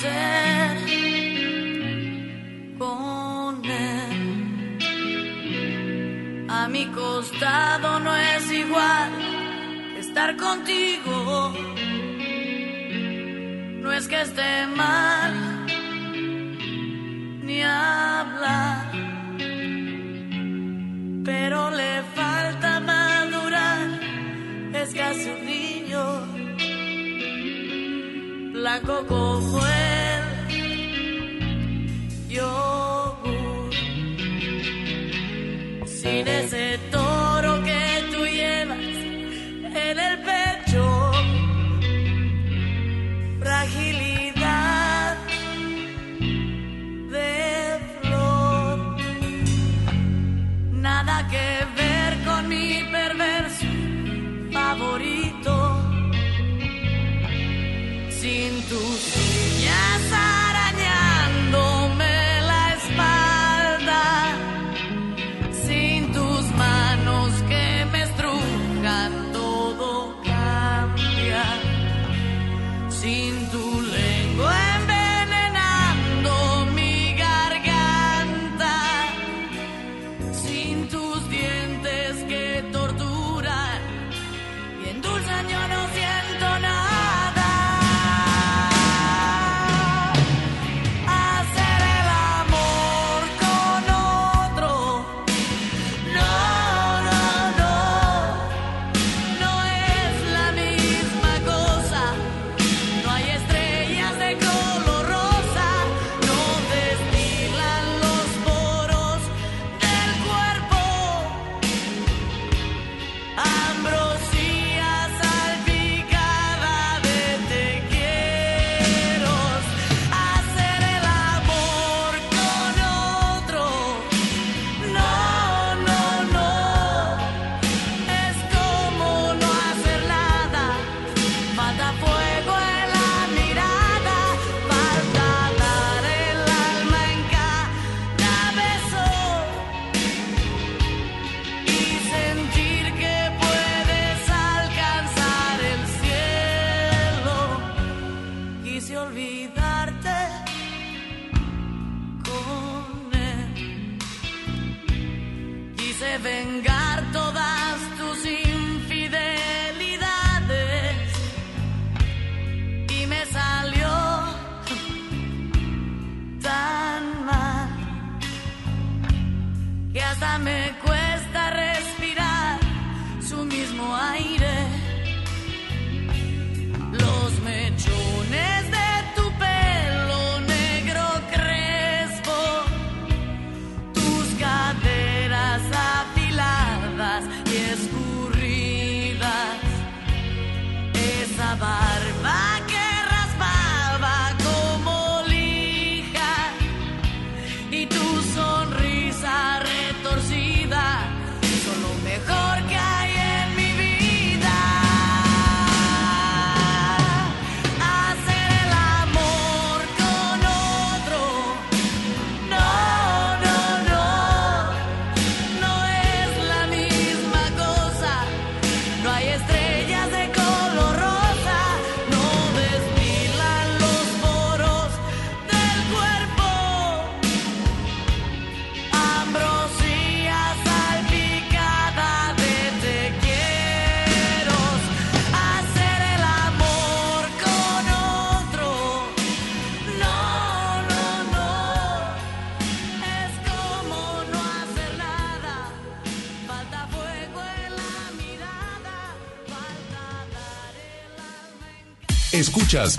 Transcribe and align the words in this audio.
ser 0.00 0.76
poner 2.78 4.12
a 6.48 6.68
mi 6.68 6.86
costado 6.86 7.98
no 8.00 8.16
es 8.16 8.52
igual 8.52 9.12
estar 9.98 10.36
contigo. 10.36 11.52
No 13.82 13.92
es 13.92 14.06
que 14.08 14.20
esté 14.20 14.66
mal 14.76 15.34
ni 17.46 17.62
hablar 17.62 18.98
pero 21.24 21.70
le 21.70 22.02
falta 22.14 22.80
madurar. 22.80 23.86
Es 24.72 24.94
casi 24.94 25.28
un 25.28 25.44
flaco 28.68 29.06
como 29.06 29.58
el 29.66 30.22
yogur. 32.28 33.72
Sin 35.86 36.28
ese 36.28 36.78
toro 36.90 37.62
que 37.68 37.84
tú 38.12 38.20
llevas 38.26 38.78
en 39.86 39.98
el 40.08 40.16
pecho, 40.28 40.84
fragilidad 43.40 45.16
de 47.14 47.78
flor, 48.02 48.76
nada 50.72 51.16
que 51.32 51.48
ver 51.80 52.12
con 52.26 52.48
mi 52.48 52.84
perverso 52.92 53.66
favorito. 54.52 55.17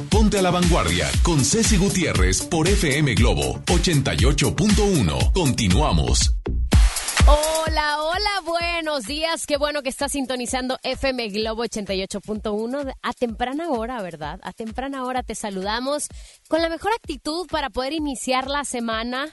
Ponte 0.09 0.39
a 0.39 0.41
la 0.41 0.49
Vanguardia 0.49 1.07
con 1.21 1.45
Ceci 1.45 1.77
Gutiérrez 1.77 2.41
por 2.41 2.67
FM 2.67 3.13
Globo 3.13 3.59
88.1. 3.67 5.31
Continuamos. 5.31 6.33
Hola, 7.27 8.01
hola, 8.01 8.29
buenos 8.43 9.05
días. 9.05 9.45
Qué 9.45 9.57
bueno 9.57 9.83
que 9.83 9.89
estás 9.89 10.13
sintonizando 10.13 10.79
FM 10.81 11.29
Globo 11.29 11.63
88.1 11.65 12.95
a 12.99 13.13
temprana 13.13 13.69
hora, 13.69 14.01
¿verdad? 14.01 14.39
A 14.41 14.53
temprana 14.53 15.05
hora 15.05 15.21
te 15.21 15.35
saludamos 15.35 16.07
con 16.47 16.63
la 16.63 16.69
mejor 16.69 16.91
actitud 16.93 17.45
para 17.45 17.69
poder 17.69 17.93
iniciar 17.93 18.49
la 18.49 18.65
semana. 18.65 19.27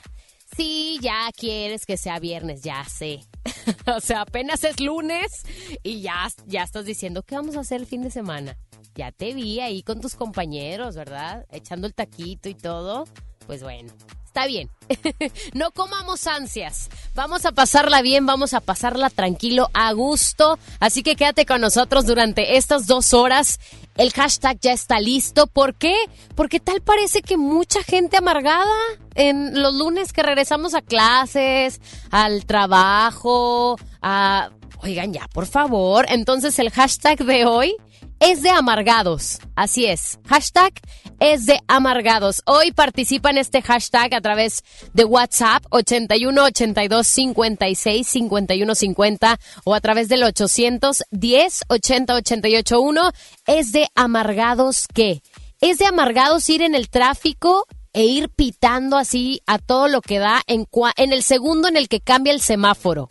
Sí, 0.55 0.99
ya 1.01 1.31
quieres 1.35 1.87
que 1.87 1.97
sea 1.97 2.19
viernes, 2.19 2.61
ya 2.61 2.85
sé. 2.85 3.21
o 3.87 4.01
sea, 4.01 4.21
apenas 4.21 4.65
es 4.65 4.81
lunes 4.81 5.45
y 5.83 6.03
ya, 6.03 6.29
ya 6.45 6.63
estás 6.63 6.85
diciendo 6.85 7.23
qué 7.23 7.37
vamos 7.37 7.57
a 7.57 7.61
hacer 7.61 7.81
el 7.81 7.87
fin 7.87 8.03
de 8.03 8.11
semana. 8.11 8.59
Ya 8.97 9.13
te 9.13 9.35
vi 9.35 9.61
ahí 9.61 9.83
con 9.83 10.01
tus 10.01 10.15
compañeros, 10.15 10.97
¿verdad? 10.97 11.45
Echando 11.51 11.87
el 11.87 11.95
taquito 11.95 12.49
y 12.49 12.55
todo. 12.55 13.05
Pues 13.47 13.63
bueno, 13.63 13.93
está 14.25 14.47
bien. 14.47 14.71
no 15.53 15.71
comamos 15.71 16.27
ansias. 16.27 16.89
Vamos 17.15 17.45
a 17.45 17.53
pasarla 17.53 18.01
bien, 18.01 18.25
vamos 18.25 18.55
a 18.55 18.61
pasarla 18.61 19.11
tranquilo, 19.11 19.69
a 19.75 19.93
gusto. 19.93 20.59
Así 20.81 21.03
que 21.03 21.15
quédate 21.15 21.45
con 21.45 21.61
nosotros 21.61 22.07
durante 22.07 22.57
estas 22.57 22.87
dos 22.87 23.13
horas. 23.13 23.61
El 23.97 24.13
hashtag 24.13 24.59
ya 24.61 24.73
está 24.73 24.99
listo. 24.99 25.47
¿Por 25.47 25.75
qué? 25.75 25.95
Porque 26.35 26.59
tal 26.59 26.81
parece 26.81 27.21
que 27.21 27.37
mucha 27.37 27.83
gente 27.83 28.17
amargada 28.17 28.75
en 29.15 29.61
los 29.61 29.75
lunes 29.75 30.15
que 30.15 30.23
regresamos 30.23 30.75
a 30.75 30.81
clases, 30.81 31.81
al 32.11 32.47
trabajo, 32.47 33.79
a... 34.01 34.51
Oigan 34.83 35.13
ya, 35.13 35.27
por 35.33 35.47
favor. 35.47 36.07
Entonces 36.09 36.59
el 36.59 36.71
hashtag 36.71 37.25
de 37.25 37.47
hoy 37.47 37.77
es 38.21 38.43
de 38.43 38.51
amargados. 38.51 39.39
Así 39.55 39.87
es. 39.87 40.19
Hashtag 40.27 40.73
es 41.21 41.47
de 41.47 41.61
amargados. 41.69 42.43
Hoy 42.47 42.73
participa 42.73 43.31
en 43.31 43.39
este 43.39 43.63
hashtag 43.63 44.15
a 44.15 44.21
través 44.21 44.63
de 44.93 45.05
WhatsApp 45.05 45.65
81 45.71 46.45
82 46.45 47.07
56 47.07 48.07
51 48.07 48.75
50 48.75 49.39
o 49.65 49.75
a 49.75 49.81
través 49.81 50.09
del 50.09 50.25
810 50.25 51.65
80 51.69 52.15
88 52.15 52.81
1. 52.81 53.13
Es 53.47 53.73
de 53.73 53.89
amargados 53.95 54.87
qué? 54.93 55.23
Es 55.61 55.79
de 55.79 55.87
amargados 55.87 56.49
ir 56.49 56.63
en 56.63 56.75
el 56.75 56.89
tráfico 56.89 57.67
e 57.93 58.05
ir 58.05 58.29
pitando 58.29 58.99
así 58.99 59.41
a 59.47 59.59
todo 59.59 59.89
lo 59.89 60.03
que 60.03 60.19
da 60.19 60.43
en, 60.47 60.67
en 60.97 61.13
el 61.13 61.23
segundo 61.23 61.69
en 61.69 61.77
el 61.77 61.89
que 61.89 62.01
cambia 62.01 62.33
el 62.33 62.43
semáforo. 62.43 63.09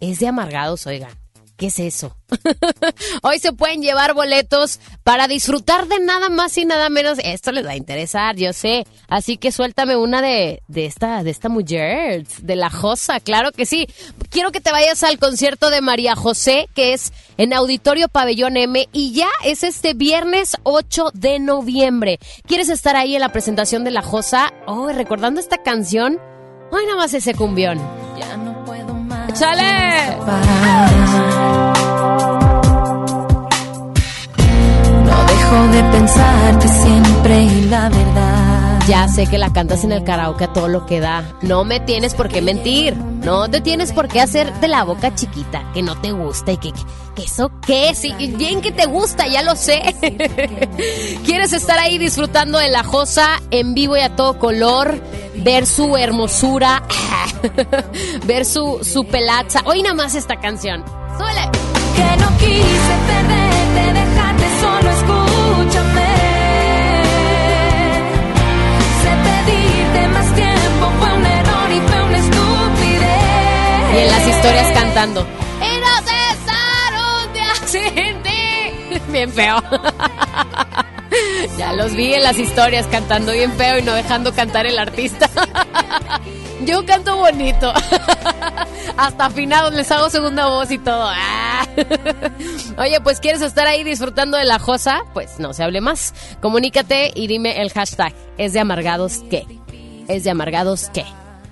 Es 0.00 0.18
de 0.18 0.26
amargados, 0.26 0.86
oigan. 0.88 1.23
¿Qué 1.56 1.66
es 1.66 1.78
eso? 1.78 2.16
Hoy 3.22 3.38
se 3.38 3.52
pueden 3.52 3.80
llevar 3.80 4.12
boletos 4.12 4.80
para 5.04 5.28
disfrutar 5.28 5.86
de 5.86 6.00
nada 6.00 6.28
más 6.28 6.58
y 6.58 6.64
nada 6.64 6.88
menos. 6.88 7.18
Esto 7.22 7.52
les 7.52 7.64
va 7.64 7.70
a 7.70 7.76
interesar, 7.76 8.34
yo 8.34 8.52
sé. 8.52 8.86
Así 9.08 9.36
que 9.36 9.52
suéltame 9.52 9.94
una 9.94 10.20
de, 10.20 10.62
de 10.66 10.86
esta, 10.86 11.22
de 11.22 11.30
esta 11.30 11.48
mujer, 11.48 12.26
de 12.26 12.56
la 12.56 12.70
Josa, 12.70 13.20
claro 13.20 13.52
que 13.52 13.66
sí. 13.66 13.86
Quiero 14.30 14.50
que 14.50 14.60
te 14.60 14.72
vayas 14.72 15.04
al 15.04 15.20
concierto 15.20 15.70
de 15.70 15.80
María 15.80 16.16
José, 16.16 16.68
que 16.74 16.92
es 16.92 17.12
en 17.36 17.52
Auditorio 17.52 18.08
Pabellón 18.08 18.56
M, 18.56 18.88
y 18.92 19.12
ya 19.12 19.28
es 19.44 19.62
este 19.62 19.94
viernes 19.94 20.56
8 20.64 21.12
de 21.14 21.38
noviembre. 21.38 22.18
¿Quieres 22.48 22.68
estar 22.68 22.96
ahí 22.96 23.14
en 23.14 23.20
la 23.20 23.32
presentación 23.32 23.84
de 23.84 23.92
la 23.92 24.02
Josa? 24.02 24.52
Oh, 24.66 24.88
recordando 24.88 25.38
esta 25.38 25.58
canción. 25.58 26.18
Ay, 26.72 26.86
nada 26.86 26.98
más 26.98 27.14
ese 27.14 27.34
cumbión. 27.34 27.78
Ya. 28.18 28.43
¡Chale! 29.32 30.18
No 35.04 35.16
dejo 35.26 35.68
de 35.72 35.82
pensarte 35.92 36.68
siempre 36.68 37.42
y 37.42 37.62
la 37.68 37.88
verdad. 37.88 38.43
Ya 38.86 39.08
sé 39.08 39.26
que 39.26 39.38
la 39.38 39.50
cantas 39.50 39.82
en 39.84 39.92
el 39.92 40.04
karaoke 40.04 40.44
a 40.44 40.52
todo 40.52 40.68
lo 40.68 40.84
que 40.84 41.00
da. 41.00 41.24
No 41.40 41.64
me 41.64 41.80
tienes 41.80 42.14
por 42.14 42.28
qué 42.28 42.42
mentir. 42.42 42.94
No 42.94 43.48
te 43.48 43.62
tienes 43.62 43.92
por 43.94 44.08
qué 44.08 44.20
hacerte 44.20 44.68
la 44.68 44.84
boca 44.84 45.14
chiquita, 45.14 45.70
que 45.72 45.80
no 45.82 45.98
te 45.98 46.12
gusta 46.12 46.52
y 46.52 46.58
que, 46.58 46.70
que 47.16 47.22
eso 47.22 47.50
qué, 47.66 47.94
sí, 47.94 48.12
bien 48.36 48.60
que 48.60 48.72
te 48.72 48.84
gusta, 48.84 49.26
ya 49.26 49.42
lo 49.42 49.56
sé. 49.56 49.80
¿Quieres 51.24 51.54
estar 51.54 51.78
ahí 51.78 51.96
disfrutando 51.96 52.58
de 52.58 52.68
la 52.68 52.84
Josa 52.84 53.40
en 53.50 53.72
vivo 53.72 53.96
y 53.96 54.00
a 54.00 54.14
todo 54.14 54.38
color? 54.38 55.00
Ver 55.36 55.64
su 55.64 55.96
hermosura, 55.96 56.82
ver 58.26 58.44
su, 58.44 58.80
su 58.82 59.06
pelaza. 59.06 59.62
Hoy 59.64 59.80
nada 59.80 59.94
más 59.94 60.14
esta 60.14 60.36
canción. 60.36 60.84
¡Súbele! 61.16 61.73
Historias 74.44 74.72
cantando. 74.72 75.20
Y 75.22 75.80
no 75.80 75.96
cesar 76.04 77.26
un 77.26 77.32
día 77.32 77.54
sin 77.64 78.22
ti. 78.22 79.00
Bien 79.12 79.32
feo. 79.32 79.56
Ya 81.56 81.72
los 81.72 81.94
vi 81.94 82.12
en 82.12 82.22
las 82.22 82.36
historias 82.36 82.86
cantando 82.88 83.32
bien 83.32 83.52
feo 83.52 83.78
y 83.78 83.82
no 83.82 83.94
dejando 83.94 84.34
cantar 84.34 84.66
el 84.66 84.78
artista. 84.78 85.30
Yo 86.66 86.84
canto 86.84 87.16
bonito. 87.16 87.72
Hasta 88.96 89.26
afinados 89.26 89.72
les 89.72 89.90
hago 89.92 90.10
segunda 90.10 90.46
voz 90.46 90.70
y 90.70 90.78
todo. 90.78 91.06
Ah. 91.08 91.66
Oye, 92.76 93.00
pues 93.00 93.20
¿quieres 93.20 93.40
estar 93.40 93.66
ahí 93.66 93.82
disfrutando 93.84 94.36
de 94.36 94.44
la 94.44 94.58
josa? 94.58 95.04
Pues 95.14 95.38
no 95.38 95.54
se 95.54 95.62
hable 95.62 95.80
más. 95.80 96.12
Comunícate 96.40 97.12
y 97.14 97.28
dime 97.28 97.62
el 97.62 97.70
hashtag. 97.72 98.12
¿Es 98.36 98.52
de 98.52 98.60
amargados 98.60 99.22
qué? 99.30 99.46
¿Es 100.08 100.24
de 100.24 100.30
amargados 100.30 100.90
qué? 100.92 101.04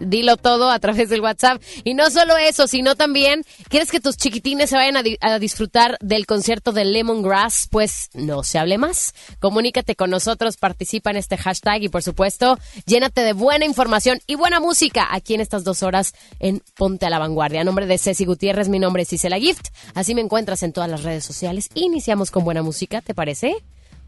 Dilo 0.03 0.37
todo 0.37 0.71
a 0.71 0.79
través 0.79 1.09
del 1.09 1.21
WhatsApp. 1.21 1.63
Y 1.85 1.95
no 1.95 2.11
solo 2.11 2.37
eso, 2.37 2.67
sino 2.67 2.95
también, 2.95 3.45
¿quieres 3.69 3.91
que 3.91 4.01
tus 4.01 4.17
chiquitines 4.17 4.71
se 4.71 4.77
vayan 4.77 4.97
a, 4.97 5.03
di- 5.03 5.19
a 5.21 5.39
disfrutar 5.39 5.97
del 6.01 6.27
concierto 6.27 6.73
de 6.73 6.85
Lemongrass? 6.85 7.69
Pues 7.71 8.09
no 8.15 8.43
se 8.43 8.59
hable 8.59 8.79
más. 8.79 9.15
Comunícate 9.41 9.97
con 9.97 10.11
nosotros, 10.11 10.57
participa 10.57 11.11
en 11.11 11.17
este 11.17 11.37
hashtag 11.37 11.83
y 11.85 11.89
por 11.89 12.03
supuesto, 12.03 12.59
llénate 12.87 13.23
de 13.23 13.33
buena 13.33 13.65
información 13.65 14.21
y 14.27 14.35
buena 14.35 14.61
música 14.61 15.09
aquí 15.11 15.35
en 15.35 15.41
estas 15.41 15.65
dos 15.65 15.83
horas 15.83 16.15
en 16.41 16.63
Ponte 16.77 17.07
a 17.07 17.11
la 17.11 17.19
Vanguardia. 17.19 17.61
A 17.61 17.65
nombre 17.65 17.87
de 17.87 17.99
Ceci 17.99 18.25
Gutiérrez, 18.25 18.69
mi 18.69 18.79
nombre 18.79 19.03
es 19.03 19.13
Isela 19.13 19.39
Gift. 19.39 19.69
Así 19.95 20.15
me 20.15 20.21
encuentras 20.21 20.63
en 20.63 20.73
todas 20.73 20.91
las 20.91 21.03
redes 21.03 21.25
sociales. 21.25 21.69
Iniciamos 21.75 22.31
con 22.31 22.45
buena 22.45 22.63
música, 22.63 23.01
¿te 23.03 23.15
parece? 23.15 23.57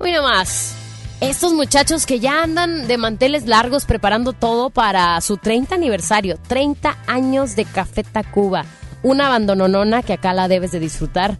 Muy 0.00 0.12
más. 0.12 0.74
Estos 1.20 1.52
muchachos 1.52 2.06
que 2.06 2.20
ya 2.20 2.42
andan 2.42 2.86
de 2.86 2.98
manteles 2.98 3.46
largos 3.46 3.86
preparando 3.86 4.32
todo 4.32 4.70
para 4.70 5.20
su 5.20 5.36
30 5.36 5.74
aniversario, 5.74 6.38
30 6.48 6.96
años 7.06 7.56
de 7.56 7.64
Café 7.64 8.02
Tacuba, 8.02 8.64
una 9.02 9.28
abandononona 9.28 10.02
que 10.02 10.12
acá 10.12 10.34
la 10.34 10.48
debes 10.48 10.72
de 10.72 10.80
disfrutar. 10.80 11.38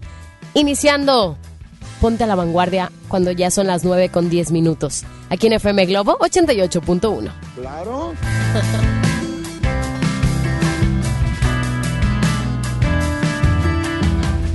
Iniciando, 0.55 1.37
ponte 2.01 2.25
a 2.25 2.27
la 2.27 2.35
vanguardia 2.35 2.91
cuando 3.09 3.31
ya 3.31 3.51
son 3.51 3.67
las 3.67 3.85
9 3.85 4.09
con 4.09 4.31
10 4.31 4.53
minutos. 4.53 5.05
Aquí 5.29 5.49
en 5.49 5.55
FM 5.55 5.87
Globo 5.87 6.17
88.1. 6.19 7.31
Claro. 7.57 8.15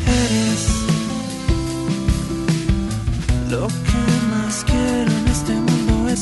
Eres 0.07 0.69
lo 3.49 3.67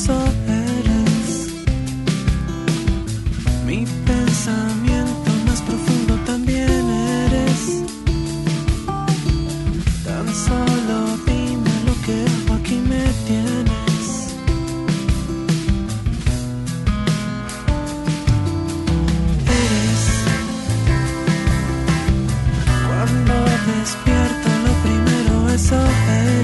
eres. 0.06 1.48
Mi 3.66 3.84
pensamiento 4.06 5.30
más 5.46 5.60
profundo 5.62 6.14
también 6.24 6.84
eres. 7.26 7.82
Tan 10.04 10.26
solo 10.46 11.18
dime 11.26 11.74
lo 11.86 11.94
que 12.04 12.14
hago, 12.26 12.54
aquí 12.60 12.76
me 12.76 13.04
tienes. 13.26 14.34
Eres 19.64 20.02
cuando 22.86 23.34
despierto 23.66 24.48
lo 24.64 24.72
primero 24.84 25.48
eso 25.54 25.80
eres 26.08 26.37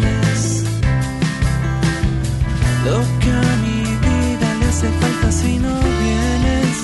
Lo 2.84 3.00
que 3.18 3.30
a 3.30 3.56
mi 3.64 3.80
vida 4.04 4.48
le 4.60 4.66
hace 4.66 4.88
falta 5.00 5.32
si 5.32 5.58
no 5.58 5.74
vienes. 6.02 6.76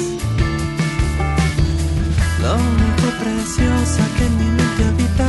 Lo 2.42 2.54
único 2.54 3.06
preciosa 3.22 4.02
que 4.16 4.24
en 4.24 4.38
mi 4.38 4.50
mente 4.56 4.84
habita 4.90 5.28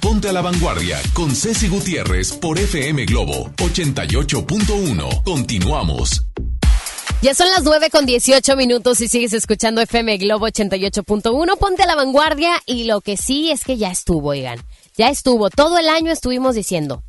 Ponte 0.00 0.28
a 0.28 0.32
la 0.32 0.40
Vanguardia 0.40 1.00
con 1.14 1.36
Ceci 1.36 1.68
Gutiérrez 1.68 2.32
por 2.32 2.58
FM 2.58 3.04
Globo 3.04 3.48
88.1. 3.58 5.22
Continuamos. 5.22 6.24
Ya 7.22 7.32
son 7.32 7.48
las 7.48 7.62
9 7.62 7.90
con 7.90 8.04
18 8.04 8.56
minutos 8.56 9.00
y 9.00 9.06
sigues 9.06 9.32
escuchando 9.34 9.80
FM 9.80 10.16
Globo 10.16 10.48
88.1. 10.48 11.56
Ponte 11.58 11.84
a 11.84 11.86
la 11.86 11.94
vanguardia 11.94 12.60
y 12.66 12.84
lo 12.84 13.02
que 13.02 13.16
sí 13.16 13.52
es 13.52 13.62
que 13.62 13.76
ya 13.76 13.92
estuvo, 13.92 14.30
oigan. 14.30 14.58
Ya 14.96 15.10
estuvo. 15.10 15.48
Todo 15.48 15.78
el 15.78 15.88
año 15.88 16.10
estuvimos 16.10 16.56
diciendo, 16.56 17.04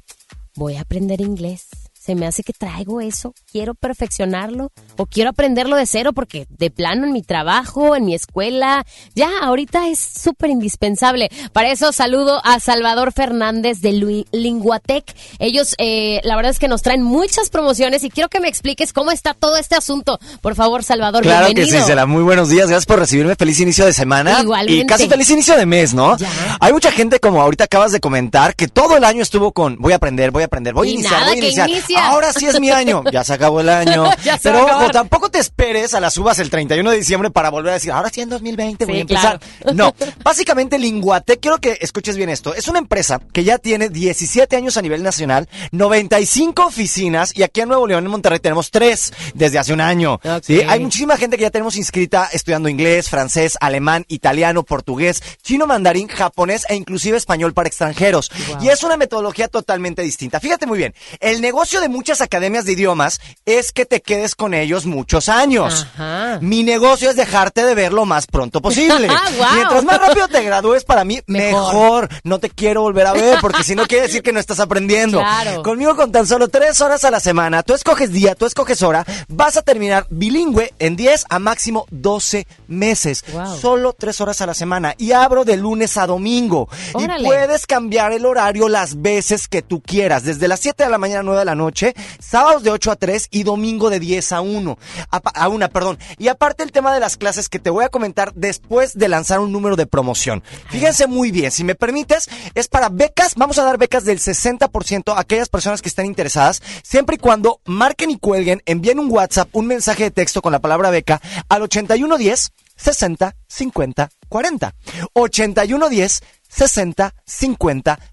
voy 0.54 0.76
a 0.76 0.82
aprender 0.82 1.22
inglés. 1.22 1.70
Se 2.04 2.16
me 2.16 2.26
hace 2.28 2.44
que 2.44 2.52
traigo 2.52 3.00
eso, 3.00 3.34
quiero 3.50 3.76
perfeccionarlo 3.76 4.72
o 4.98 5.06
quiero 5.06 5.30
aprenderlo 5.30 5.78
de 5.78 5.86
cero 5.86 6.12
porque 6.12 6.46
de 6.50 6.70
plano 6.70 7.06
en 7.06 7.14
mi 7.14 7.22
trabajo, 7.22 7.96
en 7.96 8.04
mi 8.04 8.14
escuela, 8.14 8.86
ya 9.16 9.30
ahorita 9.42 9.88
es 9.88 10.00
súper 10.00 10.50
indispensable. 10.50 11.30
Para 11.54 11.72
eso 11.72 11.94
saludo 11.94 12.42
a 12.44 12.60
Salvador 12.60 13.14
Fernández 13.14 13.80
de 13.80 13.94
Lu- 13.94 14.26
Linguatec. 14.34 15.16
Ellos, 15.40 15.76
eh, 15.78 16.20
la 16.26 16.36
verdad 16.36 16.52
es 16.52 16.60
que 16.60 16.68
nos 16.68 16.82
traen 16.82 17.04
muchas 17.04 17.50
promociones 17.50 18.04
y 18.04 18.10
quiero 18.10 18.28
que 18.28 18.42
me 18.42 18.50
expliques 18.50 18.92
cómo 18.92 19.12
está 19.12 19.34
todo 19.34 19.56
este 19.56 19.76
asunto. 19.76 20.20
Por 20.42 20.56
favor, 20.56 20.84
Salvador, 20.84 21.24
Claro 21.24 21.48
que 21.48 21.54
bienvenido. 21.54 21.86
sí, 21.86 21.90
Cela. 21.90 22.06
Muy 22.06 22.24
buenos 22.24 22.50
días. 22.50 22.68
Gracias 22.68 22.86
por 22.86 23.00
recibirme. 23.00 23.36
Feliz 23.38 23.62
inicio 23.62 23.86
de 23.86 23.94
semana. 23.94 24.42
Igualmente. 24.42 24.84
Y 24.84 24.86
casi 24.86 25.08
feliz 25.08 25.30
inicio 25.30 25.56
de 25.56 25.66
mes, 25.66 25.94
¿no? 25.94 26.18
Ya. 26.18 26.30
Hay 26.60 26.74
mucha 26.74 26.92
gente, 26.92 27.22
como 27.22 27.42
ahorita 27.42 27.64
acabas 27.64 27.94
de 27.94 28.02
comentar, 28.02 28.56
que 28.58 28.68
todo 28.68 28.98
el 28.98 29.06
año 29.06 29.24
estuvo 29.24 29.54
con 29.54 29.78
voy 29.78 29.94
a 29.94 29.96
aprender, 29.96 30.32
voy 30.32 30.44
a 30.44 30.48
aprender, 30.48 30.74
voy 30.74 30.90
a 30.90 30.92
Y 30.92 30.94
iniciar, 30.96 31.14
nada 31.14 31.26
voy 31.28 31.38
a 31.38 31.42
que 31.42 31.48
Ahora 31.96 32.34
sí 32.34 32.46
es 32.48 32.60
mi 32.60 32.70
año. 32.72 33.04
Ya 33.12 33.24
se 33.24 33.34
acabó 33.34 33.60
el 33.62 33.70
año. 33.70 34.06
Ya 34.24 34.38
se 34.38 34.52
va 34.52 34.60
Pero 34.64 34.72
a 34.74 34.78
ojo, 34.84 34.92
tampoco 34.92 35.30
te 35.30 35.40
esperes 35.40 35.94
a 35.94 36.00
las 36.00 36.18
uvas 36.18 36.40
el 36.40 36.50
31 36.50 36.90
de 36.92 36.98
diciembre 36.98 37.30
para 37.32 37.50
volver 37.50 37.72
a 37.72 37.74
decir, 37.74 37.92
ahora 37.92 38.10
sí 38.10 38.22
en 38.22 38.30
2020 38.30 38.86
voy 38.86 38.94
Sí, 38.94 38.98
a 39.00 39.02
empezar. 39.02 39.40
claro. 39.62 39.76
No. 39.76 39.94
Básicamente, 40.24 40.78
Linguatec, 40.80 41.40
quiero 41.40 41.58
que 41.58 41.78
escuches 41.82 42.16
bien 42.16 42.30
esto. 42.30 42.54
Es 42.56 42.68
una 42.68 42.80
empresa 42.80 43.20
que 43.34 43.44
ya 43.44 43.58
tiene 43.58 43.90
17 43.90 44.56
años 44.56 44.78
a 44.78 44.82
nivel 44.82 45.04
nacional, 45.04 45.48
95 45.72 46.66
oficinas 46.66 47.36
y 47.36 47.44
aquí 47.44 47.62
en 47.62 47.68
Nuevo 47.70 47.88
León, 47.88 48.06
en 48.06 48.12
Monterrey, 48.12 48.40
tenemos 48.40 48.72
tres 48.72 49.12
desde 49.34 49.60
hace 49.60 49.74
un 49.74 49.82
año. 49.82 50.14
Ok. 50.24 50.44
¿sí? 50.44 50.62
Hay 50.68 50.80
muchísima 50.80 51.18
gente 51.18 51.38
que 51.38 51.44
ya 51.44 51.50
tenemos 51.52 51.76
inscrita 51.76 52.30
estudiando 52.32 52.70
inglés, 52.70 53.10
francés, 53.10 53.58
alemán, 53.60 54.06
italiano, 54.08 54.64
portugués, 54.64 55.22
chino, 55.44 55.68
mandarín, 55.68 56.08
japonés 56.08 56.66
e 56.70 56.76
inclusive 56.76 57.18
español 57.18 57.54
para 57.54 57.68
extranjeros. 57.68 58.32
Y 58.62 58.70
es 58.70 58.84
una 58.84 58.98
metodología 58.98 59.48
totalmente 59.48 60.02
distinta. 60.02 60.40
Fíjate 60.40 60.66
muy 60.66 60.78
bien, 60.78 60.94
el 61.20 61.42
negocio 61.42 61.82
de 61.84 61.90
muchas 61.90 62.22
academias 62.22 62.66
de 62.66 62.72
idiomas 62.72 63.20
es 63.46 63.72
que 63.72 63.86
te 63.86 64.02
quedes 64.02 64.36
con 64.36 64.54
ellos 64.54 64.86
muchos 64.86 65.30
años. 65.30 65.86
Ajá. 65.94 66.40
Mi 66.42 66.64
negocio 66.64 67.10
es 67.10 67.16
dejarte 67.16 67.66
de 67.66 67.76
ver 67.76 67.94
lo 67.94 68.06
más 68.06 68.26
pronto 68.28 68.62
posible. 68.62 69.08
Ah. 69.46 69.52
Mientras 69.56 69.84
más 69.84 70.00
rápido 70.00 70.28
te 70.28 70.42
gradúes, 70.44 70.84
para 70.86 71.04
mí, 71.04 71.20
Mejor. 71.28 71.74
mejor. 71.74 72.10
No 72.24 72.40
te 72.40 72.50
quiero 72.50 72.82
volver 72.82 73.06
a 73.08 73.14
ver, 73.14 73.40
porque 73.42 73.64
si 73.64 73.76
no 73.76 73.86
quiere 73.86 74.08
decir 74.08 74.22
que 74.22 74.32
no 74.32 74.40
estás 74.40 74.60
aprendiendo. 74.60 75.20
Claro. 75.20 75.64
Conmigo 75.64 75.96
con 75.96 76.12
tan 76.12 76.26
solo 76.26 76.48
tres 76.48 76.80
horas 76.82 77.04
a 77.04 77.12
la 77.12 77.20
semana, 77.20 77.62
tú 77.64 77.74
escoges 77.74 78.12
día, 78.12 78.36
tú 78.36 78.46
escoges 78.46 78.82
hora, 78.82 79.06
vas 79.28 79.58
a 79.58 79.62
terminar 79.62 80.06
bilingüe 80.10 80.74
en 80.80 80.96
10 80.96 81.26
a 81.30 81.40
máximo 81.40 81.86
12 81.92 82.48
meses. 82.68 83.24
Wow. 83.34 83.58
Solo 83.58 83.94
tres 83.94 84.22
horas 84.22 84.40
a 84.42 84.46
la 84.46 84.54
semana. 84.54 84.96
Y 84.98 85.12
abro 85.12 85.44
de 85.46 85.58
lunes 85.58 85.98
a 85.98 86.08
domingo. 86.08 86.70
Órale. 86.94 87.24
Y 87.24 87.26
puedes 87.26 87.66
cambiar 87.68 88.14
el 88.14 88.26
horario 88.26 88.70
las 88.70 89.02
veces 89.02 89.48
que 89.48 89.62
tú 89.62 89.82
quieras. 89.82 90.24
Desde 90.24 90.48
las 90.48 90.60
7 90.62 90.84
de 90.86 90.90
la 90.90 90.98
mañana 90.98 91.20
a 91.22 91.24
9 91.24 91.40
de 91.40 91.46
la 91.46 91.56
noche, 91.56 91.73
sábados 92.20 92.64
de 92.64 92.72
8 92.72 92.92
a 92.92 92.96
3 92.96 93.28
y 93.32 93.44
domingo 93.44 93.90
de 93.90 94.00
10 94.00 94.32
a 94.32 94.42
1. 94.42 94.78
A, 95.12 95.18
a 95.18 95.48
una, 95.48 95.70
perdón. 95.70 95.98
Y 96.18 96.28
aparte 96.28 96.64
el 96.64 96.72
tema 96.72 96.94
de 96.94 97.00
las 97.00 97.18
clases 97.18 97.50
que 97.50 97.60
te 97.60 97.70
voy 97.70 97.86
a 97.86 97.90
comentar 97.90 98.34
después 98.34 98.94
de 98.94 99.08
lanzar 99.08 99.40
un 99.40 99.52
número 99.52 99.76
de 99.76 99.86
promoción. 99.86 100.44
Fíjense 100.70 101.08
muy 101.08 101.32
bien, 101.32 101.52
si 101.52 101.64
me 101.64 101.76
permites, 101.76 102.30
es 102.56 102.68
para 102.68 102.90
becas, 102.90 103.36
vamos 103.36 103.60
a 103.60 103.64
dar 103.64 103.78
becas 103.78 104.06
del 104.06 104.20
60% 104.20 105.14
a 105.16 105.20
aquellas 105.20 105.50
personas 105.50 105.82
que 105.82 105.90
estén 105.90 106.06
interesadas, 106.06 106.62
siempre 106.84 107.16
y 107.16 107.20
cuando 107.20 107.62
marquen 107.66 108.12
y 108.12 108.18
cuelguen, 108.18 108.62
envíen 108.66 109.00
un 109.00 109.12
WhatsApp, 109.12 109.50
un 109.54 109.68
mensaje 109.68 110.04
de 110.04 110.12
texto 110.12 110.42
con 110.42 110.52
la 110.52 110.60
palabra 110.60 110.90
beca 110.90 111.22
al 111.50 111.62
8110 111.64 112.52
60 112.76 113.36
50 113.48 114.10
40. 114.30 114.76
8110 115.14 116.22
60 116.50 117.16
50 117.26 118.00
40. 118.00 118.13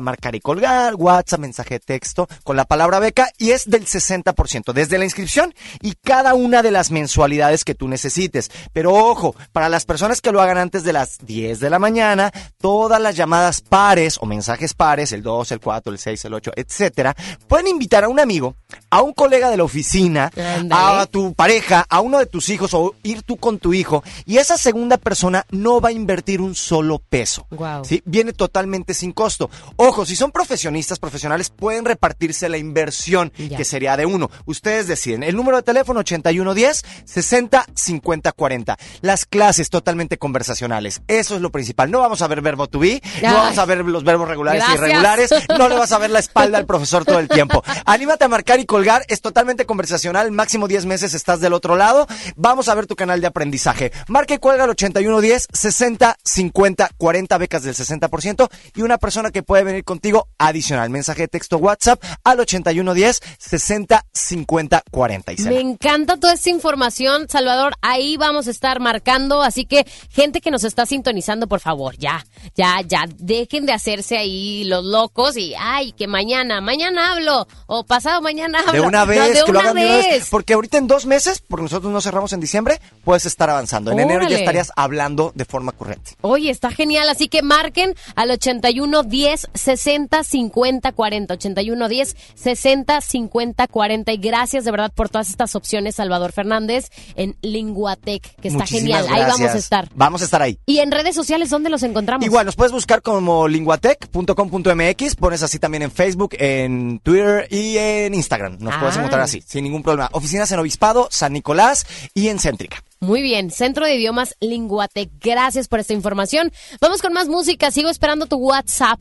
Marcar 0.00 0.36
y 0.36 0.40
colgar, 0.40 0.94
WhatsApp, 0.94 1.40
mensaje 1.40 1.74
de 1.74 1.80
texto 1.80 2.28
con 2.44 2.56
la 2.56 2.64
palabra 2.64 3.00
beca 3.00 3.30
y 3.36 3.50
es 3.50 3.68
del 3.68 3.84
60% 3.84 4.72
desde 4.72 4.96
la 4.96 5.04
inscripción 5.04 5.52
y 5.82 5.94
cada 5.94 6.34
una 6.34 6.62
de 6.62 6.70
las 6.70 6.92
mensualidades 6.92 7.64
que 7.64 7.74
tú 7.74 7.88
necesites. 7.88 8.50
Pero 8.72 8.94
ojo, 8.94 9.34
para 9.52 9.68
las 9.68 9.84
personas 9.84 10.20
que 10.20 10.30
lo 10.30 10.40
hagan 10.40 10.56
antes 10.56 10.84
de 10.84 10.92
las 10.92 11.18
10 11.26 11.58
de 11.58 11.68
la 11.68 11.80
mañana, 11.80 12.30
todas 12.60 13.00
las 13.00 13.16
llamadas 13.16 13.60
pares 13.60 14.18
o 14.20 14.26
mensajes 14.26 14.72
pares, 14.72 15.12
el 15.12 15.22
2, 15.22 15.50
el 15.50 15.60
4, 15.60 15.92
el 15.92 15.98
6, 15.98 16.24
el 16.26 16.34
8, 16.34 16.52
etcétera, 16.54 17.16
pueden 17.48 17.66
invitar 17.66 18.04
a 18.04 18.08
un 18.08 18.20
amigo, 18.20 18.54
a 18.88 19.02
un 19.02 19.12
colega 19.12 19.50
de 19.50 19.56
la 19.56 19.64
oficina, 19.64 20.30
a 20.70 21.06
tu 21.10 21.34
pareja, 21.34 21.84
a 21.88 22.00
uno 22.00 22.18
de 22.18 22.26
tus 22.26 22.50
hijos 22.50 22.72
o 22.72 22.94
ir 23.02 23.22
tú 23.22 23.36
con 23.36 23.58
tu 23.58 23.74
hijo 23.74 24.04
y 24.26 24.38
esa 24.38 24.56
segunda 24.56 24.96
persona 24.96 25.44
no 25.50 25.80
va 25.80 25.88
a 25.88 25.92
invertir 25.92 26.40
un 26.40 26.54
solo 26.54 27.00
peso. 27.00 27.48
Guau. 27.50 27.84
¿sí? 27.84 28.00
Viene 28.04 28.32
totalmente 28.32 28.94
sin 28.94 29.10
costo. 29.10 29.39
Ojo, 29.76 30.04
si 30.04 30.16
son 30.16 30.32
profesionistas, 30.32 30.98
profesionales, 30.98 31.50
pueden 31.50 31.84
repartirse 31.84 32.48
la 32.48 32.58
inversión, 32.58 33.32
Ya. 33.38 33.56
que 33.56 33.64
sería 33.64 33.96
de 33.96 34.06
uno. 34.06 34.30
Ustedes 34.44 34.88
deciden. 34.88 35.22
El 35.22 35.36
número 35.36 35.56
de 35.56 35.62
teléfono 35.62 36.00
8110 36.00 36.82
60 37.04 37.64
50 37.74 38.32
40. 38.32 38.76
Las 39.00 39.24
clases 39.24 39.70
totalmente 39.70 40.18
conversacionales. 40.18 41.02
Eso 41.08 41.34
es 41.36 41.40
lo 41.40 41.50
principal. 41.50 41.90
No 41.90 42.00
vamos 42.00 42.22
a 42.22 42.26
ver 42.28 42.40
verbo 42.42 42.66
to 42.66 42.78
be, 42.80 43.00
Ay. 43.16 43.22
no 43.22 43.34
vamos 43.34 43.58
a 43.58 43.64
ver 43.64 43.84
los 43.84 44.04
verbos 44.04 44.28
regulares 44.28 44.62
Gracias. 44.62 44.80
e 44.80 44.84
irregulares, 44.86 45.30
no 45.58 45.68
le 45.68 45.76
vas 45.76 45.92
a 45.92 45.98
ver 45.98 46.10
la 46.10 46.18
espalda 46.18 46.58
al 46.58 46.66
profesor 46.70 47.04
todo 47.04 47.18
el 47.18 47.28
tiempo. 47.28 47.62
Anímate 47.86 48.24
a 48.24 48.28
marcar 48.28 48.60
y 48.60 48.66
colgar, 48.66 49.04
es 49.08 49.20
totalmente 49.20 49.66
conversacional, 49.66 50.30
máximo 50.32 50.68
10 50.68 50.86
meses 50.86 51.14
estás 51.14 51.40
del 51.40 51.52
otro 51.52 51.76
lado. 51.76 52.06
Vamos 52.36 52.68
a 52.68 52.74
ver 52.74 52.86
tu 52.86 52.96
canal 52.96 53.20
de 53.20 53.26
aprendizaje. 53.26 53.92
Marca 54.08 54.34
y 54.34 54.38
cuelga 54.38 54.64
al 54.64 54.70
8110 54.70 55.48
60 55.52 56.16
50 56.24 56.90
40 56.96 57.38
becas 57.38 57.62
del 57.62 57.74
60% 57.74 58.48
y 58.74 58.82
una 58.82 58.98
persona 58.98 59.29
que 59.32 59.42
puede 59.42 59.64
venir 59.64 59.84
contigo 59.84 60.28
adicional. 60.38 60.90
Mensaje 60.90 61.22
de 61.22 61.28
texto 61.28 61.58
WhatsApp 61.58 62.02
al 62.24 62.40
8110 62.40 63.20
60 63.38 64.06
50 64.12 64.82
40. 64.90 65.32
Isela. 65.32 65.50
Me 65.50 65.60
encanta 65.60 66.16
toda 66.16 66.34
esta 66.34 66.50
información, 66.50 67.28
Salvador. 67.28 67.74
Ahí 67.82 68.16
vamos 68.16 68.48
a 68.48 68.50
estar 68.50 68.80
marcando. 68.80 69.42
Así 69.42 69.64
que, 69.64 69.86
gente 70.10 70.40
que 70.40 70.50
nos 70.50 70.64
está 70.64 70.86
sintonizando, 70.86 71.48
por 71.48 71.60
favor, 71.60 71.96
ya, 71.96 72.24
ya, 72.54 72.80
ya, 72.86 73.04
dejen 73.18 73.66
de 73.66 73.72
hacerse 73.72 74.16
ahí 74.16 74.64
los 74.64 74.84
locos 74.84 75.36
y, 75.36 75.54
ay, 75.58 75.92
que 75.92 76.06
mañana, 76.06 76.60
mañana 76.60 77.12
hablo, 77.12 77.46
o 77.66 77.84
pasado 77.84 78.20
mañana 78.20 78.60
hablo. 78.60 78.72
De 78.72 78.80
una 78.80 79.00
No, 79.00 79.06
vez, 79.06 79.34
de 79.34 79.44
que 79.44 79.52
lo 79.52 79.60
hagan 79.60 79.74
de 79.74 79.84
una 79.84 79.96
vez. 79.96 80.28
Porque 80.30 80.54
ahorita 80.54 80.78
en 80.78 80.86
dos 80.86 81.06
meses, 81.06 81.42
porque 81.46 81.62
nosotros 81.62 81.92
no 81.92 82.00
cerramos 82.00 82.32
en 82.32 82.40
diciembre, 82.40 82.80
puedes 83.04 83.26
estar 83.26 83.50
avanzando. 83.50 83.92
En 83.92 84.00
enero 84.00 84.28
ya 84.28 84.38
estarías 84.38 84.72
hablando 84.76 85.32
de 85.34 85.44
forma 85.44 85.72
correcta. 85.72 86.12
Oye, 86.20 86.50
está 86.50 86.70
genial, 86.70 87.08
así 87.08 87.28
que 87.28 87.42
marquen 87.42 87.94
al 88.14 88.30
81 88.30 89.02
10 89.02 89.48
60 89.54 90.24
50 90.24 90.92
40. 90.92 91.34
81 91.34 91.88
10 91.88 92.16
60 92.34 93.00
50 93.00 93.66
40. 93.66 94.12
Y 94.12 94.16
gracias 94.18 94.64
de 94.64 94.70
verdad 94.70 94.92
por 94.94 95.08
todas 95.08 95.28
estas 95.30 95.54
opciones, 95.56 95.96
Salvador 95.96 96.32
Fernández, 96.32 96.90
en 97.16 97.36
Linguatec, 97.42 98.22
que 98.36 98.48
está 98.48 98.60
Muchísimas 98.60 99.02
genial. 99.02 99.06
Ahí 99.10 99.22
vamos 99.30 99.50
a 99.54 99.58
estar. 99.58 99.88
Vamos 99.94 100.22
a 100.22 100.24
estar 100.24 100.42
ahí. 100.42 100.58
Y 100.66 100.78
en 100.78 100.90
redes 100.90 101.14
sociales, 101.14 101.50
¿dónde 101.50 101.70
los 101.70 101.82
encontramos? 101.82 102.29
Igual, 102.30 102.46
nos 102.46 102.54
puedes 102.54 102.70
buscar 102.70 103.02
como 103.02 103.48
linguatec.com.mx, 103.48 105.16
pones 105.16 105.42
así 105.42 105.58
también 105.58 105.82
en 105.82 105.90
Facebook, 105.90 106.36
en 106.38 107.00
Twitter 107.00 107.48
y 107.50 107.76
en 107.76 108.14
Instagram. 108.14 108.58
Nos 108.60 108.76
puedes 108.76 108.94
Ah. 108.94 109.00
encontrar 109.00 109.22
así, 109.22 109.42
sin 109.44 109.64
ningún 109.64 109.82
problema. 109.82 110.08
Oficinas 110.12 110.52
en 110.52 110.60
Obispado, 110.60 111.08
San 111.10 111.32
Nicolás 111.32 111.84
y 112.14 112.28
en 112.28 112.38
Céntrica. 112.38 112.84
Muy 113.00 113.20
bien, 113.20 113.50
Centro 113.50 113.84
de 113.84 113.96
Idiomas 113.96 114.36
Linguatec. 114.40 115.10
Gracias 115.20 115.66
por 115.66 115.80
esta 115.80 115.92
información. 115.92 116.52
Vamos 116.80 117.02
con 117.02 117.12
más 117.12 117.26
música. 117.26 117.72
Sigo 117.72 117.88
esperando 117.88 118.26
tu 118.26 118.36
WhatsApp. 118.36 119.00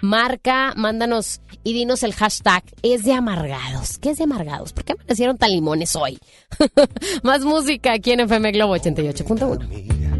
Marca, 0.00 0.72
mándanos 0.76 1.40
y 1.64 1.72
dinos 1.72 2.04
el 2.04 2.14
hashtag. 2.14 2.62
Es 2.84 3.02
de 3.02 3.14
amargados. 3.14 3.98
¿Qué 3.98 4.10
es 4.10 4.18
de 4.18 4.24
amargados? 4.24 4.72
¿Por 4.72 4.84
qué 4.84 4.92
amanecieron 4.92 5.36
tan 5.38 5.50
limones 5.50 5.96
hoy? 5.96 6.20
más 7.24 7.40
música 7.44 7.94
aquí 7.94 8.12
en 8.12 8.20
FM 8.20 8.52
Globo 8.52 8.76
88.1. 8.76 10.19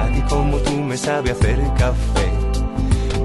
me 0.91 0.97
sabe 0.97 1.31
hacer 1.31 1.57
café. 1.77 2.27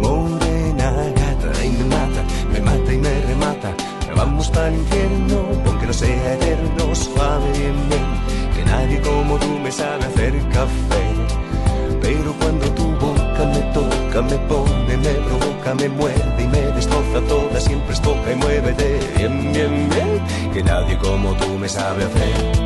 Morena 0.01 0.89
gata 1.21 1.65
y 1.65 1.71
me 1.71 1.85
mata, 1.97 2.23
me 2.53 2.61
mata 2.61 2.93
y 2.93 2.99
me 2.99 3.21
remata. 3.23 3.75
Vamos 4.15 4.49
para 4.51 4.69
el 4.69 4.75
infierno, 4.77 5.37
aunque 5.67 5.87
no 5.87 5.93
sea 5.93 6.35
eterno, 6.35 6.95
suave 6.95 7.51
bien, 7.59 7.77
bien, 7.89 8.07
que 8.55 8.65
nadie 8.71 9.01
como 9.01 9.37
tú 9.39 9.59
me 9.65 9.73
sabe 9.73 10.05
hacer 10.05 10.33
café. 10.51 11.05
Pero 12.03 12.33
cuando 12.39 12.67
tu 12.71 12.87
boca 13.05 13.43
me 13.55 13.63
toca, 13.75 14.23
me 14.23 14.39
pone, 14.51 14.97
me 14.99 15.15
provoca, 15.27 15.75
me 15.75 15.89
muerde 15.89 16.43
y 16.45 16.47
me 16.47 16.61
destroza 16.77 17.21
toda, 17.27 17.61
siempre 17.61 17.95
es 17.95 18.01
poca 18.01 18.31
y 18.31 18.37
muévete 18.37 19.01
bien, 19.17 19.53
bien, 19.53 19.89
bien, 19.91 20.53
que 20.53 20.63
nadie 20.63 20.97
como 20.99 21.35
tú 21.35 21.49
me 21.59 21.69
sabe 21.69 22.05
hacer 22.05 22.66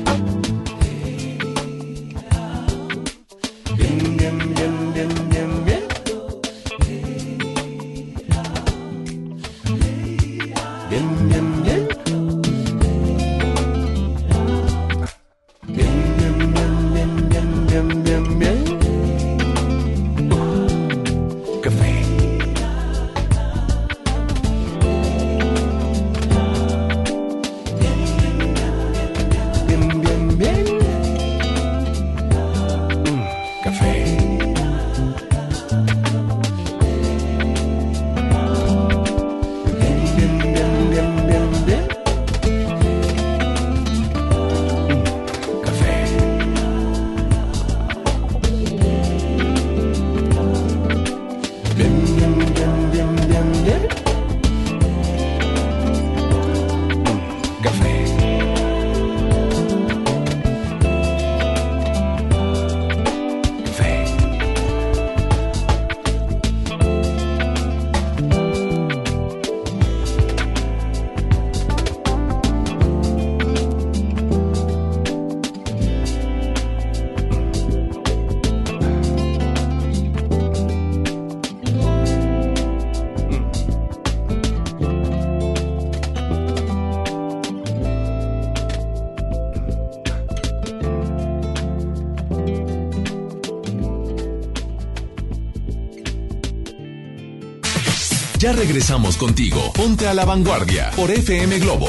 Regresamos 98.53 99.17
contigo. 99.17 99.71
Ponte 99.73 100.07
a 100.07 100.13
la 100.13 100.25
vanguardia 100.25 100.91
por 100.95 101.09
FM 101.09 101.59
Globo. 101.59 101.87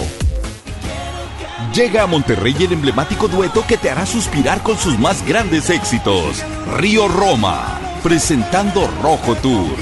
Llega 1.75 2.03
a 2.03 2.07
Monterrey 2.07 2.55
el 2.61 2.72
emblemático 2.72 3.29
dueto 3.29 3.64
que 3.66 3.77
te 3.77 3.90
hará 3.90 4.07
suspirar 4.07 4.62
con 4.62 4.79
sus 4.79 4.98
más 4.98 5.27
grandes 5.27 5.70
éxitos. 5.70 6.42
Río 6.77 7.09
Roma, 7.09 7.81
presentando 8.03 8.88
Rojo 9.03 9.35
Tour. 9.37 9.77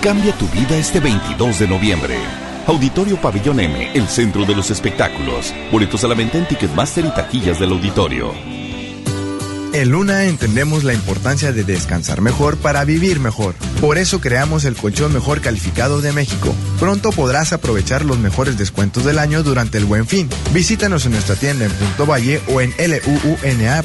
Cambia 0.00 0.32
tu 0.32 0.46
vida 0.48 0.76
este 0.76 1.00
22 1.00 1.58
de 1.58 1.68
noviembre. 1.68 2.18
Auditorio 2.66 3.16
Pabellón 3.20 3.60
M, 3.60 3.92
el 3.94 4.08
centro 4.08 4.44
de 4.44 4.54
los 4.54 4.70
espectáculos. 4.70 5.52
Boletos 5.70 6.02
a 6.04 6.08
la 6.08 6.14
venta 6.14 6.38
en 6.38 6.48
Ticketmaster 6.48 7.04
y 7.04 7.10
taquillas 7.10 7.58
del 7.58 7.72
auditorio. 7.72 8.53
En 9.74 9.90
Luna 9.90 10.26
entendemos 10.26 10.84
la 10.84 10.94
importancia 10.94 11.50
de 11.52 11.64
descansar 11.64 12.20
mejor 12.20 12.56
para 12.56 12.84
vivir 12.84 13.18
mejor. 13.18 13.56
Por 13.80 13.98
eso 13.98 14.20
creamos 14.20 14.64
el 14.64 14.76
colchón 14.76 15.12
mejor 15.12 15.40
calificado 15.40 16.00
de 16.00 16.12
México. 16.12 16.54
Pronto 16.78 17.10
podrás 17.10 17.52
aprovechar 17.52 18.04
los 18.04 18.18
mejores 18.18 18.56
descuentos 18.56 19.04
del 19.04 19.18
año 19.18 19.42
durante 19.42 19.78
el 19.78 19.84
Buen 19.84 20.06
Fin. 20.06 20.28
Visítanos 20.52 21.06
en 21.06 21.12
nuestra 21.12 21.34
tienda 21.34 21.64
en 21.64 21.72
Punto 21.72 22.06
Valle 22.06 22.40
o 22.46 22.60
en 22.60 22.72
luuna.mx. 22.78 23.84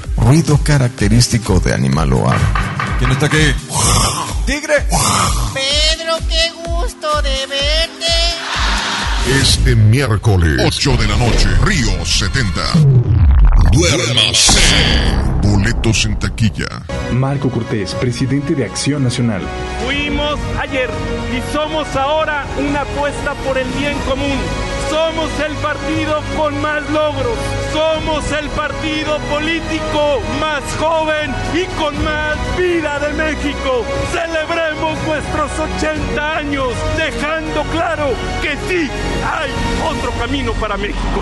Ruido 0.21 0.59
característico 0.63 1.59
de 1.59 1.73
animal 1.73 2.09
loar. 2.09 2.37
¿Quién 2.99 3.11
está 3.11 3.25
aquí? 3.25 3.53
¡Tigre! 4.45 4.87
Pedro, 5.53 6.17
qué 6.29 6.51
gusto 6.65 7.21
de 7.21 7.47
verte. 7.47 7.81
Este 9.41 9.75
miércoles, 9.75 10.61
8 10.65 10.97
de 10.97 11.07
la 11.07 11.17
noche, 11.17 11.47
Río 11.63 12.05
70. 12.05 12.61
Duérmase. 13.71 14.59
Boletos 15.41 16.05
en 16.05 16.19
taquilla. 16.19 16.67
Marco 17.13 17.49
Cortés, 17.49 17.93
presidente 17.95 18.55
de 18.55 18.65
Acción 18.65 19.03
Nacional. 19.03 19.41
Fuimos 19.85 20.39
ayer 20.59 20.89
y 21.35 21.53
somos 21.53 21.87
ahora 21.95 22.45
una 22.57 22.81
apuesta 22.81 23.33
por 23.45 23.57
el 23.57 23.67
bien 23.71 23.97
común. 24.07 24.37
Somos 24.91 25.31
el 25.39 25.55
partido 25.55 26.21
con 26.35 26.61
más 26.61 26.81
logros. 26.89 27.37
Somos 27.71 28.29
el 28.33 28.49
partido 28.49 29.19
político 29.31 30.19
más 30.41 30.61
joven 30.77 31.33
y 31.53 31.63
con 31.81 31.95
más 32.03 32.35
vida 32.57 32.99
de 32.99 33.13
México. 33.13 33.85
Celebremos 34.11 35.01
nuestros 35.07 35.49
80 35.77 36.35
años, 36.35 36.73
dejando 36.97 37.63
claro 37.71 38.09
que 38.41 38.57
sí 38.67 38.91
hay 39.23 39.49
otro 39.89 40.11
camino 40.19 40.51
para 40.55 40.75
México. 40.75 41.21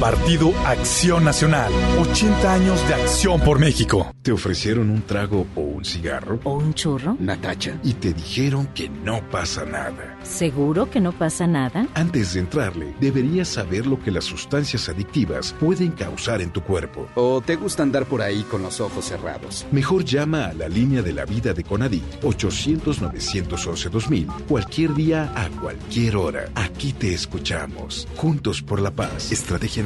Partido 0.00 0.52
Acción 0.66 1.24
Nacional. 1.24 1.72
80 1.98 2.52
años 2.52 2.86
de 2.86 2.94
acción 2.94 3.40
por 3.40 3.58
México. 3.58 4.12
¿Te 4.20 4.30
ofrecieron 4.30 4.90
un 4.90 5.00
trago 5.00 5.46
o 5.54 5.62
un 5.62 5.86
cigarro? 5.86 6.38
¿O 6.44 6.58
un 6.58 6.74
churro? 6.74 7.16
Natacha. 7.18 7.80
Y 7.82 7.94
te 7.94 8.12
dijeron 8.12 8.66
que 8.74 8.90
no 8.90 9.26
pasa 9.30 9.64
nada. 9.64 10.18
¿Seguro 10.22 10.90
que 10.90 11.00
no 11.00 11.12
pasa 11.12 11.46
nada? 11.46 11.88
Antes 11.94 12.34
de 12.34 12.40
entrarle, 12.40 12.94
deberías 13.00 13.48
saber 13.48 13.86
lo 13.86 13.98
que 13.98 14.10
las 14.10 14.24
sustancias 14.24 14.90
adictivas 14.90 15.54
pueden 15.58 15.92
causar 15.92 16.42
en 16.42 16.50
tu 16.50 16.62
cuerpo. 16.62 17.08
¿O 17.14 17.40
te 17.40 17.56
gusta 17.56 17.82
andar 17.82 18.04
por 18.04 18.20
ahí 18.20 18.42
con 18.42 18.62
los 18.62 18.82
ojos 18.82 19.06
cerrados? 19.06 19.64
Mejor 19.72 20.04
llama 20.04 20.48
a 20.48 20.52
la 20.52 20.68
línea 20.68 21.00
de 21.00 21.14
la 21.14 21.24
vida 21.24 21.54
de 21.54 21.64
Conadic 21.64 22.04
800-911-2000 22.20 24.44
cualquier 24.46 24.92
día 24.92 25.32
a 25.34 25.48
cualquier 25.60 26.16
hora. 26.16 26.50
Aquí 26.54 26.92
te 26.92 27.14
escuchamos. 27.14 28.06
Juntos 28.16 28.60
por 28.60 28.82
la 28.82 28.90
paz. 28.90 29.32
Estrategia 29.32 29.85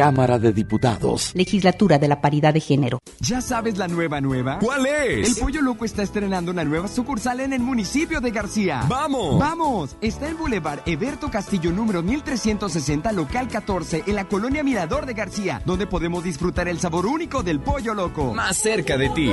Cámara 0.00 0.38
de 0.38 0.54
Diputados. 0.54 1.32
Legislatura 1.34 1.98
de 1.98 2.08
la 2.08 2.22
Paridad 2.22 2.54
de 2.54 2.60
Género. 2.60 3.00
¿Ya 3.20 3.42
sabes 3.42 3.76
la 3.76 3.86
nueva 3.86 4.18
nueva? 4.22 4.58
¿Cuál 4.58 4.86
es? 4.86 5.28
El 5.28 5.44
Pollo 5.44 5.60
Loco 5.60 5.84
está 5.84 6.02
estrenando 6.02 6.52
una 6.52 6.64
nueva 6.64 6.88
sucursal 6.88 7.40
en 7.40 7.52
el 7.52 7.60
municipio 7.60 8.18
de 8.22 8.30
García. 8.30 8.82
¡Vamos! 8.88 9.38
¡Vamos! 9.38 9.96
Está 10.00 10.30
en 10.30 10.38
Boulevard 10.38 10.80
Eberto 10.86 11.30
Castillo 11.30 11.70
número 11.70 12.02
1360, 12.02 13.12
local 13.12 13.48
14, 13.48 14.04
en 14.06 14.14
la 14.14 14.24
colonia 14.24 14.64
Mirador 14.64 15.04
de 15.04 15.12
García, 15.12 15.60
donde 15.66 15.86
podemos 15.86 16.24
disfrutar 16.24 16.66
el 16.68 16.80
sabor 16.80 17.04
único 17.04 17.42
del 17.42 17.60
Pollo 17.60 17.92
Loco. 17.92 18.32
Más 18.32 18.56
cerca 18.56 18.96
de 18.96 19.10
ti. 19.10 19.30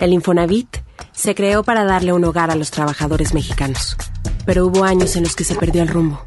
El 0.00 0.12
Infonavit 0.12 0.78
se 1.12 1.36
creó 1.36 1.62
para 1.62 1.84
darle 1.84 2.12
un 2.12 2.24
hogar 2.24 2.50
a 2.50 2.56
los 2.56 2.72
trabajadores 2.72 3.34
mexicanos, 3.34 3.96
pero 4.44 4.66
hubo 4.66 4.82
años 4.82 5.14
en 5.14 5.22
los 5.22 5.36
que 5.36 5.44
se 5.44 5.54
perdió 5.54 5.82
el 5.82 5.88
rumbo. 5.88 6.26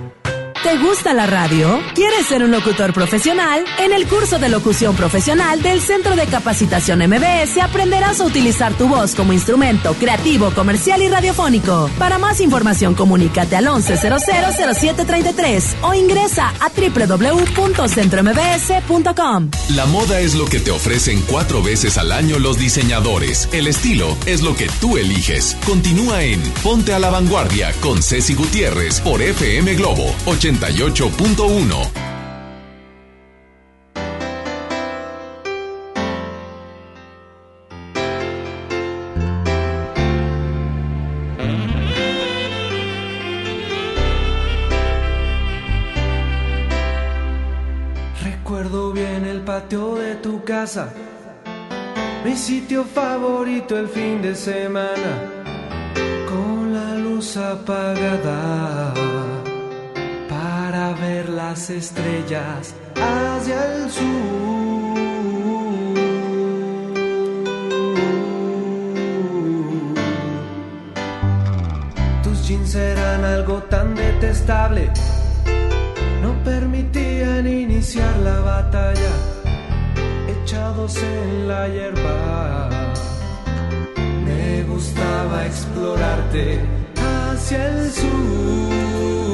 ¿Te 0.71 0.77
gusta 0.77 1.13
la 1.13 1.27
radio? 1.27 1.81
¿Quieres 1.95 2.27
ser 2.27 2.45
un 2.45 2.51
locutor 2.51 2.93
profesional? 2.93 3.65
En 3.77 3.91
el 3.91 4.07
curso 4.07 4.39
de 4.39 4.47
locución 4.47 4.95
profesional 4.95 5.61
del 5.61 5.81
Centro 5.81 6.15
de 6.15 6.27
Capacitación 6.27 6.99
MBS 6.99 7.57
aprenderás 7.61 8.21
a 8.21 8.23
utilizar 8.23 8.73
tu 8.75 8.87
voz 8.87 9.13
como 9.13 9.33
instrumento 9.33 9.93
creativo, 9.95 10.51
comercial 10.51 11.01
y 11.01 11.09
radiofónico. 11.09 11.89
Para 11.99 12.19
más 12.19 12.39
información, 12.39 12.95
comunícate 12.95 13.57
al 13.57 13.65
11000733 13.65 15.75
o 15.81 15.93
ingresa 15.93 16.53
a 16.61 16.69
www.centrombs.com. 16.69 19.49
La 19.75 19.85
moda 19.87 20.21
es 20.21 20.35
lo 20.35 20.45
que 20.45 20.61
te 20.61 20.71
ofrecen 20.71 21.21
cuatro 21.23 21.61
veces 21.61 21.97
al 21.97 22.13
año 22.13 22.39
los 22.39 22.57
diseñadores. 22.57 23.49
El 23.51 23.67
estilo 23.67 24.17
es 24.25 24.41
lo 24.41 24.55
que 24.55 24.69
tú 24.79 24.95
eliges. 24.95 25.57
Continúa 25.65 26.23
en 26.23 26.41
Ponte 26.63 26.93
a 26.93 26.99
la 26.99 27.09
Vanguardia 27.09 27.73
con 27.81 28.01
Ceci 28.01 28.35
Gutiérrez 28.35 29.01
por 29.01 29.21
FM 29.21 29.75
Globo 29.75 30.15
88.1. 30.61 31.91
Recuerdo 48.23 48.91
bien 48.91 49.25
el 49.25 49.41
patio 49.41 49.95
de 49.95 50.13
tu 50.15 50.43
casa, 50.43 50.93
mi 52.23 52.35
sitio 52.37 52.83
favorito 52.83 53.79
el 53.79 53.87
fin 53.87 54.21
de 54.21 54.35
semana, 54.35 55.11
con 56.29 56.71
la 56.71 56.97
luz 56.97 57.35
apagada 57.35 58.93
ver 60.93 61.29
las 61.29 61.69
estrellas 61.69 62.73
hacia 62.95 63.75
el 63.75 63.89
sur. 63.89 64.05
Tus 72.23 72.47
jeans 72.47 72.75
eran 72.75 73.23
algo 73.23 73.63
tan 73.63 73.95
detestable, 73.95 74.91
no 76.21 76.33
permitían 76.43 77.47
iniciar 77.47 78.15
la 78.17 78.39
batalla, 78.39 79.13
echados 80.27 80.97
en 80.97 81.47
la 81.47 81.67
hierba. 81.67 82.69
Me 84.25 84.63
gustaba 84.63 85.45
explorarte 85.45 86.59
hacia 86.95 87.67
el 87.67 87.91
sur. 87.91 89.30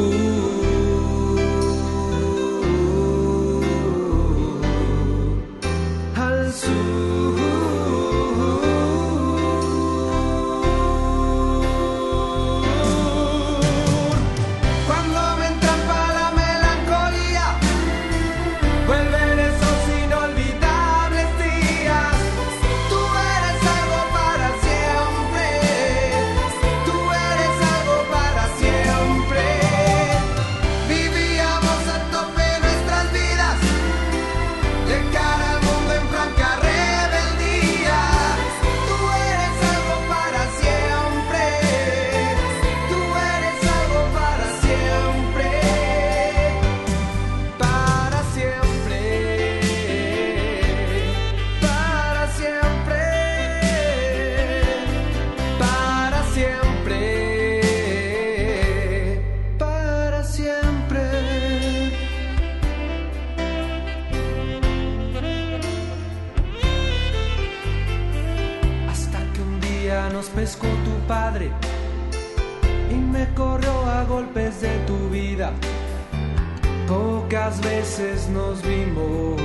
Pocas 77.47 77.62
veces 77.62 78.27
nos 78.27 78.62
vimos. 78.62 79.39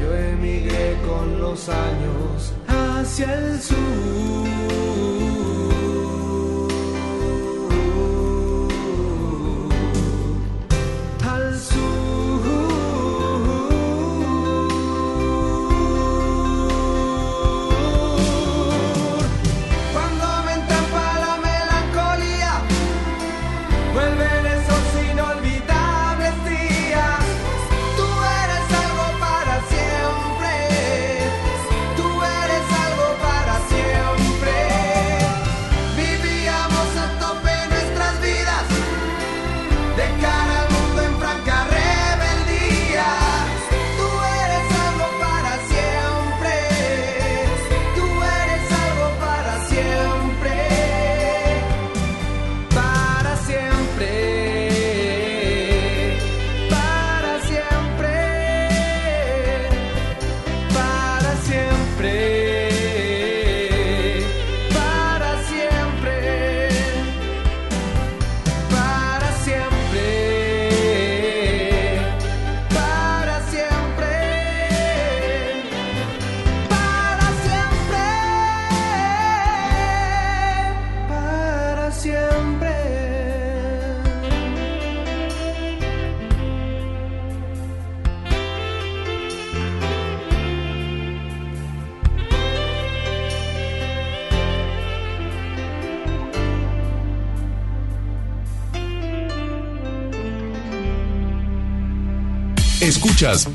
Yo 0.00 0.14
emigré 0.14 0.96
con 1.04 1.40
los 1.40 1.68
años 1.68 2.52
hacia 2.68 3.34
el 3.34 3.60
sur. 3.60 4.43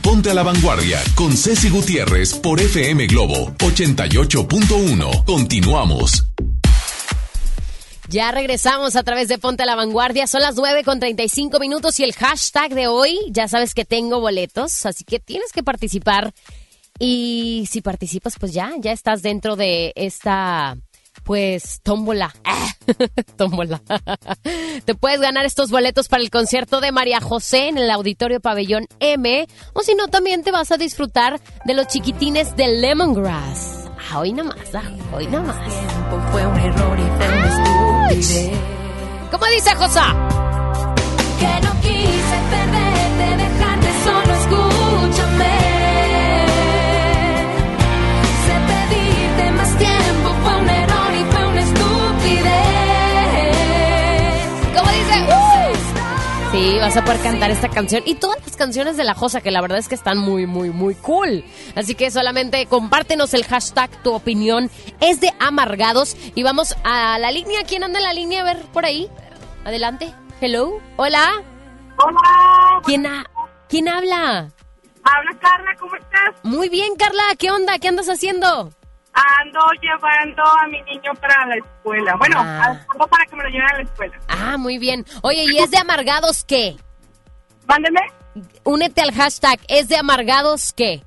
Ponte 0.02 0.32
a 0.32 0.34
la 0.34 0.44
Vanguardia 0.44 1.02
con 1.16 1.36
Ceci 1.36 1.70
Gutiérrez 1.70 2.34
por 2.36 2.62
FM 2.62 3.08
Globo 3.08 3.52
88.1. 3.58 5.26
Continuamos. 5.26 6.26
Ya 8.08 8.32
regresamos 8.32 8.96
a 8.96 9.04
través 9.04 9.28
de 9.28 9.38
Ponte 9.38 9.64
a 9.64 9.66
la 9.66 9.76
Vanguardia. 9.76 10.28
Son 10.28 10.42
las 10.42 10.56
9 10.56 10.86
con 10.86 11.02
35 11.02 11.60
minutos 11.60 12.00
y 12.00 12.06
el 12.06 12.14
hashtag 12.14 12.74
de 12.74 12.88
hoy, 12.88 13.20
ya 13.32 13.50
sabes 13.50 13.74
que 13.74 13.84
tengo 13.84 14.22
boletos, 14.22 14.86
así 14.86 15.04
que 15.04 15.20
tienes 15.20 15.52
que 15.52 15.62
participar. 15.62 16.34
Y 16.98 17.68
si 17.70 17.82
participas, 17.82 18.36
pues 18.40 18.54
ya, 18.54 18.72
ya 18.80 18.94
estás 18.94 19.22
dentro 19.22 19.58
de 19.58 19.92
esta, 19.98 20.78
pues, 21.30 21.80
tómbola. 21.84 22.34
Ah, 22.44 22.70
tómbola. 23.38 23.80
Te 24.84 24.96
puedes 24.96 25.22
ganar 25.22 25.46
estos 25.46 25.70
boletos 25.70 26.08
para 26.08 26.24
el 26.24 26.32
concierto 26.32 26.82
de 26.82 26.92
María 26.92 27.22
José 27.22 27.68
en 27.68 27.78
el 27.78 27.92
Auditorio 27.92 28.40
Pabellón 28.40 28.88
M. 29.00 29.48
O 29.74 29.82
si 29.82 29.94
no, 29.94 30.08
también 30.08 30.44
te 30.44 30.50
vas 30.50 30.72
a 30.72 30.78
disfrutar 30.78 31.40
de 31.66 31.74
los 31.76 31.86
chiquitines 31.86 32.56
de 32.56 32.70
Lemongrass. 32.80 33.92
Ah, 34.10 34.18
hoy 34.18 34.34
nomás, 34.34 34.58
ah, 34.74 34.82
hoy 35.14 35.28
nomás. 35.28 35.56
Fue 36.32 36.48
un 36.48 36.58
error 36.58 36.98
y 37.00 38.24
fue. 38.24 38.52
¿Cómo 39.30 39.46
dice 39.54 39.76
Josa? 39.76 40.16
Que 41.40 41.62
no 41.64 41.82
quise 41.82 42.40
perderte, 42.50 43.59
Sí, 56.70 56.78
vas 56.78 56.96
a 56.98 57.04
poder 57.04 57.20
cantar 57.24 57.50
esta 57.50 57.68
canción 57.68 58.04
y 58.06 58.14
todas 58.14 58.46
las 58.46 58.56
canciones 58.56 58.96
de 58.96 59.04
la 59.04 59.16
Josa, 59.16 59.42
que 59.42 59.50
la 59.50 59.60
verdad 59.60 59.80
es 59.80 59.88
que 59.88 59.96
están 59.96 60.20
muy, 60.20 60.46
muy, 60.46 60.70
muy 60.70 60.94
cool. 60.94 61.44
Así 61.76 61.96
que 61.96 62.12
solamente 62.12 62.64
compártenos 62.68 63.34
el 63.34 63.44
hashtag, 63.44 63.90
tu 64.04 64.14
opinión 64.14 64.70
es 65.02 65.20
de 65.20 65.34
amargados. 65.40 66.16
Y 66.36 66.44
vamos 66.44 66.76
a 66.84 67.18
la 67.18 67.32
línea. 67.32 67.62
¿Quién 67.68 67.84
anda 67.84 67.98
en 67.98 68.04
la 68.04 68.14
línea? 68.14 68.42
A 68.42 68.44
ver, 68.44 68.62
por 68.72 68.86
ahí. 68.86 69.10
Adelante. 69.66 70.14
Hello. 70.42 70.80
Hola. 70.98 71.42
Hola. 72.06 72.82
¿Quién, 72.86 73.08
ha- 73.08 73.26
¿Quién 73.68 73.90
habla? 73.90 74.52
Habla 75.04 75.40
Carla, 75.42 75.72
¿cómo 75.80 75.96
estás? 75.96 76.36
Muy 76.44 76.70
bien, 76.70 76.94
Carla. 77.00 77.24
¿Qué 77.40 77.50
onda? 77.50 77.80
¿Qué 77.80 77.88
andas 77.88 78.10
haciendo? 78.10 78.70
Ando 79.42 79.60
llevando 79.82 80.44
a 80.44 80.68
mi 80.68 80.82
niño 80.84 81.12
para 81.20 81.46
la 81.48 81.56
escuela. 81.56 82.16
Bueno, 82.18 82.38
Ah. 82.40 82.80
ando 82.94 83.08
para 83.08 83.26
que 83.26 83.36
me 83.36 83.44
lo 83.44 83.50
lleven 83.50 83.68
a 83.70 83.78
la 83.78 83.84
escuela. 83.84 84.20
Ah, 84.28 84.58
muy 84.58 84.78
bien. 84.78 85.06
Oye, 85.22 85.46
¿y 85.52 85.60
es 85.60 85.72
de 85.72 85.78
amargados 85.78 86.44
qué? 86.44 86.76
Mándeme. 87.68 88.00
Únete 88.64 89.02
al 89.02 89.12
hashtag. 89.14 89.60
¿Es 89.68 89.88
de 89.90 89.98
amargados 89.98 90.74
qué? 90.74 91.04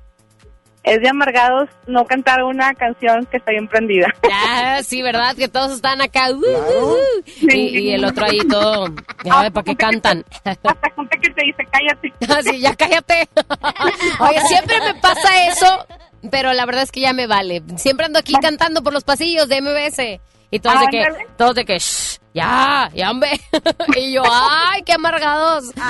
Es 0.83 0.99
de 1.01 1.07
amargados 1.07 1.69
no 1.87 2.03
cantar 2.05 2.43
una 2.43 2.73
canción 2.73 3.25
que 3.27 3.37
está 3.37 3.51
bien 3.51 3.69
prendida. 3.69 4.07
Ah, 4.29 4.79
sí, 4.83 5.01
¿verdad? 5.01 5.33
Que 5.33 5.47
todos 5.47 5.71
están 5.71 6.01
acá. 6.01 6.29
uh, 6.29 6.35
uh, 6.35 6.93
uh. 6.93 7.23
Y, 7.49 7.79
y 7.79 7.91
el 7.93 8.03
otro 8.03 8.25
ahí 8.25 8.39
todo. 8.49 8.87
Ya, 9.23 9.49
¿para 9.49 9.63
qué 9.63 9.75
cantan? 9.77 10.25
Hasta 10.43 10.75
gente 10.93 11.19
que 11.21 11.29
te 11.31 11.43
dice 11.45 11.63
cállate. 11.71 12.13
Ah, 12.29 12.41
sí, 12.43 12.59
ya 12.59 12.75
cállate. 12.75 13.29
Oye, 14.19 14.41
siempre 14.47 14.79
me 14.81 14.93
pasa 14.95 15.47
eso, 15.47 15.87
pero 16.31 16.53
la 16.53 16.65
verdad 16.65 16.83
es 16.83 16.91
que 16.91 17.01
ya 17.01 17.13
me 17.13 17.27
vale. 17.27 17.61
Siempre 17.77 18.05
ando 18.05 18.19
aquí 18.19 18.33
cantando 18.41 18.83
por 18.83 18.93
los 18.93 19.03
pasillos 19.03 19.47
de 19.49 19.61
MBS. 19.61 20.21
Y 20.51 20.59
todos 20.59 20.79
de 20.81 20.87
que, 20.87 21.03
Ándale. 21.03 21.27
todos 21.37 21.55
de 21.55 21.65
que, 21.65 21.77
"Shh, 21.79 22.19
ya, 22.33 22.89
ya, 22.93 23.11
hombre. 23.11 23.39
y 23.97 24.13
yo, 24.13 24.23
ay, 24.29 24.83
qué 24.83 24.93
amargados. 24.93 25.65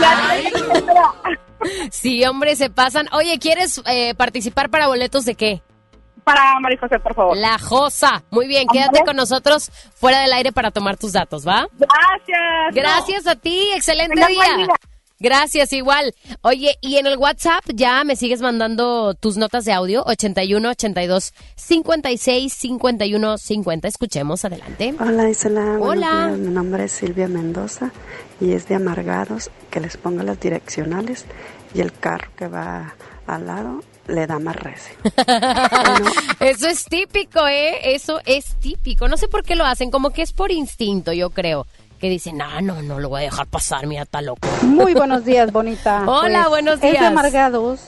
Sí, 1.92 2.26
hombre, 2.26 2.58
se 2.58 2.70
pasan. 2.70 3.08
Oye, 3.14 3.40
¿quieres 3.40 3.82
eh, 3.86 4.16
participar 4.16 4.70
para 4.70 4.88
boletos 4.88 5.24
de 5.24 5.36
qué? 5.36 5.62
Para 6.26 6.60
María 6.60 6.78
José, 6.80 7.00
por 7.00 7.16
favor. 7.16 7.38
La 7.38 7.58
Josa. 7.58 8.24
Muy 8.32 8.48
bien, 8.48 8.68
quédate 8.68 9.02
con 9.06 9.16
nosotros 9.16 9.72
fuera 9.96 10.20
del 10.22 10.34
aire 10.34 10.52
para 10.52 10.72
tomar 10.72 10.98
tus 10.98 11.14
datos, 11.14 11.48
¿va? 11.48 11.68
Gracias. 11.78 12.74
Gracias 12.74 13.28
a 13.28 13.36
ti, 13.36 13.70
excelente 13.76 14.26
día. 14.28 14.68
Gracias, 15.24 15.72
igual. 15.72 16.14
Oye, 16.42 16.78
y 16.82 16.98
en 16.98 17.08
el 17.08 17.18
WhatsApp 17.18 17.64
ya 17.74 18.04
me 18.04 18.18
sigues 18.18 18.42
mandando 18.42 19.14
tus 19.14 19.38
notas 19.38 19.64
de 19.64 19.72
audio, 19.72 20.04
81 20.06 20.70
82 20.72 21.34
56 21.56 22.54
51 22.54 23.38
50. 23.38 23.88
Escuchemos, 23.88 24.44
adelante. 24.44 24.94
Hola 25.00 25.30
Isela, 25.30 25.78
Hola. 25.80 26.28
días. 26.28 26.40
mi 26.40 26.54
nombre 26.54 26.84
es 26.84 26.92
Silvia 26.92 27.30
Mendoza 27.30 27.94
y 28.42 28.52
es 28.52 28.68
de 28.68 28.76
Amargados 28.76 29.50
que 29.72 29.80
les 29.80 29.96
ponga 29.96 30.24
las 30.24 30.42
direccionales 30.42 31.24
y 31.74 31.80
el 31.80 31.94
carro 31.94 32.30
que 32.36 32.50
va 32.50 32.94
al 33.26 33.48
lado 33.48 33.82
le 34.08 34.28
da 34.28 34.40
más 34.40 34.58
recio. 34.58 34.94
Eso 36.42 36.68
es 36.68 36.84
típico, 36.84 37.48
¿eh? 37.48 37.96
Eso 37.96 38.20
es 38.26 38.56
típico. 38.60 39.08
No 39.08 39.16
sé 39.16 39.30
por 39.30 39.44
qué 39.44 39.56
lo 39.56 39.64
hacen, 39.64 39.90
como 39.90 40.10
que 40.10 40.22
es 40.22 40.34
por 40.34 40.52
instinto, 40.52 41.14
yo 41.14 41.30
creo. 41.30 41.66
Que 42.04 42.10
dicen, 42.10 42.36
no, 42.38 42.60
no, 42.60 42.82
no 42.82 43.00
lo 43.00 43.08
voy 43.08 43.22
a 43.22 43.24
dejar 43.24 43.48
pasar, 43.48 43.88
mira, 43.88 44.02
está 44.02 44.22
loco. 44.22 44.46
Muy 44.64 44.94
buenos 44.94 45.24
días, 45.24 45.54
bonita. 45.54 46.04
Hola, 46.06 46.40
Pues, 46.40 46.50
buenos 46.50 46.74
Es 46.76 46.82
de 46.82 46.90
días. 46.92 47.04
amargados 47.06 47.80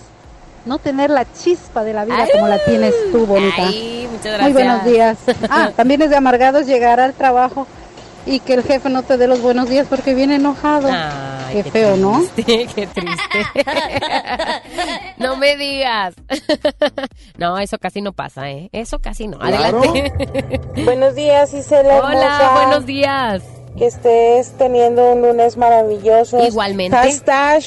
no 0.63 0.79
tener 0.79 1.09
la 1.09 1.25
chispa 1.33 1.83
de 1.83 1.91
la 1.91 2.05
vida 2.05 2.19
Ay. 2.21 2.29
como 2.31 2.47
la 2.47 2.63
tienes 2.63 2.93
tú, 3.11 3.25
bonita. 3.25 3.55
Ay, 3.67 4.07
muchas 4.09 4.41
Muy 4.41 4.53
buenos 4.53 4.83
gracias. 4.85 5.25
días. 5.25 5.37
Ah, 5.51 5.71
también 5.75 6.01
es 6.01 6.09
de 6.11 6.15
amargados 6.15 6.65
llegar 6.65 7.01
al 7.01 7.13
trabajo 7.13 7.67
y 8.25 8.39
que 8.39 8.53
el 8.53 8.63
jefe 8.63 8.89
no 8.89 9.03
te 9.03 9.17
dé 9.17 9.27
los 9.27 9.41
buenos 9.41 9.67
días 9.67 9.85
porque 9.89 10.13
viene 10.13 10.35
enojado. 10.35 10.87
Ah. 10.89 11.47
Ay, 11.47 11.61
Qué 11.63 11.71
feo, 11.71 11.97
¿no? 11.97 12.23
qué 12.37 12.87
triste. 12.93 13.65
no 15.17 15.35
me 15.35 15.57
digas. 15.57 16.15
no, 17.37 17.59
eso 17.59 17.77
casi 17.79 18.01
no 18.01 18.13
pasa, 18.13 18.49
¿eh? 18.49 18.69
Eso 18.71 18.99
casi 18.99 19.27
no. 19.27 19.39
Claro. 19.39 19.81
Adelante. 19.83 20.61
Buenos 20.85 21.15
días, 21.15 21.53
Isela 21.53 21.97
Hola, 21.97 22.13
hermosa. 22.13 22.51
buenos 22.61 22.85
días. 22.85 23.43
Que 23.77 23.87
estés 23.87 24.51
teniendo 24.57 25.13
un 25.13 25.21
lunes 25.21 25.57
maravilloso. 25.57 26.43
Igualmente. 26.45 26.95
Hashtag 26.95 27.63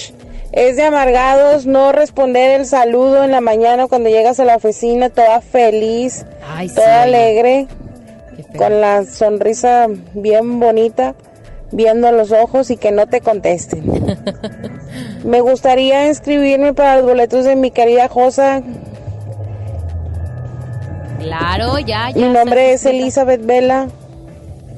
es 0.52 0.76
de 0.76 0.84
amargados 0.84 1.66
no 1.66 1.92
responder 1.92 2.60
el 2.60 2.66
saludo 2.66 3.22
en 3.22 3.32
la 3.32 3.40
mañana 3.40 3.86
cuando 3.86 4.08
llegas 4.08 4.40
a 4.40 4.44
la 4.44 4.56
oficina 4.56 5.10
toda 5.10 5.40
feliz, 5.42 6.24
Ay, 6.48 6.68
toda 6.68 7.02
alegre, 7.02 7.66
con 8.56 8.80
la 8.80 9.04
sonrisa 9.04 9.88
bien 10.14 10.58
bonita, 10.58 11.14
viendo 11.70 12.10
los 12.12 12.32
ojos 12.32 12.70
y 12.70 12.78
que 12.78 12.92
no 12.92 13.06
te 13.06 13.20
contesten. 13.20 13.84
Me 15.24 15.40
gustaría 15.42 16.08
inscribirme 16.08 16.72
para 16.72 16.96
los 16.96 17.04
boletos 17.04 17.44
de 17.44 17.54
mi 17.54 17.70
querida 17.70 18.08
Josa. 18.08 18.62
Claro, 21.18 21.78
ya, 21.78 22.10
ya. 22.10 22.26
Mi 22.26 22.32
nombre 22.32 22.72
es. 22.72 22.86
Elizabeth 22.86 23.44
Vela. 23.44 23.88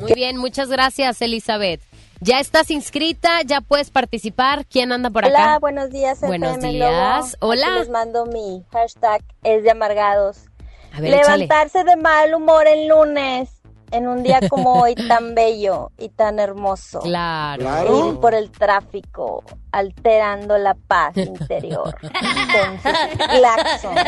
Muy 0.01 0.13
bien, 0.15 0.37
muchas 0.37 0.69
gracias, 0.69 1.21
Elizabeth. 1.21 1.81
Ya 2.21 2.39
estás 2.39 2.71
inscrita, 2.71 3.43
ya 3.43 3.61
puedes 3.61 3.91
participar. 3.91 4.67
¿Quién 4.67 4.93
anda 4.93 5.09
por 5.11 5.25
acá? 5.25 5.35
Hola, 5.35 5.59
buenos 5.59 5.91
días. 5.91 6.21
Buenos 6.21 6.59
FM 6.59 6.73
días. 6.73 7.37
Hola. 7.41 7.67
Aquí 7.67 7.79
les 7.79 7.89
mando 7.89 8.27
mi 8.27 8.63
hashtag 8.73 9.23
es 9.43 9.63
de 9.63 9.71
amargados. 9.71 10.45
A 10.93 11.01
ver, 11.01 11.15
échale. 11.15 11.45
Levantarse 11.45 11.85
de 11.85 11.97
mal 11.97 12.35
humor 12.35 12.67
el 12.67 12.89
lunes 12.89 13.51
en 13.91 14.07
un 14.07 14.23
día 14.23 14.41
como 14.49 14.83
hoy 14.83 14.95
tan 15.09 15.35
bello 15.35 15.93
y 15.99 16.11
tan 16.11 16.39
hermoso. 16.39 17.01
Claro. 17.01 18.11
Ir 18.11 18.21
por 18.21 18.35
el 18.35 18.51
tráfico, 18.51 19.43
alterando 19.73 20.59
la 20.59 20.75
paz 20.75 21.17
interior 21.17 21.95
con 22.01 22.83
sus 22.83 23.27
claxons. 23.29 24.01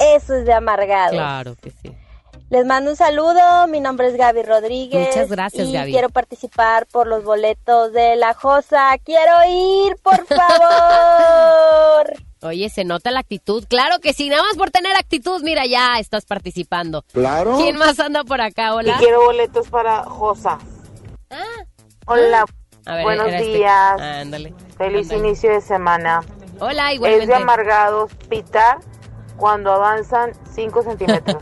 Eso 0.00 0.34
es 0.34 0.44
de 0.44 0.52
amargados. 0.52 1.12
Claro 1.12 1.54
que 1.54 1.70
sí. 1.70 1.92
Les 2.48 2.64
mando 2.64 2.90
un 2.92 2.96
saludo, 2.96 3.66
mi 3.66 3.80
nombre 3.80 4.06
es 4.06 4.14
Gaby 4.16 4.42
Rodríguez. 4.44 5.08
Muchas 5.08 5.28
gracias, 5.30 5.66
y 5.66 5.72
Gaby. 5.72 5.90
quiero 5.90 6.10
participar 6.10 6.86
por 6.86 7.08
los 7.08 7.24
boletos 7.24 7.92
de 7.92 8.14
la 8.14 8.34
Josa. 8.34 8.90
¡Quiero 9.04 9.32
ir, 9.48 9.96
por 10.00 10.24
favor! 10.26 12.12
Oye, 12.42 12.68
se 12.70 12.84
nota 12.84 13.10
la 13.10 13.18
actitud. 13.20 13.64
Claro 13.68 13.98
que 13.98 14.12
sí, 14.12 14.28
nada 14.28 14.44
más 14.44 14.56
por 14.56 14.70
tener 14.70 14.94
actitud, 14.96 15.42
mira, 15.42 15.66
ya 15.66 15.98
estás 15.98 16.24
participando. 16.24 17.02
Claro. 17.12 17.56
¿Quién 17.56 17.76
más 17.78 17.98
anda 17.98 18.22
por 18.22 18.40
acá? 18.40 18.74
Hola. 18.74 18.92
Y 18.94 18.98
quiero 18.98 19.24
boletos 19.24 19.68
para 19.68 20.04
Josa. 20.04 20.58
Hola, 22.06 22.44
A 22.84 22.94
ver, 22.94 23.02
buenos 23.02 23.26
este. 23.26 23.42
días. 23.42 24.00
Ándale. 24.00 24.54
Feliz 24.78 25.10
ándale. 25.10 25.28
inicio 25.28 25.50
de 25.52 25.60
semana. 25.60 26.22
Hola, 26.60 26.90
Es 26.90 26.94
igualmente. 26.96 27.26
de 27.26 27.34
amargados 27.34 28.12
pitar 28.28 28.78
cuando 29.36 29.72
avanzan 29.72 30.32
5 30.54 30.82
centímetros. 30.82 31.36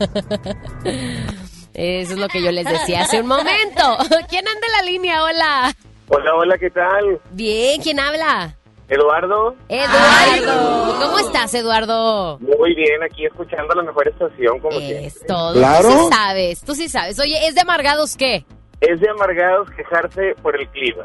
Eso 1.73 2.13
es 2.13 2.19
lo 2.19 2.27
que 2.29 2.41
yo 2.41 2.51
les 2.51 2.65
decía 2.65 3.01
hace 3.01 3.19
un 3.19 3.27
momento. 3.27 3.97
¿Quién 4.29 4.47
anda 4.47 4.67
en 4.67 4.71
la 4.71 4.91
línea? 4.91 5.23
Hola. 5.23 5.75
Hola, 6.07 6.35
hola, 6.35 6.57
¿qué 6.57 6.69
tal? 6.69 7.19
Bien, 7.31 7.81
¿quién 7.81 7.99
habla? 7.99 8.55
Eduardo. 8.87 9.55
Eduardo. 9.67 10.95
¿Cómo 11.01 11.19
estás, 11.19 11.53
Eduardo? 11.55 12.37
Muy 12.39 12.75
bien, 12.75 13.01
aquí 13.03 13.25
escuchando 13.25 13.73
la 13.73 13.81
mejor 13.81 14.07
estación, 14.07 14.59
como 14.59 14.77
siempre. 14.77 15.07
Es 15.07 15.25
todo. 15.25 15.53
Claro. 15.53 15.89
Tú 15.89 15.97
sí 15.97 16.09
sabes, 16.11 16.61
tú 16.61 16.75
sí 16.75 16.89
sabes. 16.89 17.19
Oye, 17.19 17.47
¿es 17.47 17.55
de 17.55 17.61
amargados 17.61 18.15
qué? 18.15 18.45
Es 18.81 18.99
de 18.99 19.09
amargados 19.09 19.69
quejarse 19.71 20.35
por 20.43 20.59
el 20.59 20.67
clima. 20.69 21.03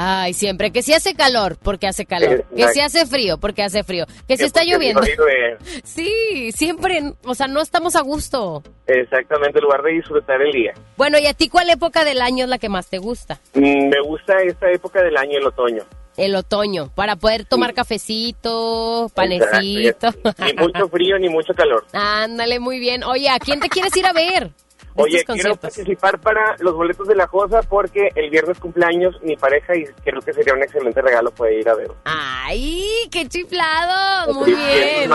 Ay, 0.00 0.32
siempre. 0.32 0.70
Que 0.70 0.82
si 0.82 0.94
hace 0.94 1.14
calor, 1.14 1.58
porque 1.60 1.88
hace 1.88 2.06
calor. 2.06 2.30
Exacto. 2.32 2.54
Que 2.54 2.68
si 2.68 2.80
hace 2.80 3.04
frío, 3.04 3.38
porque 3.38 3.64
hace 3.64 3.82
frío. 3.82 4.06
Que 4.28 4.36
si 4.36 4.44
está 4.44 4.62
lloviendo. 4.62 5.00
Sí, 5.82 6.52
siempre. 6.52 7.14
O 7.24 7.34
sea, 7.34 7.48
no 7.48 7.60
estamos 7.60 7.96
a 7.96 8.02
gusto. 8.02 8.62
Exactamente, 8.86 9.58
en 9.58 9.64
lugar 9.64 9.82
de 9.82 9.92
disfrutar 9.92 10.40
el 10.40 10.52
día. 10.52 10.72
Bueno, 10.96 11.18
¿y 11.18 11.26
a 11.26 11.34
ti 11.34 11.48
cuál 11.48 11.68
época 11.70 12.04
del 12.04 12.20
año 12.20 12.44
es 12.44 12.50
la 12.50 12.58
que 12.58 12.68
más 12.68 12.86
te 12.88 12.98
gusta? 12.98 13.40
Mm, 13.54 13.88
Me 13.88 14.00
gusta 14.04 14.34
esta 14.44 14.70
época 14.70 15.02
del 15.02 15.16
año, 15.16 15.38
el 15.38 15.46
otoño. 15.46 15.82
El 16.16 16.36
otoño, 16.36 16.90
para 16.94 17.16
poder 17.16 17.44
tomar 17.44 17.74
cafecito, 17.74 19.10
panecito. 19.14 20.08
Exacto. 20.08 20.34
Ni 20.44 20.52
mucho 20.52 20.88
frío 20.88 21.18
ni 21.18 21.28
mucho 21.28 21.52
calor. 21.54 21.84
Ándale, 21.92 22.60
muy 22.60 22.78
bien. 22.78 23.02
Oye, 23.02 23.28
¿a 23.28 23.38
quién 23.40 23.58
te 23.58 23.68
quieres 23.68 23.96
ir 23.96 24.06
a 24.06 24.12
ver? 24.12 24.50
Oye, 24.94 25.24
quiero 25.24 25.56
participar 25.56 26.18
para 26.20 26.56
los 26.58 26.74
boletos 26.74 27.06
de 27.06 27.14
la 27.14 27.26
Josa 27.26 27.60
porque 27.62 28.08
el 28.14 28.30
viernes 28.30 28.58
cumpleaños 28.58 29.20
mi 29.22 29.36
pareja 29.36 29.76
y 29.76 29.84
creo 30.04 30.20
que 30.20 30.32
sería 30.32 30.54
un 30.54 30.62
excelente 30.62 31.00
regalo 31.00 31.30
poder 31.30 31.60
ir 31.60 31.68
a 31.68 31.74
ver. 31.74 31.90
¡Ay, 32.04 33.08
qué 33.10 33.28
chiflado! 33.28 34.34
Muy 34.34 34.54
bien. 34.54 35.10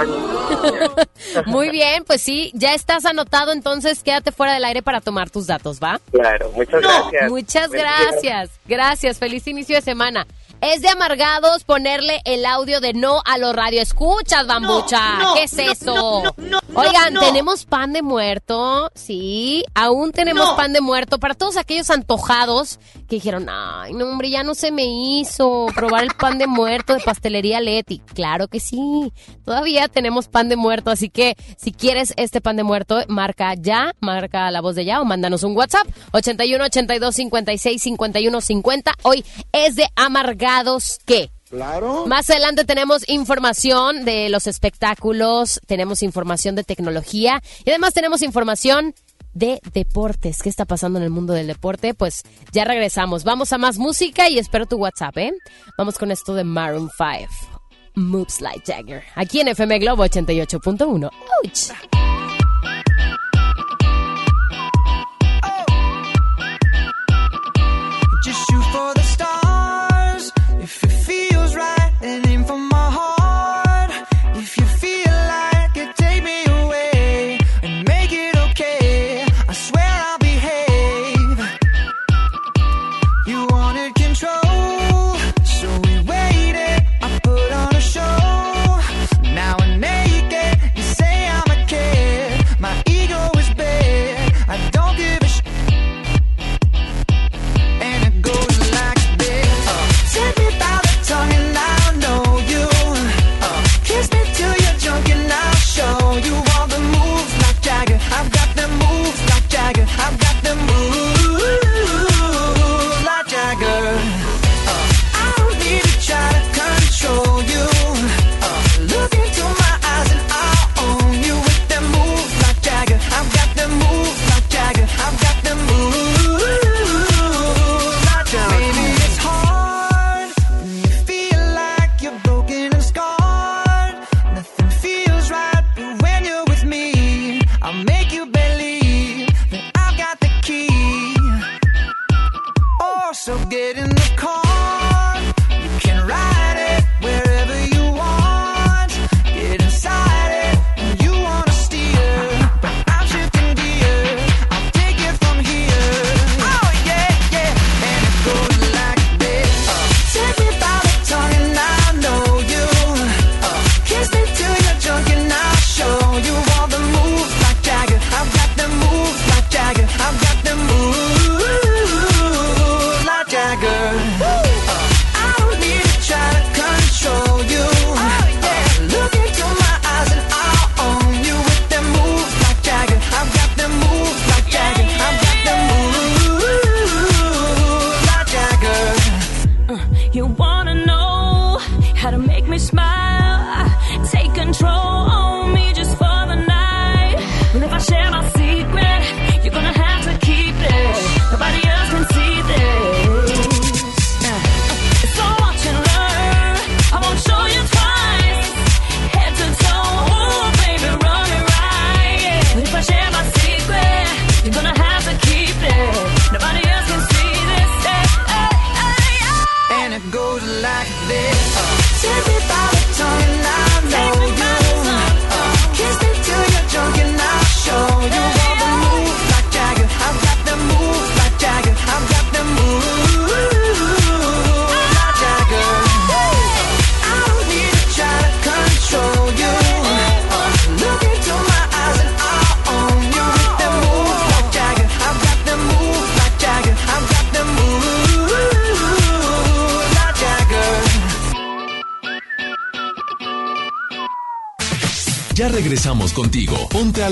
Muy 1.45 1.69
bien, 1.69 2.03
pues 2.05 2.21
sí, 2.21 2.51
ya 2.53 2.73
estás 2.73 3.05
anotado, 3.05 3.51
entonces 3.51 4.03
quédate 4.03 4.31
fuera 4.31 4.53
del 4.53 4.65
aire 4.65 4.81
para 4.81 5.01
tomar 5.01 5.29
tus 5.29 5.47
datos, 5.47 5.79
¿va? 5.81 5.99
Claro, 6.11 6.51
muchas 6.55 6.81
gracias. 6.81 7.29
Muchas 7.29 7.71
gracias. 7.71 8.51
Gracias. 8.65 9.19
Feliz 9.19 9.47
inicio 9.47 9.75
de 9.75 9.81
semana. 9.81 10.25
Es 10.63 10.81
de 10.81 10.87
amargados 10.87 11.65
ponerle 11.65 12.21
el 12.23 12.45
audio 12.45 12.79
de 12.79 12.93
no 12.93 13.21
a 13.25 13.37
los 13.37 13.53
radioescuchas, 13.53 14.47
bambucha. 14.47 15.17
no, 15.19 15.33
¿Qué 15.33 15.43
es 15.43 15.53
no, 15.53 15.61
eso? 15.61 15.93
no, 15.93 16.33
no, 16.37 16.59
no, 16.69 16.79
Oigan, 16.79 17.15
tenemos 17.19 17.65
pan 17.65 17.91
de 17.91 18.01
muerto. 18.01 18.89
Sí, 18.95 19.65
aún 19.75 20.13
tenemos 20.13 20.51
pan 20.51 20.71
de 20.71 20.79
muerto 20.79 21.19
para 21.19 21.33
todos 21.33 21.57
aquellos 21.57 21.89
antojados 21.89 22.79
que 23.13 23.17
dijeron, 23.17 23.47
ay, 23.47 23.93
no, 23.93 24.05
hombre, 24.05 24.31
ya 24.31 24.43
no 24.43 24.55
se 24.55 24.71
me 24.71 24.85
hizo 24.85 25.67
probar 25.75 26.03
el 26.03 26.15
pan 26.15 26.39
de 26.39 26.47
muerto 26.47 26.95
de 26.95 26.99
pastelería 26.99 27.61
Leti. 27.61 27.99
Claro 27.99 28.47
que 28.47 28.59
sí. 28.59 29.13
Todavía 29.45 29.87
tenemos 29.87 30.27
pan 30.27 30.49
de 30.49 30.55
muerto, 30.55 30.89
así 30.89 31.09
que 31.09 31.35
si 31.55 31.71
quieres 31.71 32.13
este 32.17 32.41
pan 32.41 32.55
de 32.55 32.63
muerto, 32.63 33.03
marca 33.09 33.53
ya, 33.53 33.93
marca 33.99 34.49
la 34.49 34.61
voz 34.61 34.75
de 34.75 34.85
ya 34.85 34.99
o 34.99 35.05
mándanos 35.05 35.43
un 35.43 35.55
WhatsApp 35.55 35.87
81 36.13 36.63
82 36.65 37.15
56 37.15 37.81
51 37.83 38.41
50. 38.41 38.93
Hoy 39.03 39.23
es 39.51 39.75
de 39.75 39.87
amargados 39.95 40.97
que 41.05 41.29
Claro. 41.51 42.07
más 42.07 42.27
adelante 42.31 42.65
tenemos 42.65 43.07
información 43.07 44.05
de 44.05 44.29
los 44.29 44.47
espectáculos, 44.47 45.61
tenemos 45.67 46.01
información 46.01 46.55
de 46.55 46.63
tecnología 46.63 47.43
y 47.63 47.69
además 47.69 47.93
tenemos 47.93 48.23
información 48.23 48.95
de 49.33 49.59
deportes. 49.73 50.41
¿Qué 50.41 50.49
está 50.49 50.65
pasando 50.65 50.99
en 50.99 51.03
el 51.05 51.09
mundo 51.09 51.33
del 51.33 51.47
deporte? 51.47 51.93
Pues 51.93 52.23
ya 52.51 52.65
regresamos. 52.65 53.23
Vamos 53.23 53.53
a 53.53 53.57
más 53.57 53.77
música 53.77 54.29
y 54.29 54.39
espero 54.39 54.65
tu 54.65 54.77
WhatsApp, 54.77 55.17
¿eh? 55.17 55.33
Vamos 55.77 55.97
con 55.97 56.11
esto 56.11 56.33
de 56.33 56.43
Maroon 56.43 56.89
5. 56.97 57.61
Moves 57.95 58.41
like 58.41 58.63
Jagger. 58.65 59.03
Aquí 59.15 59.39
en 59.39 59.49
FM 59.49 59.79
Globo 59.79 60.05
88.1. 60.05 61.09
Ouch. 61.43 62.12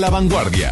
La 0.02 0.10
vanguardia 0.10 0.71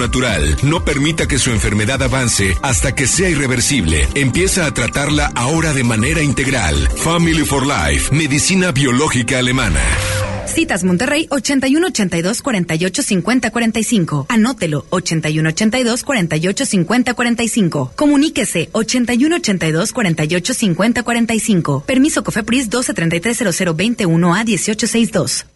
natural. 0.00 0.56
No 0.64 0.84
permita 0.84 1.28
que 1.28 1.38
su 1.38 1.52
enfermedad 1.52 2.02
avance 2.02 2.56
hasta 2.62 2.94
que 2.96 3.06
sea 3.06 3.28
irreversible. 3.28 4.08
Empieza 4.16 4.66
a 4.66 4.74
tratarla 4.74 5.30
ahora 5.36 5.72
de 5.72 5.84
manera 5.84 6.22
integral. 6.22 6.74
Family 6.96 7.44
for 7.44 7.64
Life, 7.64 8.12
medicina 8.12 8.72
biológica 8.72 9.38
alemana. 9.38 9.80
Citas 10.50 10.82
Monterrey 10.82 11.26
81 11.30 11.86
82 11.86 12.42
48 12.42 13.02
50 13.02 13.50
45. 13.50 14.26
Anótelo 14.28 14.86
81 14.90 15.48
82 15.50 16.02
48 16.02 16.66
50 16.66 17.14
45. 17.14 17.92
Comuníquese 17.94 18.68
81 18.72 19.36
82 19.36 19.92
48 19.92 20.54
50 20.54 21.02
45. 21.02 21.84
Permiso 21.86 22.24
Cofepris 22.24 22.68
12 22.68 22.94
33 22.94 23.38
00 23.54 23.74
21 23.74 24.34
a 24.34 24.44
1862. 24.44 25.46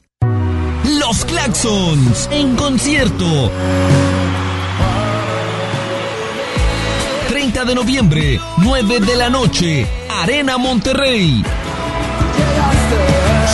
Los 1.01 1.24
Claxons 1.24 2.28
en 2.30 2.57
concierto. 2.57 3.51
30 7.64 7.64
de 7.64 7.74
noviembre, 7.74 8.40
9 8.58 9.00
de 9.00 9.16
la 9.16 9.30
noche, 9.30 9.86
Arena 10.10 10.58
Monterrey. 10.58 11.42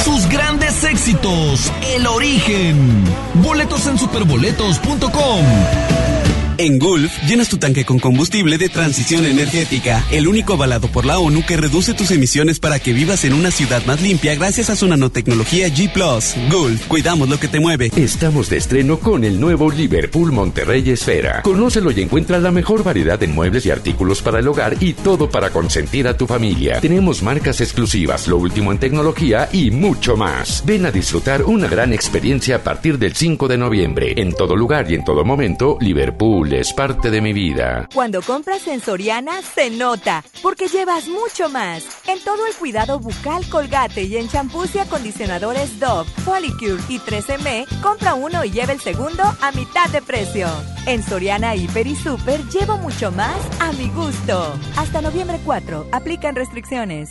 Sus 0.05 0.29
grandes 0.29 0.83
éxitos, 0.85 1.71
El 1.95 2.07
Origen. 2.07 3.05
Boletos 3.35 3.87
en 3.87 3.99
superboletos.com. 3.99 6.20
En 6.63 6.79
Gulf, 6.79 7.11
llenas 7.27 7.49
tu 7.49 7.57
tanque 7.57 7.87
con 7.87 7.99
combustible 7.99 8.59
de 8.59 8.69
transición 8.69 9.25
energética, 9.25 10.05
el 10.11 10.29
único 10.29 10.53
avalado 10.53 10.89
por 10.89 11.07
la 11.07 11.19
ONU 11.19 11.43
que 11.47 11.57
reduce 11.57 11.95
tus 11.95 12.11
emisiones 12.11 12.61
para 12.61 12.79
que 12.79 12.93
vivas 12.93 13.25
en 13.25 13.33
una 13.33 13.51
ciudad 13.51 13.83
más 13.87 14.03
limpia 14.03 14.35
gracias 14.35 14.69
a 14.69 14.77
su 14.77 14.87
nanotecnología 14.87 15.69
G⁇ 15.69 15.91
Gulf, 16.53 16.87
cuidamos 16.87 17.31
lo 17.31 17.41
que 17.41 17.49
te 17.49 17.61
mueve. 17.61 17.91
Estamos 17.97 18.51
de 18.51 18.59
estreno 18.59 18.99
con 18.99 19.25
el 19.25 19.41
nuevo 19.41 19.71
Liverpool 19.71 20.33
Monterrey 20.33 20.91
Esfera. 20.91 21.41
Conócelo 21.41 21.93
y 21.93 22.03
encuentra 22.03 22.39
la 22.39 22.51
mejor 22.51 22.85
variedad 22.85 23.19
de 23.19 23.29
muebles 23.29 23.65
y 23.65 23.71
artículos 23.71 24.21
para 24.21 24.41
el 24.41 24.47
hogar 24.47 24.77
y 24.81 24.93
todo 24.93 25.31
para 25.31 25.49
consentir 25.49 26.09
a 26.09 26.19
tu 26.19 26.27
familia. 26.27 26.79
Tenemos 26.83 27.23
marcas 27.23 27.63
exclusivas, 27.63 28.29
lo 28.29 28.37
último 28.37 28.71
en 28.71 28.77
tecnología 28.77 29.49
y 29.51 29.71
mucho 29.71 30.15
más. 30.15 30.63
Ven 30.67 30.85
a 30.85 30.91
disfrutar 30.91 31.43
una 31.43 31.69
gran 31.69 31.95
experiencia 31.95 32.57
a 32.57 32.63
partir 32.63 32.99
del 32.99 33.17
5 33.17 33.49
de 33.49 33.57
noviembre. 33.57 34.13
En 34.19 34.35
todo 34.35 34.55
lugar 34.55 34.91
y 34.91 34.95
en 34.97 35.05
todo 35.07 35.25
momento, 35.25 35.79
Liverpool 35.81 36.50
es 36.53 36.73
parte 36.73 37.11
de 37.11 37.21
mi 37.21 37.33
vida. 37.33 37.89
Cuando 37.95 38.23
compras 38.23 38.67
en 38.67 38.81
Soriana, 38.81 39.43
se 39.43 39.71
nota, 39.71 40.25
porque 40.43 40.69
llevas 40.69 41.09
mucho 41.09 41.49
más. 41.49 41.85
En 42.07 42.23
todo 42.25 42.47
el 42.47 42.55
cuidado 42.55 42.99
bucal 42.99 43.49
Colgate 43.49 44.05
y 44.05 44.17
en 44.17 44.29
champús 44.29 44.75
y 44.75 44.79
acondicionadores 44.79 45.79
Dove, 45.79 46.11
Polycure 46.25 46.83
y 46.89 46.99
3M, 46.99 47.67
compra 47.81 48.15
uno 48.15 48.45
y 48.45 48.51
lleva 48.51 48.73
el 48.73 48.81
segundo 48.81 49.23
a 49.23 49.53
mitad 49.53 49.89
de 49.91 50.03
precio. 50.03 50.49
En 50.87 51.03
Soriana 51.03 51.55
Hiper 51.55 51.87
y 51.87 51.95
Super 51.97 52.43
llevo 52.49 52.79
mucho 52.79 53.13
más 53.13 53.39
a 53.61 53.73
mi 53.73 53.89
gusto. 53.91 54.55
Hasta 54.77 55.01
noviembre 55.01 55.41
4, 55.45 55.89
aplican 55.93 56.35
restricciones. 56.35 57.11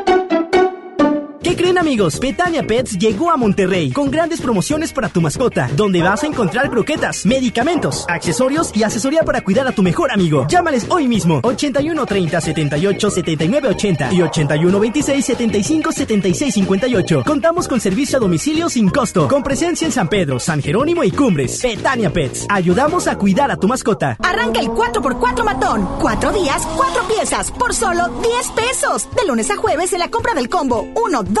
¿Qué 1.51 1.57
creen 1.57 1.77
amigos? 1.77 2.17
Petania 2.17 2.65
Pets 2.65 2.97
llegó 2.97 3.29
a 3.29 3.35
Monterrey 3.35 3.91
con 3.91 4.09
grandes 4.09 4.39
promociones 4.39 4.93
para 4.93 5.09
tu 5.09 5.19
mascota, 5.19 5.69
donde 5.75 6.01
vas 6.01 6.23
a 6.23 6.27
encontrar 6.27 6.69
croquetas, 6.69 7.25
medicamentos, 7.25 8.05
accesorios 8.07 8.71
y 8.73 8.83
asesoría 8.83 9.23
para 9.23 9.43
cuidar 9.43 9.67
a 9.67 9.73
tu 9.73 9.83
mejor 9.83 10.13
amigo. 10.13 10.47
Llámales 10.47 10.85
hoy 10.89 11.09
mismo 11.09 11.41
81 11.43 12.05
30 12.05 12.39
78 12.39 13.11
79 13.11 13.67
80 13.67 14.13
y 14.13 14.21
81 14.21 14.79
26 14.79 15.25
75 15.25 15.91
76 15.91 16.53
58. 16.53 17.23
Contamos 17.25 17.67
con 17.67 17.81
servicio 17.81 18.17
a 18.17 18.21
domicilio 18.21 18.69
sin 18.69 18.87
costo, 18.87 19.27
con 19.27 19.43
presencia 19.43 19.85
en 19.85 19.91
San 19.91 20.07
Pedro, 20.07 20.39
San 20.39 20.61
Jerónimo 20.61 21.03
y 21.03 21.11
Cumbres. 21.11 21.59
Petania 21.61 22.13
Pets, 22.13 22.45
ayudamos 22.47 23.07
a 23.07 23.17
cuidar 23.17 23.51
a 23.51 23.57
tu 23.57 23.67
mascota. 23.67 24.15
Arranca 24.23 24.61
el 24.61 24.69
4x4 24.69 25.43
matón. 25.43 25.85
Cuatro 25.99 26.31
días, 26.31 26.65
cuatro 26.77 27.03
piezas, 27.09 27.51
por 27.51 27.73
solo 27.73 28.07
10 28.21 28.51
pesos. 28.51 29.09
De 29.17 29.27
lunes 29.27 29.51
a 29.51 29.57
jueves 29.57 29.91
en 29.91 29.99
la 29.99 30.09
compra 30.09 30.33
del 30.33 30.47
combo 30.47 30.87
1, 30.95 31.23
2 31.23 31.40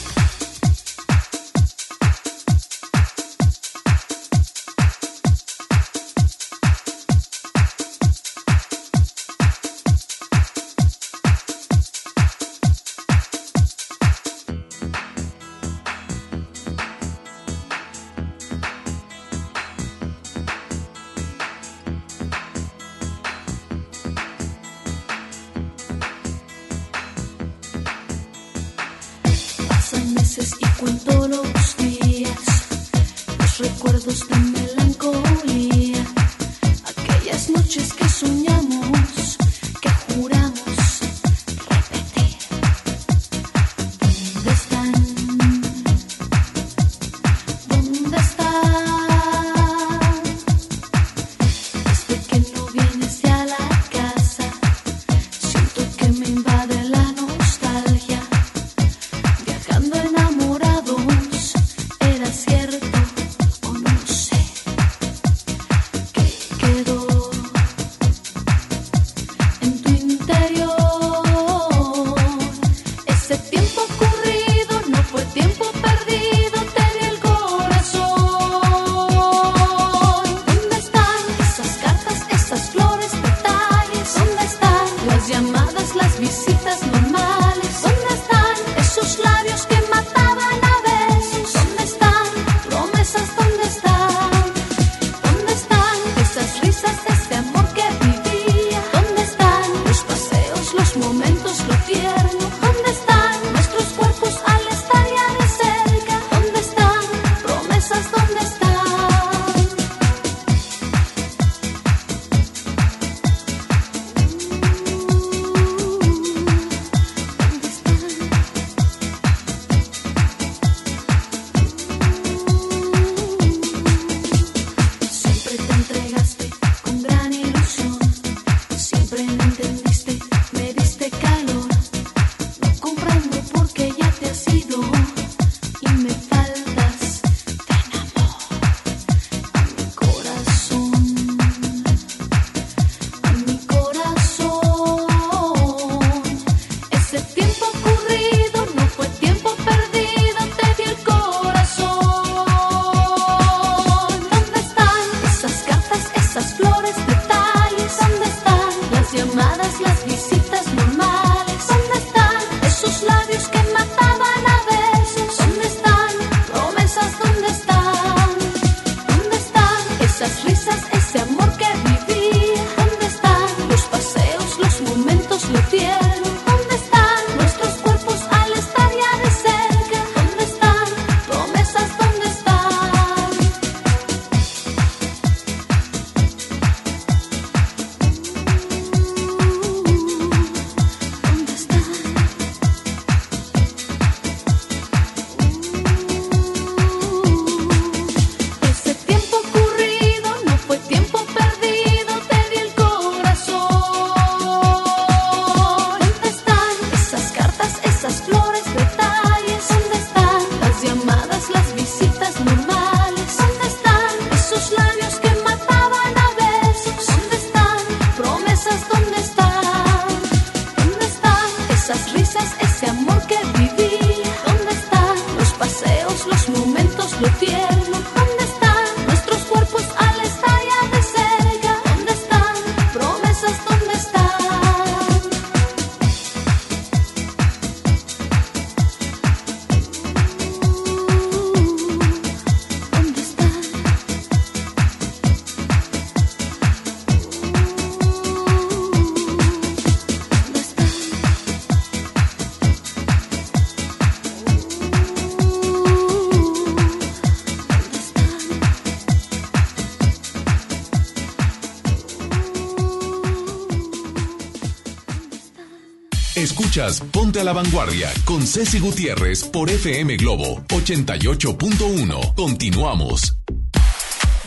Ponte 267.11 267.41
a 267.41 267.43
la 267.43 267.51
Vanguardia 267.51 268.09
con 268.23 268.47
Ceci 268.47 268.79
Gutiérrez 268.79 269.43
por 269.43 269.69
FM 269.69 270.15
Globo 270.15 270.61
88.1. 270.69 272.33
Continuamos. 272.33 273.35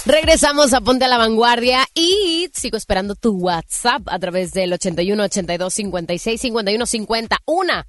Regresamos 0.06 0.72
a 0.72 0.80
Ponte 0.80 1.04
a 1.04 1.08
la 1.08 1.18
Vanguardia 1.18 1.84
y 1.94 2.48
sigo 2.54 2.78
esperando 2.78 3.14
tu 3.14 3.32
WhatsApp 3.36 4.04
a 4.06 4.18
través 4.18 4.52
del 4.52 4.72
81 4.72 5.22
82 5.22 5.74
56 5.74 6.40
51 6.40 6.86
50. 6.86 7.36
Una, 7.44 7.86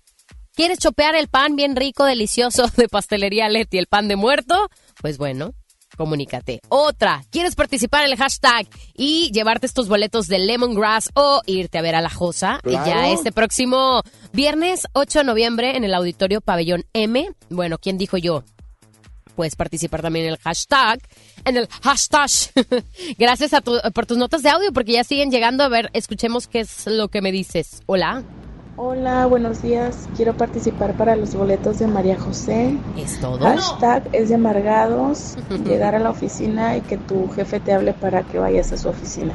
¿quieres 0.53 0.79
chopear 0.79 1.15
el 1.15 1.29
pan 1.29 1.55
bien 1.55 1.77
rico, 1.77 2.03
delicioso 2.03 2.67
de 2.75 2.89
pastelería 2.89 3.47
Leti, 3.47 3.77
el 3.77 3.87
pan 3.87 4.09
de 4.09 4.17
muerto? 4.17 4.69
Pues 5.01 5.17
bueno, 5.17 5.53
comunícate. 5.95 6.61
Otra, 6.69 7.23
¿quieres 7.31 7.55
participar 7.55 8.05
en 8.05 8.11
el 8.11 8.17
hashtag 8.17 8.67
y 8.95 9.31
llevarte 9.31 9.65
estos 9.65 9.87
boletos 9.87 10.27
de 10.27 10.39
Lemongrass 10.39 11.09
o 11.13 11.41
irte 11.45 11.77
a 11.77 11.81
ver 11.81 11.95
a 11.95 12.01
la 12.01 12.09
Josa? 12.09 12.59
Claro. 12.63 12.85
Ya 12.85 13.09
este 13.09 13.31
próximo 13.31 14.01
viernes 14.33 14.87
8 14.93 15.19
de 15.19 15.25
noviembre 15.25 15.75
en 15.77 15.83
el 15.83 15.93
Auditorio 15.93 16.41
Pabellón 16.41 16.85
M. 16.93 17.29
Bueno, 17.49 17.77
¿quién 17.77 17.97
dijo 17.97 18.17
yo? 18.17 18.43
Puedes 19.35 19.55
participar 19.57 20.01
también 20.01 20.27
en 20.27 20.31
el 20.31 20.37
hashtag, 20.37 20.99
en 21.43 21.57
el 21.57 21.67
hashtag. 21.83 22.29
Gracias 23.17 23.53
a 23.53 23.59
tu- 23.61 23.79
por 23.93 24.05
tus 24.05 24.17
notas 24.17 24.43
de 24.43 24.49
audio 24.49 24.71
porque 24.71 24.93
ya 24.93 25.03
siguen 25.03 25.29
llegando. 25.29 25.63
A 25.65 25.67
ver, 25.67 25.89
escuchemos 25.93 26.47
qué 26.47 26.61
es 26.61 26.87
lo 26.87 27.09
que 27.09 27.21
me 27.21 27.33
dices. 27.33 27.81
Hola. 27.85 28.23
Hola, 28.77 29.25
buenos 29.25 29.61
días. 29.61 30.09
Quiero 30.17 30.35
participar 30.35 30.97
para 30.97 31.15
los 31.15 31.33
boletos 31.33 31.79
de 31.79 31.87
María 31.87 32.19
José. 32.19 32.77
¿Es 32.97 33.21
todo? 33.21 33.39
Hashtag 33.39 34.03
es 34.11 34.27
de 34.27 34.35
amargados. 34.35 35.37
llegar 35.65 35.95
a 35.95 35.99
la 35.99 36.09
oficina 36.09 36.75
y 36.75 36.81
que 36.81 36.97
tu 36.97 37.29
jefe 37.29 37.61
te 37.61 37.71
hable 37.71 37.93
para 37.93 38.23
que 38.23 38.37
vayas 38.37 38.73
a 38.73 38.77
su 38.77 38.89
oficina. 38.89 39.33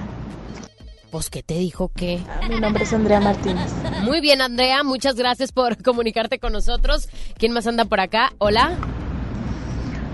Pues, 1.10 1.30
¿qué 1.30 1.42
te 1.42 1.54
dijo 1.54 1.90
que? 1.96 2.20
Mi 2.50 2.60
nombre 2.60 2.84
es 2.84 2.92
Andrea 2.92 3.18
Martínez. 3.18 3.72
Muy 4.02 4.20
bien, 4.20 4.42
Andrea. 4.42 4.84
Muchas 4.84 5.14
gracias 5.16 5.52
por 5.52 5.82
comunicarte 5.82 6.38
con 6.38 6.52
nosotros. 6.52 7.08
¿Quién 7.38 7.52
más 7.52 7.66
anda 7.66 7.86
por 7.86 7.98
acá? 7.98 8.34
Hola. 8.38 8.76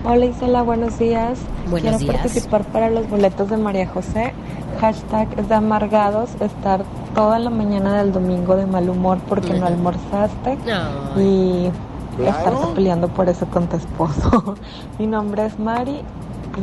Hola 0.09 0.27
Isela, 0.27 0.61
buenos 0.61 0.97
días. 0.99 1.37
Buenos 1.69 1.81
Quiero 1.81 1.97
días. 1.97 2.15
participar 2.15 2.63
para 2.71 2.89
los 2.89 3.09
boletos 3.09 3.49
de 3.49 3.57
María 3.57 3.89
José. 3.89 4.33
Hashtag 4.79 5.37
es 5.37 5.49
de 5.49 5.55
amargados 5.55 6.29
estar 6.39 6.85
toda 7.13 7.39
la 7.39 7.49
mañana 7.49 8.01
del 8.01 8.13
domingo 8.13 8.55
de 8.55 8.65
mal 8.65 8.89
humor 8.89 9.19
porque 9.27 9.53
no 9.53 9.65
almorzaste 9.65 10.59
y 11.17 11.69
estarse 12.25 12.67
peleando 12.73 13.09
por 13.09 13.27
eso 13.27 13.47
con 13.47 13.67
tu 13.67 13.75
esposo. 13.75 14.55
Mi 14.97 15.07
nombre 15.07 15.45
es 15.45 15.59
Mari 15.59 15.99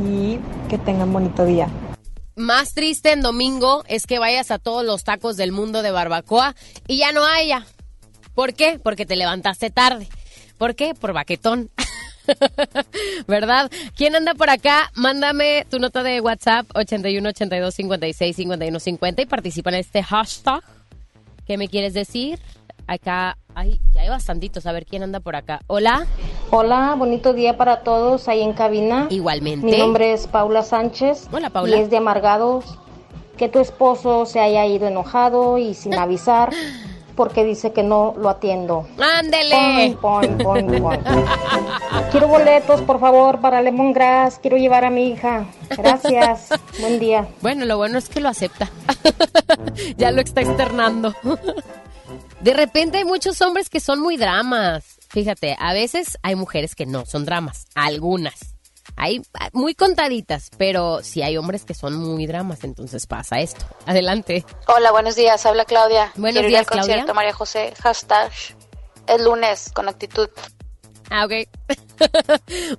y 0.03 0.39
que 0.71 0.79
tengan 0.79 1.13
bonito 1.13 1.45
día. 1.45 1.69
Más 2.37 2.73
triste 2.73 3.13
en 3.13 3.21
domingo 3.21 3.85
es 3.89 4.07
que 4.07 4.19
vayas 4.19 4.53
a 4.53 4.59
todos 4.59 4.87
los 4.87 5.05
tacos 5.05 5.37
del 5.37 5.53
mundo 5.53 5.83
de 5.83 5.91
barbacoa 5.91 6.55
y 6.89 6.97
ya 6.97 7.13
no 7.13 7.27
haya. 7.27 7.67
¿Por 8.35 8.55
qué? 8.55 8.81
Porque 8.83 9.05
te 9.05 9.17
levantaste 9.17 9.69
tarde. 9.69 10.09
¿Por 10.57 10.75
qué? 10.75 10.95
Por 10.95 11.13
baquetón. 11.13 11.69
¿Verdad? 13.27 13.71
¿Quién 13.97 14.17
anda 14.17 14.35
por 14.35 14.51
acá? 14.51 14.91
Mándame 14.95 15.67
tu 15.71 15.79
nota 15.79 16.03
de 16.03 16.21
WhatsApp 16.21 16.67
81 16.75 17.29
82 17.29 17.75
56 17.75 18.37
51 18.37 18.81
50 18.81 19.23
y 19.23 19.27
participa 19.27 19.71
en 19.71 19.77
este 19.77 20.03
hashtag. 20.03 20.63
¿Qué 21.47 21.59
me 21.59 21.69
quieres 21.69 21.95
decir? 21.95 22.39
Acá, 22.87 23.39
ay, 23.55 23.81
ya 23.93 24.03
hay 24.03 24.09
bastantitos. 24.09 24.67
A 24.67 24.73
ver 24.73 24.85
quién 24.85 25.03
anda 25.03 25.21
por 25.21 25.37
acá. 25.37 25.61
Hola. 25.67 26.07
Hola, 26.51 26.95
bonito 26.97 27.33
día 27.33 27.57
para 27.57 27.81
todos 27.81 28.29
ahí 28.29 28.43
en 28.43 28.53
cabina. 28.53 29.07
Igualmente. 29.11 29.67
Mi 29.67 29.77
nombre 29.79 30.13
es 30.13 30.27
Paula 30.27 30.63
Sánchez. 30.63 31.29
Hola, 31.33 31.51
Paula. 31.51 31.77
Y 31.77 31.81
es 31.81 31.91
de 31.91 31.97
amargados 31.97 32.79
que 33.37 33.49
tu 33.49 33.59
esposo 33.59 34.27
se 34.27 34.41
haya 34.41 34.65
ido 34.67 34.87
enojado 34.87 35.59
y 35.59 35.75
sin 35.75 35.95
avisar 35.99 36.51
porque 37.15 37.45
dice 37.45 37.73
que 37.73 37.83
no 37.83 38.15
lo 38.19 38.29
atiendo. 38.29 38.87
¡Ándele! 38.99 39.97
Pon, 40.01 40.39
pon, 40.39 40.67
pon, 40.67 40.83
pon. 40.83 40.99
Quiero 42.11 42.29
boletos, 42.29 42.83
por 42.83 43.01
favor, 43.01 43.41
para 43.41 43.63
Lemongrass. 43.63 44.39
Quiero 44.39 44.57
llevar 44.57 44.85
a 44.85 44.91
mi 44.91 45.09
hija. 45.09 45.47
Gracias. 45.71 46.49
Buen 46.81 46.99
día. 46.99 47.27
Bueno, 47.41 47.65
lo 47.65 47.77
bueno 47.77 47.99
es 47.99 48.09
que 48.09 48.21
lo 48.21 48.29
acepta. 48.29 48.71
ya 49.97 50.11
lo 50.11 50.21
está 50.21 50.41
externando. 50.41 51.15
De 52.41 52.55
repente 52.55 52.99
hay 52.99 53.05
muchos 53.05 53.41
hombres 53.43 53.71
que 53.71 53.81
son 53.81 54.01
muy 54.01 54.17
dramas. 54.17 54.99
Fíjate, 55.09 55.57
a 55.59 55.73
veces 55.73 56.19
hay 56.23 56.35
mujeres 56.35 56.75
que 56.75 56.87
no 56.87 57.07
son 57.07 57.25
dramas. 57.25 57.67
Algunas. 57.75 58.54
Hay 58.97 59.23
ah, 59.39 59.49
muy 59.53 59.75
contaditas, 59.75 60.51
pero 60.57 61.03
sí 61.03 61.23
hay 61.23 61.37
hombres 61.37 61.65
que 61.65 61.75
son 61.75 61.97
muy 61.97 62.27
dramas, 62.27 62.65
entonces 62.65 63.07
pasa 63.07 63.41
esto. 63.41 63.65
Adelante. 63.87 64.45
Hola, 64.67 64.93
buenos 64.93 65.17
días. 65.17 65.45
Habla 65.47 65.65
Claudia. 65.65 66.13
Buenos 66.17 66.35
Quiero 66.35 66.49
ir 66.49 66.51
días, 66.51 66.61
al 66.61 66.67
concierto 66.67 67.05
Claudia. 67.05 67.15
María 67.15 67.33
José. 67.33 67.73
Hashtag 67.83 68.33
el 69.07 69.25
lunes 69.25 69.71
con 69.75 69.89
actitud. 69.89 70.29
Ah, 71.11 71.27
ok. 71.27 71.33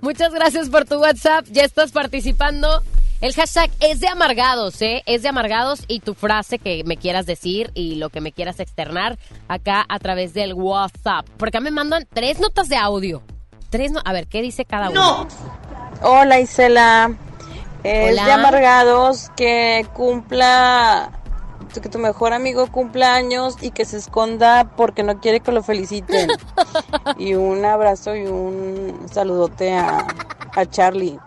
Muchas 0.00 0.32
gracias 0.32 0.68
por 0.68 0.84
tu 0.84 0.96
WhatsApp. 0.96 1.46
Ya 1.50 1.62
estás 1.62 1.92
participando. 1.92 2.82
El 3.20 3.32
hashtag 3.32 3.70
es 3.80 4.00
de 4.00 4.08
amargados, 4.08 4.82
¿eh? 4.82 5.02
Es 5.06 5.22
de 5.22 5.28
amargados 5.28 5.84
y 5.88 6.00
tu 6.00 6.12
frase 6.12 6.58
que 6.58 6.84
me 6.84 6.98
quieras 6.98 7.24
decir 7.24 7.70
y 7.74 7.94
lo 7.94 8.10
que 8.10 8.20
me 8.20 8.30
quieras 8.30 8.60
externar 8.60 9.18
acá 9.48 9.86
a 9.88 9.98
través 9.98 10.34
del 10.34 10.52
WhatsApp. 10.52 11.26
Porque 11.38 11.56
acá 11.56 11.60
me 11.60 11.70
mandan 11.70 12.06
tres 12.12 12.40
notas 12.40 12.68
de 12.68 12.76
audio. 12.76 13.22
Tres 13.70 13.90
no 13.90 14.00
A 14.04 14.12
ver, 14.12 14.26
¿qué 14.26 14.42
dice 14.42 14.64
cada 14.64 14.90
uno? 14.90 15.26
Hola 16.02 16.40
Isela, 16.40 17.16
es 17.82 18.12
Hola. 18.12 18.24
de 18.26 18.32
amargados 18.32 19.30
que 19.36 19.86
cumpla, 19.94 21.10
que 21.72 21.88
tu 21.88 21.98
mejor 21.98 22.32
amigo 22.32 22.70
cumpla 22.70 23.14
años 23.14 23.56
y 23.60 23.70
que 23.70 23.84
se 23.84 23.96
esconda 23.96 24.72
porque 24.76 25.02
no 25.02 25.20
quiere 25.20 25.40
que 25.40 25.52
lo 25.52 25.62
feliciten. 25.62 26.28
y 27.18 27.34
un 27.34 27.64
abrazo 27.64 28.14
y 28.14 28.26
un 28.26 29.06
saludote 29.10 29.74
a, 29.74 30.06
a 30.54 30.66
Charlie. 30.66 31.18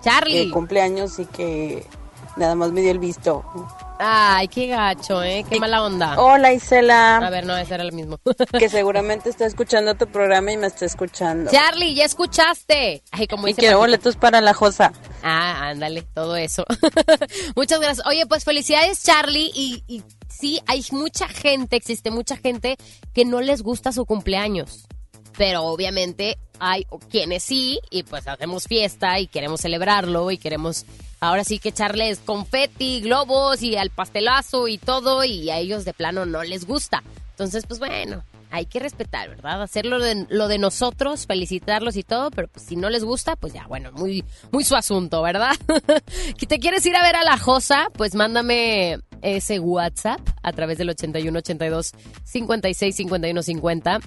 Charlie. 0.00 0.46
Que 0.46 0.50
cumple 0.52 0.80
años 0.80 1.18
y 1.18 1.26
que 1.26 1.84
nada 2.36 2.54
más 2.54 2.70
me 2.70 2.80
dio 2.80 2.92
el 2.92 3.00
visto. 3.00 3.44
Ay, 4.00 4.46
qué 4.48 4.68
gacho, 4.68 5.22
¿eh? 5.22 5.44
Qué 5.48 5.58
mala 5.58 5.82
onda. 5.82 6.20
Hola 6.20 6.52
Isela. 6.52 7.16
A 7.16 7.30
ver, 7.30 7.44
no, 7.44 7.56
ese 7.56 7.74
era 7.74 7.82
el 7.82 7.92
mismo. 7.92 8.20
que 8.58 8.68
seguramente 8.68 9.28
está 9.28 9.44
escuchando 9.44 9.94
tu 9.96 10.06
programa 10.06 10.52
y 10.52 10.56
me 10.56 10.68
está 10.68 10.84
escuchando. 10.84 11.50
Charlie, 11.50 11.94
ya 11.94 12.04
escuchaste. 12.04 13.02
Ay, 13.10 13.26
como 13.26 13.48
y 13.48 13.54
quiero 13.54 13.78
boletos 13.78 14.16
para 14.16 14.40
la 14.40 14.54
Josa. 14.54 14.92
Ah, 15.22 15.68
ándale, 15.68 16.02
todo 16.02 16.36
eso. 16.36 16.64
Muchas 17.56 17.80
gracias. 17.80 18.06
Oye, 18.06 18.24
pues 18.26 18.44
felicidades, 18.44 19.02
Charlie. 19.02 19.50
Y, 19.52 19.82
y 19.88 20.04
sí, 20.28 20.60
hay 20.66 20.84
mucha 20.92 21.26
gente, 21.26 21.76
existe 21.76 22.10
mucha 22.12 22.36
gente 22.36 22.76
que 23.12 23.24
no 23.24 23.40
les 23.40 23.62
gusta 23.62 23.90
su 23.90 24.06
cumpleaños. 24.06 24.86
Pero 25.36 25.64
obviamente 25.64 26.38
hay 26.60 26.84
quienes 27.10 27.42
sí, 27.44 27.80
y 27.90 28.02
pues 28.02 28.26
hacemos 28.26 28.64
fiesta 28.64 29.18
y 29.20 29.26
queremos 29.28 29.60
celebrarlo 29.60 30.30
y 30.30 30.38
queremos 30.38 30.84
ahora 31.20 31.44
sí 31.44 31.58
que 31.58 31.70
echarles 31.70 32.18
confeti, 32.20 33.00
globos 33.00 33.62
y 33.62 33.76
al 33.76 33.90
pastelazo 33.90 34.68
y 34.68 34.78
todo, 34.78 35.24
y 35.24 35.50
a 35.50 35.58
ellos 35.58 35.84
de 35.84 35.94
plano 35.94 36.26
no 36.26 36.42
les 36.42 36.66
gusta. 36.66 37.02
Entonces, 37.30 37.66
pues 37.66 37.78
bueno, 37.78 38.24
hay 38.50 38.66
que 38.66 38.80
respetar, 38.80 39.28
¿verdad? 39.28 39.62
Hacerlo 39.62 40.00
de, 40.00 40.26
lo 40.28 40.48
de 40.48 40.58
nosotros, 40.58 41.26
felicitarlos 41.26 41.96
y 41.96 42.02
todo, 42.02 42.30
pero 42.30 42.48
pues 42.48 42.64
si 42.64 42.76
no 42.76 42.90
les 42.90 43.04
gusta, 43.04 43.36
pues 43.36 43.52
ya, 43.52 43.66
bueno, 43.66 43.92
muy, 43.92 44.24
muy 44.50 44.64
su 44.64 44.74
asunto, 44.74 45.22
¿verdad? 45.22 45.54
que 46.38 46.46
te 46.46 46.58
quieres 46.58 46.84
ir 46.86 46.96
a 46.96 47.02
ver 47.02 47.16
a 47.16 47.24
la 47.24 47.38
Josa, 47.38 47.88
pues 47.94 48.14
mándame 48.14 48.98
ese 49.22 49.58
WhatsApp 49.60 50.20
a 50.42 50.52
través 50.52 50.78
del 50.78 50.90
81 50.90 51.38
82 51.38 51.92
56 52.24 52.96
51 52.96 53.42
50 53.42 54.00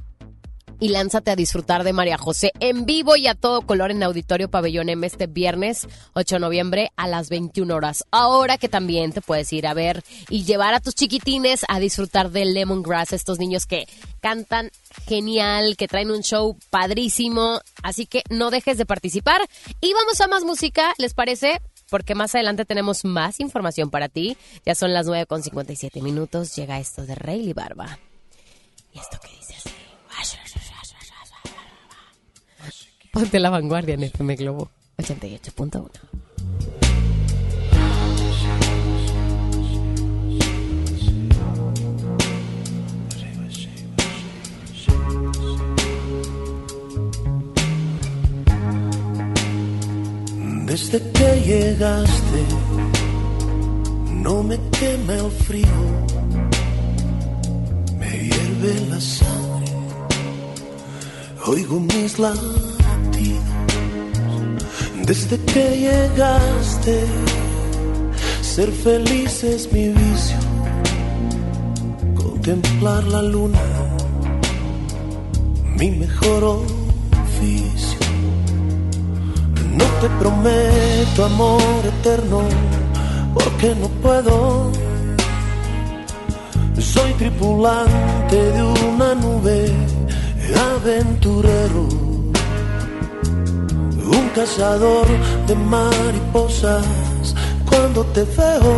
y 0.81 0.89
lánzate 0.89 1.29
a 1.29 1.35
disfrutar 1.35 1.83
de 1.83 1.93
María 1.93 2.17
José 2.17 2.51
en 2.59 2.87
vivo 2.87 3.15
y 3.15 3.27
a 3.27 3.35
todo 3.35 3.61
color 3.61 3.91
en 3.91 4.01
Auditorio 4.01 4.49
Pabellón 4.49 4.89
M 4.89 5.05
este 5.05 5.27
viernes 5.27 5.87
8 6.13 6.35
de 6.35 6.39
noviembre 6.39 6.91
a 6.95 7.07
las 7.07 7.29
21 7.29 7.73
horas. 7.73 8.03
Ahora 8.09 8.57
que 8.57 8.67
también 8.67 9.13
te 9.13 9.21
puedes 9.21 9.53
ir 9.53 9.67
a 9.67 9.75
ver 9.75 10.03
y 10.27 10.43
llevar 10.43 10.73
a 10.73 10.79
tus 10.79 10.95
chiquitines 10.95 11.65
a 11.67 11.79
disfrutar 11.79 12.31
de 12.31 12.45
Lemongrass, 12.45 13.13
estos 13.13 13.37
niños 13.37 13.67
que 13.67 13.87
cantan 14.21 14.71
genial, 15.07 15.77
que 15.77 15.87
traen 15.87 16.09
un 16.09 16.23
show 16.23 16.57
padrísimo, 16.71 17.61
así 17.83 18.07
que 18.07 18.23
no 18.31 18.49
dejes 18.49 18.79
de 18.79 18.87
participar. 18.87 19.39
Y 19.81 19.93
vamos 19.93 20.19
a 20.19 20.27
más 20.27 20.43
música, 20.43 20.95
¿les 20.97 21.13
parece? 21.13 21.61
Porque 21.91 22.15
más 22.15 22.33
adelante 22.33 22.65
tenemos 22.65 23.05
más 23.05 23.39
información 23.39 23.91
para 23.91 24.09
ti. 24.09 24.35
Ya 24.65 24.73
son 24.73 24.93
las 24.93 25.05
9 25.05 25.27
con 25.27 25.43
57 25.43 26.01
minutos. 26.01 26.55
Llega 26.55 26.79
esto 26.79 27.05
de 27.05 27.13
Rayleigh 27.13 27.53
Barba. 27.53 27.99
Y 28.93 28.97
esto 28.97 29.19
que 29.21 29.29
dice. 29.29 29.80
Ponte 33.11 33.39
la 33.41 33.49
vanguardia 33.49 33.95
en 33.95 34.03
FM 34.03 34.37
Globo 34.37 34.71
88.1. 34.97 35.89
Desde 50.65 51.11
que 51.11 51.41
llegaste, 51.41 52.45
no 54.23 54.41
me 54.41 54.57
quema 54.69 55.15
el 55.15 55.31
frío, 55.31 55.65
me 57.99 58.09
hierve 58.09 58.87
la 58.89 59.01
sangre, 59.01 59.73
oigo 61.45 61.81
mis 61.81 62.17
latidos. 62.17 62.70
Desde 65.11 65.37
que 65.39 65.77
llegaste, 65.77 67.03
ser 68.41 68.71
feliz 68.71 69.43
es 69.43 69.69
mi 69.73 69.89
vicio, 69.89 70.37
contemplar 72.15 73.03
la 73.03 73.21
luna, 73.21 73.59
mi 75.77 75.91
mejor 75.91 76.45
oficio. 76.45 77.99
No 79.75 79.83
te 79.99 80.07
prometo 80.17 81.25
amor 81.25 81.83
eterno, 81.99 82.43
porque 83.33 83.75
no 83.81 83.89
puedo. 84.01 84.71
Soy 86.79 87.11
tripulante 87.15 88.37
de 88.37 88.63
una 88.63 89.13
nube, 89.15 89.73
aventurero, 90.73 92.10
cazador 94.33 95.07
de 95.47 95.55
mariposas. 95.55 96.85
Cuando 97.69 98.03
te 98.05 98.23
veo, 98.23 98.75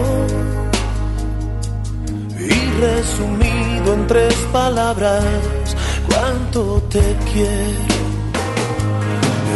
y 2.39 2.82
resumido 2.82 3.93
en 3.93 4.08
tres 4.08 4.36
palabras, 4.51 5.24
cuánto 6.08 6.82
te 6.89 7.16
quiero. 7.32 7.93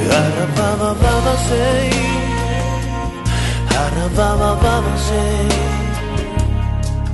Arababa 0.09 0.93
baba 0.93 1.35
say 1.49 1.91
Arababa 3.69 4.55
baba 4.55 4.97
say 4.97 5.49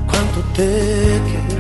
Cuánto 0.05 0.39
te 0.53 1.21
quiero 1.25 1.52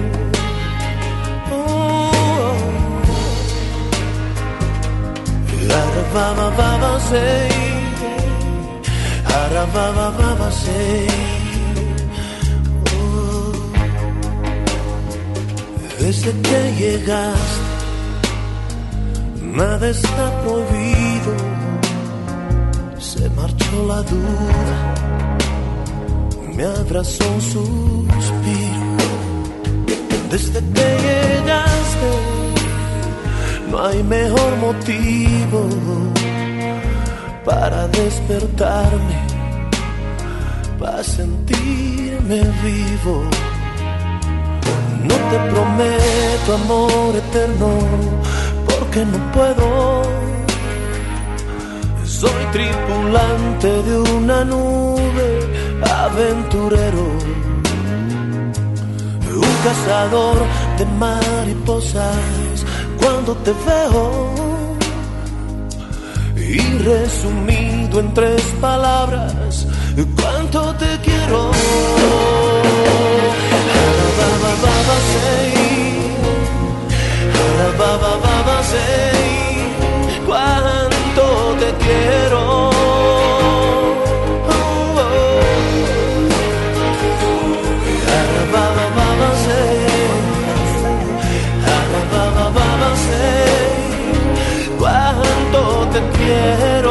Arababa 5.69 6.49
baba 6.57 6.99
say 6.99 7.49
Arababa 9.25 10.07
baba 10.17 10.51
say. 10.51 11.07
Desde 15.99 16.31
que 16.41 16.59
llegaste 16.79 17.73
Nada 19.55 19.87
está 19.87 20.41
prohibido, 20.41 21.33
se 22.97 23.29
marchó 23.29 23.85
la 23.87 24.01
duda, 24.01 24.95
me 26.55 26.63
abrazó 26.63 27.23
un 27.31 27.39
suspiro. 27.39 28.07
Desde 30.31 30.59
que 30.59 30.87
llegaste, 31.05 32.32
no 33.73 33.85
hay 33.87 34.03
mejor 34.03 34.51
motivo 34.57 35.67
para 37.43 37.87
despertarme, 37.87 39.17
para 40.79 41.03
sentirme 41.03 42.39
vivo. 42.63 43.15
No 45.09 45.15
te 45.29 45.37
prometo 45.51 46.49
amor 46.61 47.15
eterno 47.23 47.69
porque 48.67 48.99
no 49.11 49.19
puedo. 49.31 50.03
Soy 52.05 52.43
tripulante 52.51 53.69
de 53.87 53.97
una 54.17 54.45
nube, 54.45 55.29
aventurero, 56.05 57.05
un 59.47 59.53
cazador 59.65 60.37
de 60.77 60.85
mariposas. 60.85 62.42
Cuando 63.03 63.35
te 63.35 63.51
veo, 63.51 64.33
y 66.37 66.77
resumido 66.77 67.99
en 67.99 68.13
tres 68.13 68.41
palabras, 68.61 69.67
cuánto 70.15 70.73
te 70.75 70.97
quiero. 71.03 71.51
Te 95.93 95.99
quiero. 96.17 96.82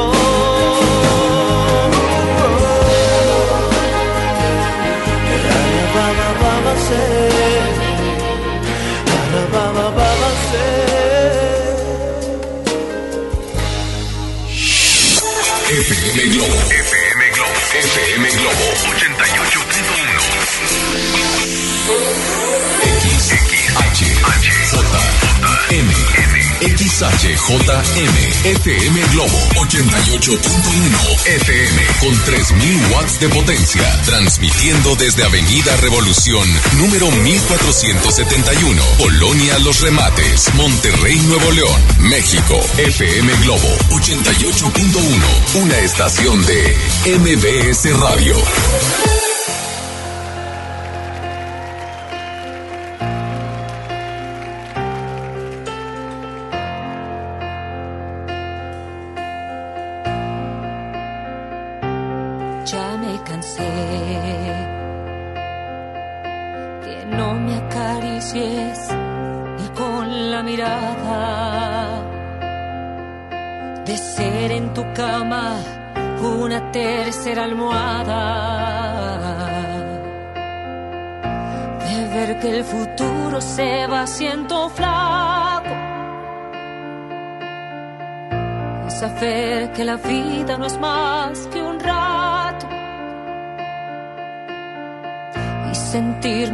XHJM. 27.03 28.47
FM 28.47 29.01
Globo 29.11 29.39
88.1. 29.57 31.27
FM 31.27 31.83
con 32.01 32.25
3000 32.25 32.93
watts 32.93 33.19
de 33.19 33.29
potencia. 33.29 34.03
Transmitiendo 34.05 34.95
desde 34.95 35.25
Avenida 35.25 35.77
Revolución, 35.79 36.49
número 36.79 37.11
1471. 37.11 38.83
Colonia 38.99 39.59
Los 39.61 39.81
Remates, 39.81 40.55
Monterrey, 40.55 41.19
Nuevo 41.27 41.51
León, 41.51 41.83
México. 41.99 42.61
FM 42.79 43.33
Globo 43.43 43.77
88.1. 43.91 45.63
Una 45.63 45.79
estación 45.79 46.47
de 46.47 46.77
MBS 47.19 47.99
Radio. 47.99 49.22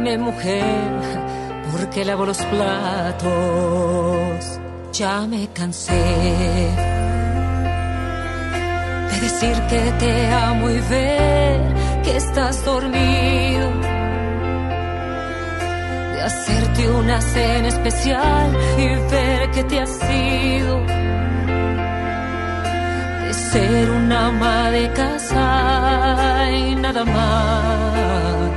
Sentirme 0.09 0.17
mujer 0.17 0.63
porque 1.71 2.03
lavo 2.05 2.25
los 2.25 2.37
platos. 2.45 3.29
Ya 4.93 5.21
me 5.27 5.47
cansé 5.53 5.93
de 9.11 9.19
decir 9.21 9.55
que 9.69 9.91
te 9.99 10.27
amo 10.33 10.69
y 10.69 10.79
ver 10.79 11.61
que 12.03 12.17
estás 12.17 12.65
dormido. 12.65 13.69
De 16.13 16.21
hacerte 16.21 16.89
una 16.89 17.21
cena 17.21 17.67
especial 17.67 18.57
y 18.77 18.87
ver 19.11 19.51
que 19.51 19.63
te 19.63 19.79
has 19.79 19.99
ido. 20.09 20.79
De 23.25 23.33
ser 23.33 23.89
una 23.91 24.27
ama 24.27 24.71
de 24.71 24.91
casa 24.93 26.49
y 26.51 26.75
nada 26.75 27.05
más. 27.05 28.48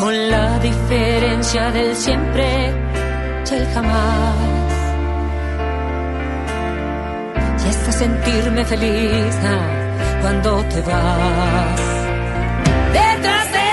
Con 0.00 0.30
la 0.30 0.58
diferencia 0.60 1.70
del 1.72 1.94
siempre 1.94 2.72
y 3.50 3.54
el 3.54 3.66
jamás. 3.74 4.34
Y 7.62 7.68
hasta 7.68 7.92
sentirme 7.92 8.64
feliz 8.64 9.36
ah, 9.44 10.18
cuando 10.22 10.64
te 10.64 10.80
vas. 10.80 11.80
Detrás 12.94 13.52
de 13.52 13.69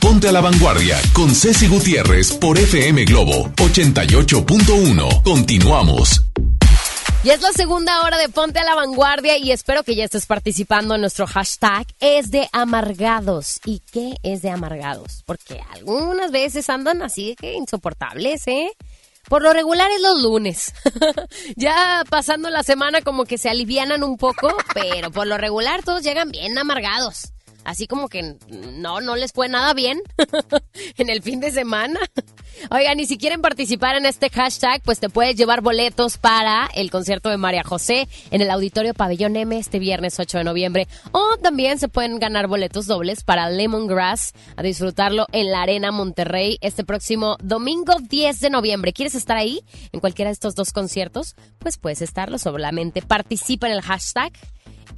Ponte 0.00 0.26
a 0.26 0.32
la 0.32 0.40
Vanguardia 0.40 0.98
con 1.12 1.34
Ceci 1.34 1.68
Gutiérrez 1.68 2.32
por 2.32 2.58
FM 2.58 3.04
Globo 3.04 3.50
88.1. 3.56 5.22
Continuamos. 5.22 6.22
Y 7.22 7.28
es 7.28 7.42
la 7.42 7.52
segunda 7.52 8.00
hora 8.00 8.16
de 8.16 8.30
Ponte 8.30 8.60
a 8.60 8.64
la 8.64 8.74
Vanguardia 8.74 9.36
y 9.36 9.52
espero 9.52 9.82
que 9.82 9.94
ya 9.94 10.04
estés 10.04 10.24
participando 10.24 10.94
en 10.94 11.02
nuestro 11.02 11.26
hashtag 11.26 11.86
es 12.00 12.30
de 12.30 12.48
amargados. 12.52 13.60
¿Y 13.66 13.82
qué 13.92 14.14
es 14.22 14.40
de 14.40 14.48
amargados? 14.48 15.22
Porque 15.26 15.60
algunas 15.74 16.30
veces 16.30 16.70
andan 16.70 17.02
así 17.02 17.36
que 17.38 17.52
insoportables, 17.52 18.48
¿eh? 18.48 18.70
Por 19.28 19.42
lo 19.42 19.52
regular 19.52 19.90
es 19.90 20.00
los 20.00 20.22
lunes. 20.22 20.72
ya 21.56 22.04
pasando 22.08 22.48
la 22.48 22.62
semana 22.62 23.02
como 23.02 23.26
que 23.26 23.36
se 23.36 23.50
alivianan 23.50 24.02
un 24.02 24.16
poco, 24.16 24.48
pero 24.72 25.10
por 25.10 25.26
lo 25.26 25.36
regular 25.36 25.82
todos 25.82 26.02
llegan 26.02 26.30
bien 26.30 26.56
amargados. 26.56 27.34
Así 27.68 27.86
como 27.86 28.08
que 28.08 28.38
no, 28.78 29.02
no 29.02 29.14
les 29.14 29.32
fue 29.32 29.46
nada 29.50 29.74
bien 29.74 30.00
en 30.96 31.10
el 31.10 31.20
fin 31.20 31.38
de 31.38 31.50
semana. 31.50 32.00
Oigan, 32.70 32.98
y 32.98 33.04
si 33.04 33.18
quieren 33.18 33.42
participar 33.42 33.94
en 33.94 34.06
este 34.06 34.30
hashtag, 34.30 34.80
pues 34.82 35.00
te 35.00 35.10
puedes 35.10 35.36
llevar 35.36 35.60
boletos 35.60 36.16
para 36.16 36.70
el 36.74 36.90
concierto 36.90 37.28
de 37.28 37.36
María 37.36 37.62
José 37.62 38.08
en 38.30 38.40
el 38.40 38.50
Auditorio 38.50 38.94
Pabellón 38.94 39.36
M 39.36 39.58
este 39.58 39.78
viernes 39.78 40.18
8 40.18 40.38
de 40.38 40.44
noviembre. 40.44 40.88
O 41.12 41.36
también 41.42 41.78
se 41.78 41.88
pueden 41.88 42.18
ganar 42.18 42.46
boletos 42.46 42.86
dobles 42.86 43.22
para 43.22 43.50
Lemongrass 43.50 44.32
a 44.56 44.62
disfrutarlo 44.62 45.26
en 45.32 45.50
la 45.50 45.60
Arena 45.60 45.92
Monterrey 45.92 46.56
este 46.62 46.84
próximo 46.84 47.36
domingo 47.42 47.96
10 48.00 48.40
de 48.40 48.48
noviembre. 48.48 48.94
¿Quieres 48.94 49.14
estar 49.14 49.36
ahí 49.36 49.60
en 49.92 50.00
cualquiera 50.00 50.30
de 50.30 50.32
estos 50.32 50.54
dos 50.54 50.72
conciertos? 50.72 51.36
Pues 51.58 51.76
puedes 51.76 52.00
estarlo, 52.00 52.38
solamente 52.38 53.02
participa 53.02 53.66
en 53.66 53.74
el 53.74 53.82
hashtag 53.82 54.32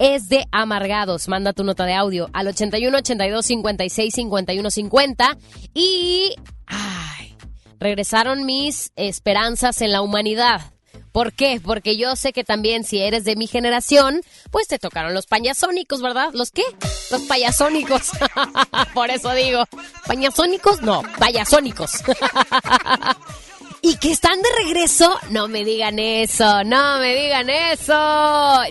es 0.01 0.29
de 0.29 0.47
amargados. 0.51 1.27
Manda 1.27 1.53
tu 1.53 1.63
nota 1.63 1.85
de 1.85 1.93
audio 1.93 2.27
al 2.33 2.47
81 2.47 2.97
82 2.97 3.45
56 3.45 4.13
51 4.13 4.71
50 4.71 5.37
y 5.75 6.35
ay, 6.65 7.37
regresaron 7.79 8.43
mis 8.43 8.91
esperanzas 8.95 9.81
en 9.81 9.91
la 9.91 10.01
humanidad. 10.01 10.73
¿Por 11.11 11.33
qué? 11.33 11.61
Porque 11.63 11.97
yo 11.97 12.15
sé 12.15 12.33
que 12.33 12.43
también 12.43 12.83
si 12.83 12.99
eres 12.99 13.25
de 13.25 13.35
mi 13.35 13.45
generación, 13.45 14.21
pues 14.49 14.67
te 14.67 14.79
tocaron 14.79 15.13
los 15.13 15.27
payasónicos, 15.27 16.01
¿verdad? 16.01 16.29
¿Los 16.33 16.49
qué? 16.51 16.63
Los 17.11 17.21
payasónicos. 17.23 18.11
Por 18.95 19.11
eso 19.11 19.33
digo, 19.33 19.65
¿payasónicos? 20.07 20.81
No, 20.81 21.03
payasónicos. 21.19 21.91
¿Y 23.83 23.95
que 23.95 24.11
están 24.11 24.39
de 24.41 24.49
regreso? 24.63 25.11
No 25.31 25.47
me 25.47 25.65
digan 25.65 25.97
eso, 25.97 26.63
no 26.63 26.99
me 26.99 27.15
digan 27.15 27.49
eso. 27.49 27.93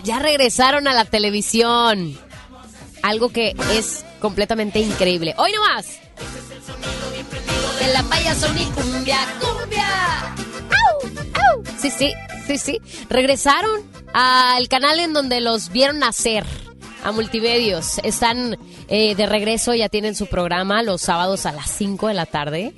Ya 0.03 0.19
regresaron 0.19 0.87
a 0.87 0.93
la 0.93 1.03
televisión. 1.03 2.17
Algo 3.03 3.29
que 3.29 3.53
es 3.73 4.05
completamente 4.19 4.79
increíble. 4.79 5.33
Hoy 5.37 5.51
nomás. 5.51 5.99
En 7.81 7.93
la 7.93 8.03
payasonicumbia, 8.03 9.17
cumbia. 9.41 10.33
¡Au! 10.69 11.09
¡Au! 11.57 11.63
Sí, 11.77 11.89
sí, 11.89 12.13
sí, 12.47 12.57
sí. 12.57 12.81
Regresaron 13.09 13.81
al 14.13 14.67
canal 14.69 14.99
en 14.99 15.11
donde 15.11 15.41
los 15.41 15.71
vieron 15.71 15.99
nacer. 15.99 16.45
A 17.03 17.11
Multimedios. 17.11 17.97
Están 18.03 18.57
eh, 18.87 19.15
de 19.15 19.25
regreso, 19.25 19.73
ya 19.73 19.89
tienen 19.89 20.15
su 20.15 20.27
programa 20.27 20.83
los 20.83 21.01
sábados 21.01 21.47
a 21.47 21.51
las 21.51 21.71
5 21.71 22.07
de 22.09 22.13
la 22.13 22.27
tarde. 22.27 22.73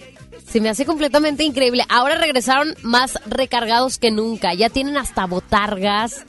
Se 0.50 0.62
me 0.62 0.70
hace 0.70 0.86
completamente 0.86 1.44
increíble. 1.44 1.84
Ahora 1.90 2.16
regresaron 2.16 2.76
más 2.84 3.20
recargados 3.26 3.98
que 3.98 4.12
nunca. 4.12 4.54
Ya 4.54 4.70
tienen 4.70 4.98
hasta 4.98 5.26
botargas, 5.26 6.26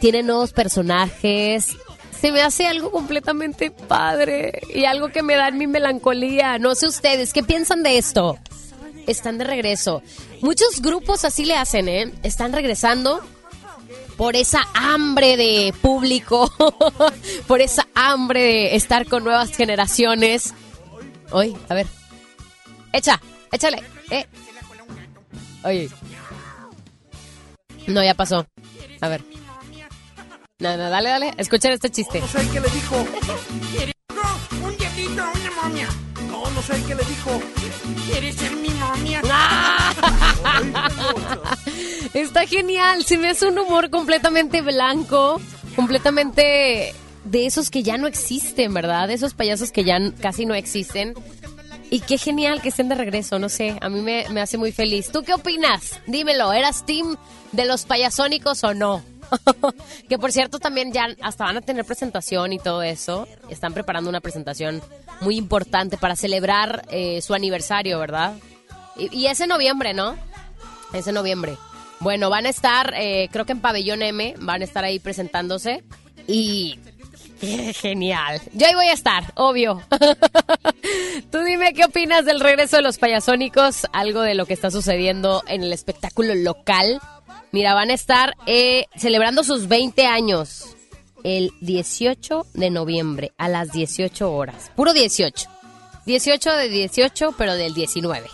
tienen 0.00 0.26
nuevos 0.26 0.52
personajes. 0.52 1.76
Se 2.20 2.32
me 2.32 2.42
hace 2.42 2.66
algo 2.66 2.90
completamente 2.90 3.70
padre 3.70 4.60
y 4.74 4.84
algo 4.84 5.08
que 5.08 5.22
me 5.22 5.36
da 5.36 5.50
mi 5.50 5.66
melancolía. 5.66 6.58
No 6.58 6.74
sé 6.74 6.86
ustedes, 6.86 7.32
¿qué 7.32 7.42
piensan 7.42 7.82
de 7.82 7.98
esto? 7.98 8.38
Están 9.06 9.38
de 9.38 9.44
regreso. 9.44 10.02
Muchos 10.40 10.80
grupos 10.80 11.24
así 11.24 11.44
le 11.44 11.56
hacen, 11.56 11.88
¿eh? 11.88 12.12
Están 12.22 12.52
regresando 12.52 13.22
por 14.16 14.34
esa 14.34 14.66
hambre 14.74 15.36
de 15.36 15.74
público, 15.82 16.50
por 17.46 17.60
esa 17.60 17.86
hambre 17.94 18.42
de 18.42 18.76
estar 18.76 19.06
con 19.06 19.24
nuevas 19.24 19.54
generaciones. 19.54 20.54
Hoy, 21.30 21.56
a 21.68 21.74
ver. 21.74 21.86
Echa, 22.92 23.20
échale. 23.56 23.82
Eh. 24.10 24.24
Oye. 25.64 25.90
No, 27.86 28.02
ya 28.02 28.14
pasó. 28.14 28.46
A 29.00 29.08
ver. 29.08 29.22
No, 30.58 30.76
no, 30.76 30.88
dale, 30.88 31.10
dale. 31.10 31.34
Escuchen 31.36 31.72
este 31.72 31.90
chiste. 31.90 32.20
No 32.20 32.26
sé 32.26 32.48
qué 32.52 32.60
le 32.60 32.68
dijo. 32.70 32.96
Un 34.62 34.76
diablito, 34.78 35.12
una 35.12 35.62
momia. 35.62 35.88
No, 36.28 36.50
no 36.50 36.62
sé 36.62 36.82
qué 36.86 36.94
le 36.94 37.04
dijo. 37.04 37.40
¿Quieres 38.06 38.36
ser 38.36 38.56
mi 38.56 38.70
momia? 38.70 39.20
Está 42.14 42.46
genial. 42.46 43.04
Se 43.04 43.18
me 43.18 43.28
hace 43.28 43.46
un 43.46 43.58
humor 43.58 43.90
completamente 43.90 44.62
blanco, 44.62 45.40
completamente 45.74 46.94
de 47.24 47.46
esos 47.46 47.70
que 47.70 47.82
ya 47.82 47.98
no 47.98 48.06
existen, 48.06 48.72
¿verdad? 48.72 49.08
De 49.08 49.14
esos 49.14 49.34
payasos 49.34 49.72
que 49.72 49.84
ya 49.84 49.98
casi 50.20 50.46
no 50.46 50.54
existen. 50.54 51.14
Y 51.90 52.00
qué 52.00 52.18
genial 52.18 52.60
que 52.60 52.70
estén 52.70 52.88
de 52.88 52.96
regreso, 52.96 53.38
no 53.38 53.48
sé, 53.48 53.76
a 53.80 53.88
mí 53.88 54.00
me, 54.00 54.26
me 54.30 54.40
hace 54.40 54.58
muy 54.58 54.72
feliz. 54.72 55.10
¿Tú 55.12 55.22
qué 55.22 55.34
opinas? 55.34 56.00
Dímelo, 56.06 56.52
¿eras 56.52 56.84
team 56.84 57.16
de 57.52 57.64
los 57.64 57.84
payasónicos 57.84 58.64
o 58.64 58.74
no? 58.74 59.04
que 60.08 60.18
por 60.18 60.32
cierto 60.32 60.58
también 60.58 60.92
ya 60.92 61.08
hasta 61.20 61.44
van 61.44 61.56
a 61.56 61.60
tener 61.60 61.84
presentación 61.84 62.52
y 62.52 62.58
todo 62.58 62.82
eso. 62.82 63.28
Están 63.48 63.72
preparando 63.72 64.10
una 64.10 64.20
presentación 64.20 64.82
muy 65.20 65.36
importante 65.36 65.96
para 65.96 66.16
celebrar 66.16 66.84
eh, 66.90 67.20
su 67.22 67.34
aniversario, 67.34 67.98
¿verdad? 67.98 68.34
Y, 68.96 69.26
y 69.26 69.46
noviembre, 69.46 69.94
¿no? 69.94 70.16
Es 70.92 71.06
en 71.06 71.14
noviembre. 71.14 71.56
Bueno, 72.00 72.30
van 72.30 72.46
a 72.46 72.50
estar, 72.50 72.94
eh, 72.96 73.28
creo 73.32 73.46
que 73.46 73.52
en 73.52 73.60
Pabellón 73.60 74.02
M, 74.02 74.34
van 74.40 74.60
a 74.60 74.64
estar 74.64 74.84
ahí 74.84 74.98
presentándose. 74.98 75.84
Y 76.26 76.78
Genial. 77.74 78.40
Yo 78.52 78.66
ahí 78.66 78.74
voy 78.74 78.88
a 78.88 78.92
estar, 78.92 79.32
obvio. 79.34 79.82
Tú 81.30 81.38
dime 81.40 81.74
qué 81.74 81.84
opinas 81.84 82.24
del 82.24 82.40
regreso 82.40 82.76
de 82.76 82.82
los 82.82 82.98
payasónicos, 82.98 83.86
algo 83.92 84.22
de 84.22 84.34
lo 84.34 84.46
que 84.46 84.54
está 84.54 84.70
sucediendo 84.70 85.42
en 85.46 85.62
el 85.62 85.72
espectáculo 85.72 86.34
local. 86.34 87.00
Mira, 87.52 87.74
van 87.74 87.90
a 87.90 87.94
estar 87.94 88.34
eh, 88.46 88.86
celebrando 88.96 89.44
sus 89.44 89.68
20 89.68 90.06
años 90.06 90.76
el 91.24 91.52
18 91.60 92.46
de 92.54 92.70
noviembre 92.70 93.32
a 93.36 93.48
las 93.48 93.72
18 93.72 94.32
horas. 94.32 94.70
Puro 94.76 94.92
18. 94.92 95.55
18 96.06 96.52
de 96.52 96.68
18, 96.68 97.34
pero 97.36 97.54
del 97.54 97.74
19. 97.74 98.28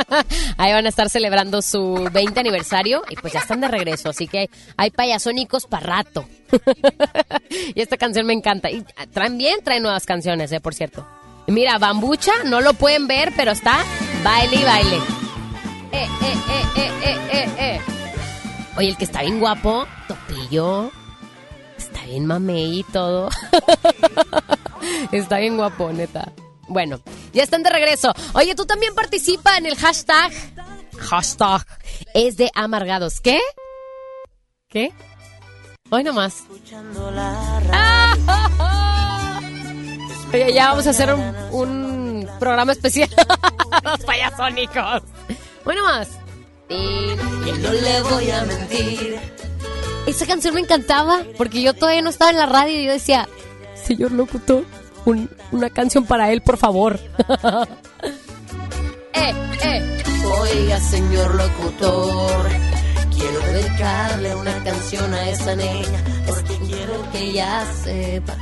Ahí 0.56 0.72
van 0.72 0.86
a 0.86 0.88
estar 0.88 1.10
celebrando 1.10 1.60
su 1.62 2.08
20 2.12 2.40
aniversario 2.40 3.02
y 3.10 3.16
pues 3.16 3.34
ya 3.34 3.40
están 3.40 3.60
de 3.60 3.68
regreso, 3.68 4.08
así 4.08 4.26
que 4.26 4.48
hay 4.76 4.90
payasónicos 4.90 5.66
para 5.66 5.86
rato. 5.86 6.24
y 7.74 7.80
esta 7.80 7.98
canción 7.98 8.26
me 8.26 8.32
encanta. 8.32 8.70
Y 8.70 8.84
también 9.12 9.62
trae 9.62 9.80
nuevas 9.80 10.06
canciones, 10.06 10.50
eh, 10.52 10.60
por 10.60 10.74
cierto. 10.74 11.06
Mira, 11.46 11.78
Bambucha, 11.78 12.32
no 12.44 12.60
lo 12.60 12.74
pueden 12.74 13.06
ver, 13.06 13.32
pero 13.36 13.52
está 13.52 13.84
baile 14.24 14.56
y 14.56 14.64
baile. 14.64 14.96
Eh, 15.92 16.08
eh, 16.22 16.34
eh, 16.48 16.64
eh, 16.76 16.90
eh, 17.02 17.18
eh, 17.32 17.48
eh. 17.58 17.80
Oye, 18.76 18.88
el 18.88 18.96
que 18.96 19.04
está 19.04 19.22
bien 19.22 19.40
guapo, 19.40 19.86
Topillo. 20.08 20.90
Está 21.76 22.04
bien 22.04 22.24
mamey 22.24 22.80
y 22.80 22.82
todo. 22.84 23.28
está 25.12 25.38
bien 25.38 25.56
guapo, 25.56 25.92
neta. 25.92 26.32
Bueno, 26.70 27.00
ya 27.32 27.42
están 27.42 27.64
de 27.64 27.70
regreso. 27.70 28.14
Oye, 28.32 28.54
tú 28.54 28.64
también 28.64 28.94
participa 28.94 29.58
en 29.58 29.66
el 29.66 29.74
hashtag. 29.74 30.30
Hashtag 30.96 31.66
es 32.14 32.36
de 32.36 32.48
amargados. 32.54 33.20
¿Qué? 33.20 33.40
¿Qué? 34.68 34.92
Hoy 35.90 36.04
nomás. 36.04 36.44
Oye, 40.32 40.52
ya 40.52 40.68
vamos 40.68 40.86
a 40.86 40.90
hacer 40.90 41.12
un, 41.12 41.34
un 41.50 42.30
programa 42.38 42.70
especial. 42.70 43.10
Los 43.82 44.04
payasónicos. 44.04 45.02
Bueno 45.64 45.82
más. 45.82 46.08
Y 46.68 47.16
no 47.58 47.72
le 47.72 48.00
voy 48.02 48.30
a 48.30 48.44
mentir. 48.44 49.18
Esa 50.06 50.24
canción 50.24 50.54
me 50.54 50.60
encantaba 50.60 51.24
porque 51.36 51.62
yo 51.62 51.74
todavía 51.74 52.02
no 52.02 52.10
estaba 52.10 52.30
en 52.30 52.36
la 52.36 52.46
radio 52.46 52.78
y 52.78 52.84
yo 52.84 52.92
decía, 52.92 53.28
señor 53.74 54.12
locutor, 54.12 54.64
un, 55.04 55.30
una 55.52 55.70
canción 55.70 56.04
para 56.04 56.30
él, 56.32 56.42
por 56.42 56.56
favor. 56.56 56.98
eh, 59.12 59.34
eh. 59.64 60.02
Oiga, 60.40 60.80
señor 60.80 61.34
locutor, 61.34 62.48
quiero 63.16 63.40
dedicarle 63.52 64.34
una 64.36 64.64
canción 64.64 65.12
a 65.14 65.28
esa 65.30 65.56
niña 65.56 66.04
porque 66.26 66.56
quiero 66.66 67.10
que 67.12 67.18
ella 67.18 67.64
sepa. 67.82 68.36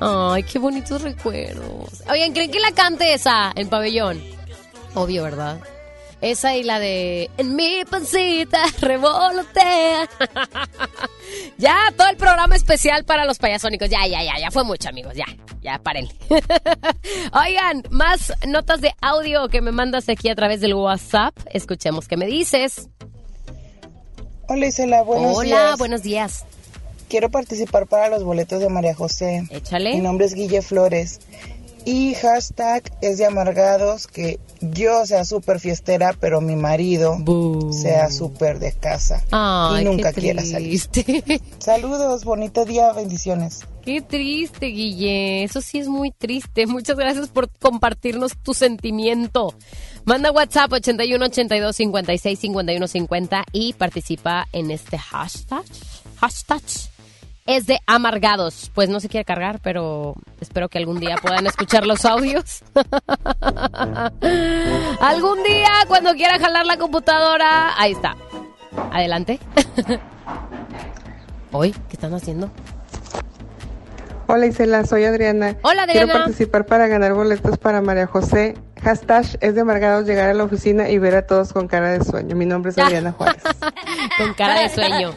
Ay, 0.00 0.42
qué 0.42 0.58
bonitos 0.58 1.02
recuerdos. 1.02 2.02
Oigan, 2.10 2.32
¿creen 2.32 2.50
que 2.50 2.58
la 2.58 2.72
cante 2.72 3.14
esa 3.14 3.52
en 3.54 3.68
pabellón? 3.68 4.20
Obvio, 4.94 5.22
¿verdad? 5.22 5.60
Esa 6.22 6.54
y 6.54 6.62
la 6.62 6.78
de 6.78 7.30
En 7.36 7.56
mi 7.56 7.84
pancita 7.84 8.62
revolotea. 8.80 10.08
ya, 11.58 11.76
todo 11.96 12.08
el 12.08 12.16
programa 12.16 12.54
especial 12.54 13.04
para 13.04 13.24
los 13.24 13.38
payasónicos. 13.38 13.90
Ya, 13.90 14.06
ya, 14.06 14.22
ya, 14.22 14.38
ya 14.38 14.50
fue 14.52 14.62
mucho, 14.62 14.88
amigos. 14.88 15.14
Ya, 15.16 15.26
ya, 15.60 15.80
paren. 15.80 16.08
Oigan, 17.32 17.82
más 17.90 18.32
notas 18.46 18.80
de 18.80 18.94
audio 19.00 19.48
que 19.48 19.60
me 19.60 19.72
mandas 19.72 20.08
aquí 20.08 20.28
a 20.28 20.36
través 20.36 20.60
del 20.60 20.74
WhatsApp. 20.74 21.36
Escuchemos 21.52 22.06
qué 22.06 22.16
me 22.16 22.26
dices. 22.26 22.88
Hola 24.48 24.66
Isela, 24.66 25.02
buenos 25.02 25.36
Hola, 25.36 25.46
días. 25.46 25.78
buenos 25.78 26.02
días. 26.02 26.44
Quiero 27.08 27.30
participar 27.30 27.88
para 27.88 28.08
los 28.08 28.22
boletos 28.22 28.60
de 28.60 28.68
María 28.68 28.94
José. 28.94 29.44
Échale. 29.50 29.94
Mi 29.94 30.00
nombre 30.00 30.26
es 30.26 30.34
Guille 30.34 30.62
Flores. 30.62 31.20
Y 31.84 32.14
hashtag 32.14 32.84
es 33.00 33.18
de 33.18 33.26
amargados 33.26 34.06
que 34.06 34.38
yo 34.60 35.04
sea 35.04 35.24
súper 35.24 35.58
fiestera, 35.58 36.14
pero 36.18 36.40
mi 36.40 36.54
marido 36.54 37.18
sea 37.72 38.10
súper 38.10 38.60
de 38.60 38.72
casa. 38.72 39.24
Ay, 39.32 39.82
y 39.82 39.84
nunca 39.86 40.12
quiera 40.12 40.44
salir. 40.44 40.80
Saludos, 41.58 42.24
bonito 42.24 42.64
día, 42.64 42.92
bendiciones. 42.92 43.66
Qué 43.84 44.00
triste, 44.00 44.66
Guille. 44.66 45.42
Eso 45.42 45.60
sí 45.60 45.78
es 45.78 45.88
muy 45.88 46.12
triste. 46.12 46.66
Muchas 46.68 46.96
gracias 46.96 47.28
por 47.28 47.50
compartirnos 47.50 48.36
tu 48.40 48.54
sentimiento. 48.54 49.54
Manda 50.04 50.30
WhatsApp 50.30 50.72
81 50.72 51.24
82 51.24 51.76
56 51.76 52.38
51 52.38 52.86
50 52.86 53.44
y 53.52 53.72
participa 53.72 54.46
en 54.52 54.70
este 54.70 54.98
hashtag. 54.98 55.64
Hashtag 56.16 56.62
es 57.46 57.66
de 57.66 57.80
amargados. 57.86 58.70
Pues 58.74 58.88
no 58.88 59.00
se 59.00 59.08
quiere 59.08 59.24
cargar, 59.24 59.60
pero 59.62 60.14
espero 60.40 60.68
que 60.68 60.78
algún 60.78 61.00
día 61.00 61.16
puedan 61.20 61.46
escuchar 61.46 61.86
los 61.86 62.04
audios. 62.04 62.62
algún 65.00 65.42
día, 65.42 65.70
cuando 65.88 66.14
quiera 66.14 66.38
jalar 66.38 66.66
la 66.66 66.76
computadora. 66.76 67.72
Ahí 67.80 67.92
está. 67.92 68.16
Adelante. 68.92 69.38
Hoy, 71.52 71.72
¿qué 71.72 71.92
están 71.94 72.14
haciendo? 72.14 72.50
Hola 74.26 74.46
Isela, 74.46 74.86
soy 74.86 75.04
Adriana. 75.04 75.56
Hola, 75.62 75.84
Quiero 75.84 76.06
Adriana. 76.06 76.24
participar 76.24 76.64
para 76.64 76.86
ganar 76.86 77.12
boletos 77.12 77.58
para 77.58 77.82
María 77.82 78.06
José. 78.06 78.54
Hashtag 78.82 79.26
es 79.40 79.54
de 79.54 79.60
amargados 79.60 80.06
llegar 80.06 80.30
a 80.30 80.34
la 80.34 80.44
oficina 80.44 80.88
y 80.88 80.96
ver 80.98 81.14
a 81.16 81.26
todos 81.26 81.52
con 81.52 81.68
cara 81.68 81.90
de 81.90 82.02
sueño. 82.02 82.34
Mi 82.34 82.46
nombre 82.46 82.70
es 82.70 82.78
Adriana 82.78 83.12
Juárez. 83.12 83.42
con 84.16 84.32
cara 84.34 84.60
de 84.62 84.68
sueño. 84.70 85.12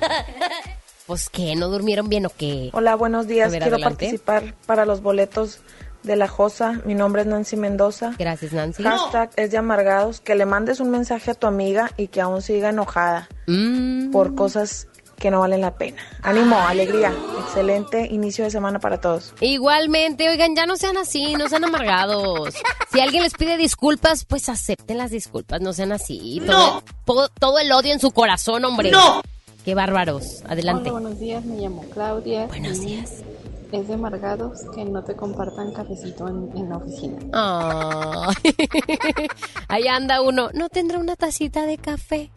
Pues 1.08 1.30
que 1.30 1.56
no 1.56 1.70
durmieron 1.70 2.10
bien 2.10 2.26
o 2.26 2.30
qué. 2.30 2.70
Hola, 2.74 2.96
buenos 2.96 3.28
días. 3.28 3.52
Quiero 3.52 3.78
participar 3.80 4.56
para 4.66 4.86
los 4.86 5.02
boletos 5.02 5.60
de 6.04 6.16
la 6.16 6.28
Josa. 6.28 6.82
Mi 6.86 6.96
nombre 6.96 7.22
es 7.22 7.28
Nancy 7.28 7.56
Mendoza. 7.58 8.14
Gracias, 8.18 8.54
Nancy. 8.54 8.84
Hashtag 8.84 9.30
es 9.36 9.52
de 9.52 9.58
amargados. 9.58 10.20
Que 10.22 10.34
le 10.36 10.46
mandes 10.46 10.80
un 10.80 10.90
mensaje 10.90 11.32
a 11.32 11.34
tu 11.36 11.46
amiga 11.46 11.92
y 11.98 12.08
que 12.08 12.22
aún 12.22 12.42
siga 12.42 12.70
enojada 12.70 13.30
Mm. 13.48 14.12
por 14.12 14.34
cosas 14.34 14.88
que 15.20 15.30
no 15.32 15.40
valen 15.40 15.62
la 15.62 15.76
pena. 15.76 16.02
Ánimo, 16.24 16.58
alegría. 16.60 17.14
Excelente 17.46 18.08
inicio 18.12 18.44
de 18.44 18.50
semana 18.52 18.80
para 18.80 19.00
todos. 19.00 19.34
Igualmente, 19.42 20.28
oigan, 20.30 20.56
ya 20.56 20.66
no 20.66 20.76
sean 20.76 20.98
así, 20.98 21.36
no 21.36 21.48
sean 21.48 21.64
amargados. 21.64 22.54
Si 22.92 23.00
alguien 23.00 23.22
les 23.24 23.34
pide 23.36 23.58
disculpas, 23.58 24.26
pues 24.26 24.50
acepten 24.50 24.98
las 24.98 25.12
disculpas, 25.12 25.62
no 25.62 25.72
sean 25.72 25.92
así. 25.92 26.42
Todo, 26.46 26.84
todo, 27.06 27.30
todo 27.30 27.60
el 27.60 27.72
odio 27.72 27.94
en 27.94 28.00
su 28.00 28.12
corazón, 28.12 28.66
hombre. 28.66 28.90
¡No! 28.92 29.22
Qué 29.66 29.74
bárbaros. 29.74 30.44
Adelante. 30.48 30.92
Hola, 30.92 31.00
buenos 31.02 31.20
días, 31.20 31.44
me 31.44 31.58
llamo 31.58 31.84
Claudia. 31.92 32.46
Buenos 32.46 32.82
días. 32.82 33.24
Es 33.72 33.88
de 33.88 33.96
amargados 33.96 34.62
que 34.76 34.86
no 34.86 35.04
te 35.04 35.16
compartan 35.16 35.74
cafecito 35.74 36.28
en, 36.28 36.56
en 36.56 36.70
la 36.70 36.78
oficina. 36.78 37.18
Ay. 37.34 38.36
Ahí 39.68 39.88
anda 39.88 40.22
uno. 40.22 40.50
¿No 40.54 40.70
tendrá 40.70 41.00
una 41.00 41.16
tacita 41.16 41.66
de 41.66 41.80
café? 41.80 42.30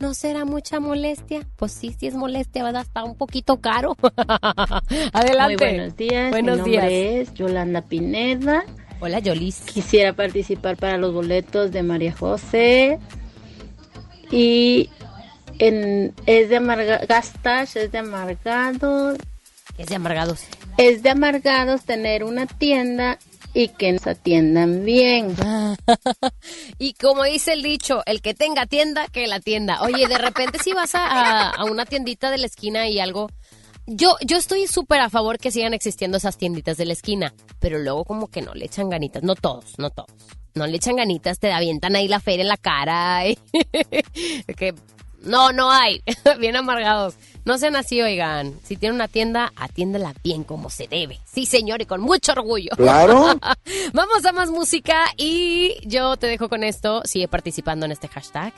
¿No 0.00 0.12
será 0.12 0.44
mucha 0.44 0.80
molestia? 0.80 1.46
Pues 1.54 1.70
sí, 1.70 1.94
sí 1.96 2.08
es 2.08 2.14
molestia, 2.14 2.64
¿verdad? 2.64 2.82
Está 2.82 3.04
un 3.04 3.16
poquito 3.16 3.60
caro. 3.60 3.96
Adelante. 5.12 5.56
Muy 5.56 5.76
buenos 5.76 5.96
días. 5.96 6.30
Buenos 6.32 6.58
Mi 6.58 6.72
nombre 6.72 6.88
días. 6.88 7.28
es 7.28 7.34
Yolanda 7.34 7.82
Pineda. 7.82 8.64
Hola, 8.98 9.20
Yolis. 9.20 9.60
Quisiera 9.60 10.14
participar 10.14 10.76
para 10.76 10.98
los 10.98 11.14
boletos 11.14 11.70
de 11.70 11.84
María 11.84 12.12
José. 12.12 12.98
Y 14.32 14.90
en, 15.66 16.14
es 16.26 16.48
de 16.48 16.56
amarga, 16.56 16.98
Gastash, 17.08 17.76
es 17.76 17.92
de 17.92 17.98
amargados. 17.98 19.18
Es 19.78 19.86
de 19.88 19.94
amargados. 19.96 20.40
Es 20.76 21.02
de 21.02 21.10
amargados 21.10 21.82
tener 21.84 22.24
una 22.24 22.46
tienda 22.46 23.18
y 23.54 23.68
que 23.68 23.92
nos 23.92 24.06
atiendan 24.06 24.84
bien. 24.84 25.34
Y 26.78 26.94
como 26.94 27.24
dice 27.24 27.52
el 27.52 27.62
dicho, 27.62 28.02
el 28.06 28.20
que 28.22 28.34
tenga 28.34 28.66
tienda, 28.66 29.06
que 29.08 29.26
la 29.26 29.40
tienda. 29.40 29.82
Oye, 29.82 30.08
de 30.08 30.18
repente 30.18 30.58
si 30.62 30.72
vas 30.72 30.94
a, 30.94 31.06
a- 31.06 31.50
a 31.50 31.64
una 31.64 31.84
tiendita 31.86 32.30
de 32.30 32.38
la 32.38 32.46
esquina 32.46 32.88
y 32.88 32.98
algo... 33.00 33.30
Yo, 33.86 34.16
yo 34.24 34.36
estoy 34.36 34.66
súper 34.68 35.00
a 35.00 35.10
favor 35.10 35.38
que 35.38 35.50
sigan 35.50 35.74
existiendo 35.74 36.16
esas 36.16 36.36
tienditas 36.38 36.76
de 36.76 36.84
la 36.86 36.92
esquina, 36.92 37.34
pero 37.58 37.78
luego 37.78 38.04
como 38.04 38.28
que 38.28 38.40
no 38.42 38.54
le 38.54 38.64
echan 38.66 38.88
ganitas. 38.88 39.22
No 39.24 39.34
todos, 39.34 39.76
no 39.78 39.90
todos. 39.90 40.10
No 40.54 40.66
le 40.66 40.76
echan 40.76 40.96
ganitas, 40.96 41.38
te 41.40 41.52
avientan 41.52 41.96
ahí 41.96 42.06
la 42.08 42.20
feria 42.20 42.42
en 42.42 42.48
la 42.48 42.56
cara. 42.56 43.22
que 44.56 44.74
no, 45.24 45.52
no 45.52 45.70
hay. 45.70 46.02
bien 46.38 46.56
amargados. 46.56 47.14
No 47.44 47.58
sean 47.58 47.74
así, 47.74 48.00
oigan. 48.00 48.54
Si 48.62 48.76
tienen 48.76 48.96
una 48.96 49.08
tienda, 49.08 49.52
atiéndela 49.56 50.14
bien 50.22 50.44
como 50.44 50.70
se 50.70 50.86
debe. 50.86 51.18
Sí, 51.24 51.44
señor, 51.46 51.82
y 51.82 51.86
con 51.86 52.00
mucho 52.00 52.32
orgullo. 52.32 52.70
Claro. 52.76 53.38
Vamos 53.92 54.24
a 54.24 54.32
más 54.32 54.50
música 54.50 55.06
y 55.16 55.76
yo 55.86 56.16
te 56.16 56.28
dejo 56.28 56.48
con 56.48 56.62
esto. 56.62 57.02
Sigue 57.04 57.28
participando 57.28 57.86
en 57.86 57.92
este 57.92 58.08
hashtag. 58.08 58.52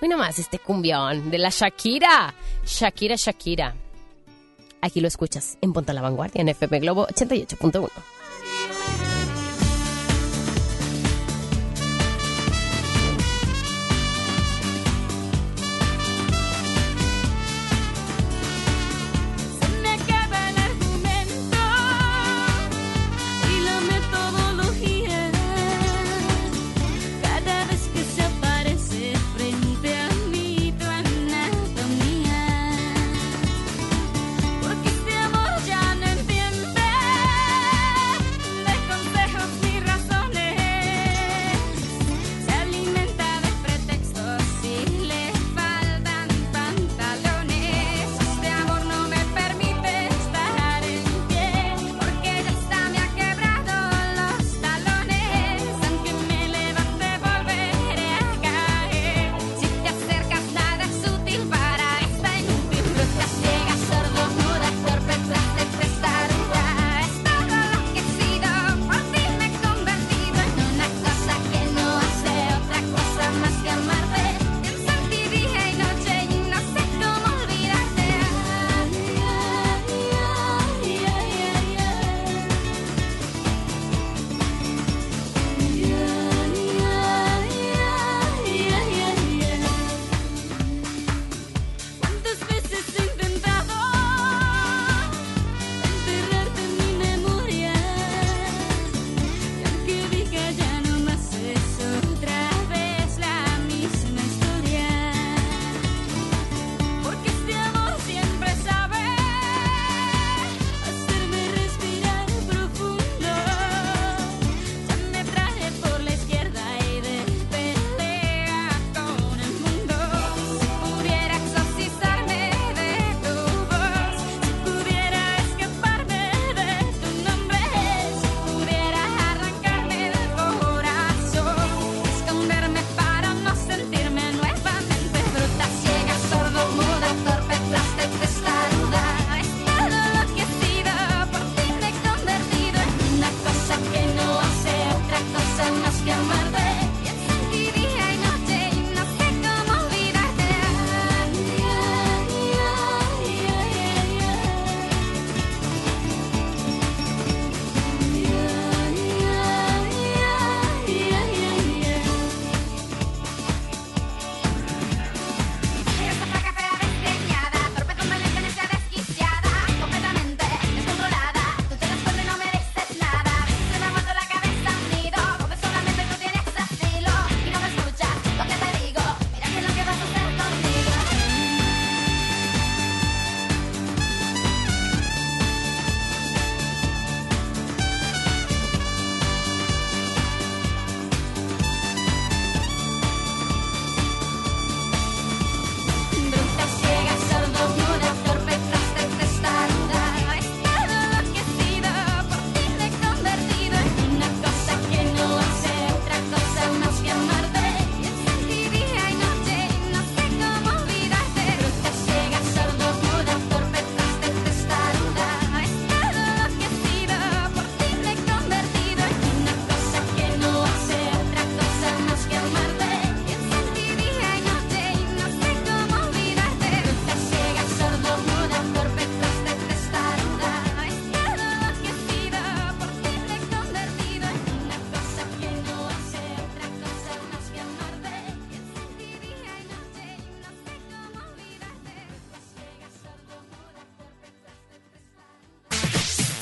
Hoy 0.00 0.08
nomás 0.08 0.38
este 0.38 0.58
cumbión 0.58 1.30
de 1.30 1.38
la 1.38 1.50
Shakira. 1.50 2.34
Shakira, 2.64 3.16
Shakira. 3.16 3.74
Aquí 4.80 5.00
lo 5.00 5.08
escuchas 5.08 5.58
en 5.60 5.74
Ponta 5.74 5.92
la 5.92 6.00
Vanguardia 6.00 6.40
en 6.40 6.48
FM 6.48 6.80
Globo 6.80 7.06
88.1. 7.08 7.90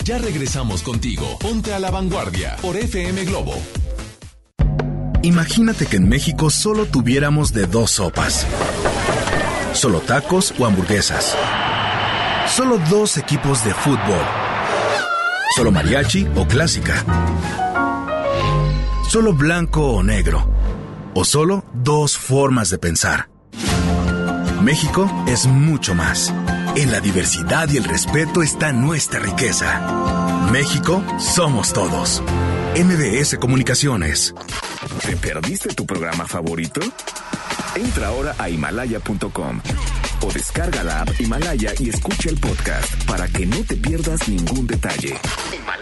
Ya 0.08 0.16
regresamos 0.16 0.82
contigo. 0.82 1.36
Ponte 1.38 1.74
a 1.74 1.78
la 1.78 1.90
vanguardia 1.90 2.56
por 2.62 2.78
FM 2.78 3.26
Globo. 3.26 3.52
Imagínate 5.20 5.84
que 5.84 5.96
en 5.96 6.08
México 6.08 6.48
solo 6.48 6.86
tuviéramos 6.86 7.52
de 7.52 7.66
dos 7.66 7.90
sopas. 7.90 8.46
Solo 9.74 10.00
tacos 10.00 10.54
o 10.58 10.64
hamburguesas. 10.64 11.36
Solo 12.46 12.78
dos 12.88 13.18
equipos 13.18 13.62
de 13.66 13.74
fútbol. 13.74 14.24
Solo 15.54 15.72
mariachi 15.72 16.26
o 16.36 16.46
clásica. 16.46 17.04
Solo 19.10 19.34
blanco 19.34 19.92
o 19.92 20.02
negro. 20.02 20.50
O 21.12 21.26
solo 21.26 21.66
dos 21.74 22.16
formas 22.16 22.70
de 22.70 22.78
pensar. 22.78 23.28
México 24.62 25.06
es 25.26 25.44
mucho 25.44 25.94
más. 25.94 26.32
En 26.78 26.92
la 26.92 27.00
diversidad 27.00 27.68
y 27.70 27.76
el 27.76 27.82
respeto 27.82 28.40
está 28.40 28.72
nuestra 28.72 29.18
riqueza. 29.18 30.48
México 30.52 31.02
somos 31.18 31.72
todos. 31.72 32.22
MBS 32.76 33.36
Comunicaciones. 33.38 34.32
¿Te 35.04 35.16
perdiste 35.16 35.70
tu 35.74 35.84
programa 35.84 36.28
favorito? 36.28 36.80
Entra 37.74 38.06
ahora 38.06 38.36
a 38.38 38.48
himalaya.com 38.48 39.60
o 40.22 40.32
descarga 40.32 40.84
la 40.84 41.00
app 41.00 41.20
Himalaya 41.20 41.72
y 41.80 41.88
escucha 41.88 42.28
el 42.28 42.38
podcast 42.38 43.04
para 43.06 43.26
que 43.26 43.44
no 43.44 43.56
te 43.64 43.74
pierdas 43.74 44.28
ningún 44.28 44.68
detalle. 44.68 45.18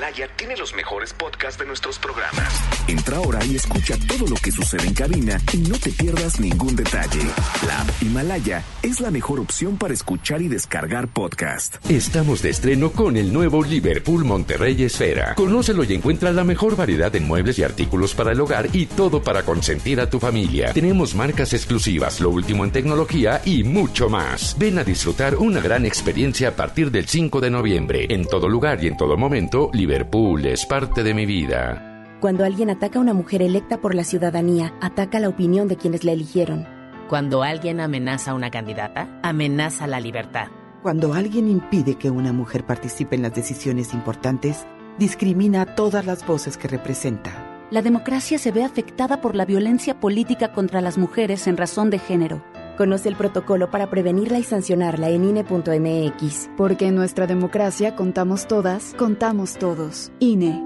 Himalaya 0.06 0.28
tiene 0.36 0.56
los 0.56 0.72
mejores 0.72 1.12
podcasts 1.12 1.58
de 1.58 1.66
nuestros 1.66 1.98
programas. 1.98 2.62
Entra 2.86 3.16
ahora 3.16 3.44
y 3.44 3.56
escucha 3.56 3.96
todo 4.06 4.28
lo 4.28 4.36
que 4.36 4.52
sucede 4.52 4.86
en 4.86 4.94
cabina 4.94 5.40
y 5.52 5.56
no 5.56 5.76
te 5.78 5.90
pierdas 5.90 6.38
ningún 6.38 6.76
detalle. 6.76 7.22
La 7.66 7.80
app 7.80 7.90
Himalaya 8.00 8.62
es 8.84 9.00
la 9.00 9.10
mejor 9.10 9.40
opción 9.40 9.76
para 9.76 9.94
escuchar 9.94 10.42
y 10.42 10.48
descargar 10.48 11.08
podcast. 11.08 11.84
Estamos 11.90 12.40
de 12.42 12.50
estreno 12.50 12.92
con 12.92 13.16
el 13.16 13.32
nuevo 13.32 13.64
Liverpool 13.64 14.24
Monterrey 14.24 14.80
Esfera. 14.84 15.34
Conócelo 15.34 15.82
y 15.82 15.94
encuentra 15.94 16.30
la 16.30 16.44
mejor 16.44 16.76
variedad 16.76 17.14
en 17.16 17.26
muebles 17.26 17.58
y 17.58 17.64
artículos 17.64 18.14
para 18.14 18.30
el 18.30 18.40
hogar 18.40 18.68
y 18.72 18.86
todo 18.86 19.24
para 19.24 19.42
consentir 19.42 20.00
a 20.00 20.08
tu 20.08 20.20
familia. 20.20 20.72
Tenemos 20.72 21.16
marcas 21.16 21.52
exclusivas, 21.52 22.20
lo 22.20 22.30
último 22.30 22.64
en 22.64 22.70
tecnología 22.70 23.42
y 23.44 23.64
mucho 23.64 24.08
más. 24.08 24.56
Ven 24.56 24.78
a 24.78 24.84
disfrutar 24.84 25.34
una 25.34 25.60
gran 25.60 25.84
experiencia 25.84 26.50
a 26.50 26.52
partir 26.52 26.92
del 26.92 27.08
5 27.08 27.40
de 27.40 27.50
noviembre. 27.50 28.06
En 28.08 28.24
todo 28.24 28.48
lugar 28.48 28.84
y 28.84 28.86
en 28.86 28.96
todo 28.96 29.16
momento, 29.16 29.68
Liverpool 29.72 29.95
es 30.44 30.66
parte 30.66 31.02
de 31.02 31.14
mi 31.14 31.24
vida. 31.24 32.18
Cuando 32.20 32.44
alguien 32.44 32.68
ataca 32.68 32.98
a 32.98 33.02
una 33.02 33.14
mujer 33.14 33.40
electa 33.40 33.80
por 33.80 33.94
la 33.94 34.04
ciudadanía, 34.04 34.74
ataca 34.80 35.20
la 35.20 35.28
opinión 35.28 35.68
de 35.68 35.76
quienes 35.76 36.04
la 36.04 36.12
eligieron. 36.12 36.66
Cuando 37.08 37.42
alguien 37.42 37.80
amenaza 37.80 38.32
a 38.32 38.34
una 38.34 38.50
candidata, 38.50 39.20
amenaza 39.22 39.86
la 39.86 40.00
libertad. 40.00 40.48
Cuando 40.82 41.14
alguien 41.14 41.48
impide 41.48 41.94
que 41.94 42.10
una 42.10 42.32
mujer 42.32 42.66
participe 42.66 43.16
en 43.16 43.22
las 43.22 43.34
decisiones 43.34 43.94
importantes, 43.94 44.66
discrimina 44.98 45.62
a 45.62 45.74
todas 45.74 46.04
las 46.04 46.26
voces 46.26 46.56
que 46.56 46.68
representa. 46.68 47.32
La 47.70 47.82
democracia 47.82 48.38
se 48.38 48.52
ve 48.52 48.64
afectada 48.64 49.20
por 49.20 49.34
la 49.34 49.44
violencia 49.44 49.98
política 49.98 50.52
contra 50.52 50.80
las 50.80 50.98
mujeres 50.98 51.46
en 51.46 51.56
razón 51.56 51.90
de 51.90 51.98
género. 51.98 52.44
Conoce 52.76 53.08
el 53.08 53.16
protocolo 53.16 53.70
para 53.70 53.88
prevenirla 53.90 54.38
y 54.38 54.42
sancionarla 54.42 55.10
en 55.10 55.24
INE.mx. 55.24 56.50
Porque 56.56 56.88
en 56.88 56.94
nuestra 56.94 57.26
democracia 57.26 57.94
contamos 57.94 58.46
todas, 58.46 58.94
contamos 58.94 59.54
todos. 59.54 60.12
INE. 60.20 60.62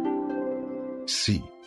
Sí. 1.07 1.50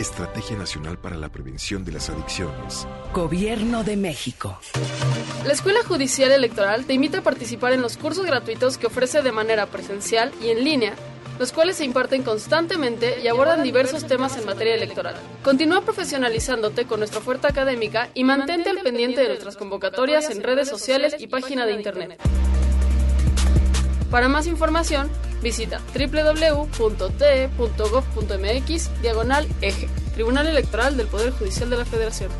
Estrategia 0.00 0.56
Nacional 0.56 0.96
para 0.98 1.18
la 1.18 1.28
Prevención 1.28 1.84
de 1.84 1.92
las 1.92 2.08
Adicciones. 2.08 2.86
Gobierno 3.12 3.84
de 3.84 3.98
México. 3.98 4.58
La 5.44 5.52
Escuela 5.52 5.80
Judicial 5.86 6.32
Electoral 6.32 6.86
te 6.86 6.94
invita 6.94 7.18
a 7.18 7.22
participar 7.22 7.74
en 7.74 7.82
los 7.82 7.98
cursos 7.98 8.24
gratuitos 8.24 8.78
que 8.78 8.86
ofrece 8.86 9.20
de 9.20 9.30
manera 9.30 9.66
presencial 9.66 10.32
y 10.42 10.48
en 10.48 10.64
línea, 10.64 10.94
los 11.38 11.52
cuales 11.52 11.76
se 11.76 11.84
imparten 11.84 12.22
constantemente 12.22 13.20
y 13.22 13.28
abordan 13.28 13.62
diversos 13.62 14.06
temas 14.06 14.38
en 14.38 14.46
materia 14.46 14.74
electoral. 14.74 15.16
Continúa 15.44 15.82
profesionalizándote 15.82 16.86
con 16.86 17.00
nuestra 17.00 17.20
oferta 17.20 17.48
académica 17.48 18.08
y 18.14 18.24
mantente 18.24 18.70
al 18.70 18.78
pendiente 18.78 19.20
de 19.20 19.28
nuestras 19.28 19.58
convocatorias 19.58 20.30
en 20.30 20.42
redes 20.42 20.70
sociales 20.70 21.16
y 21.18 21.26
página 21.26 21.66
de 21.66 21.72
internet. 21.74 22.18
Para 24.10 24.28
más 24.28 24.46
información, 24.46 25.10
visita 25.40 25.80
www.te.gov.mx 25.94 26.70
diagonal 29.02 29.48
eje, 29.60 29.88
Tribunal 30.14 30.48
Electoral 30.48 30.96
del 30.96 31.06
Poder 31.06 31.30
Judicial 31.30 31.70
de 31.70 31.76
la 31.76 31.84
Federación. 31.84 32.30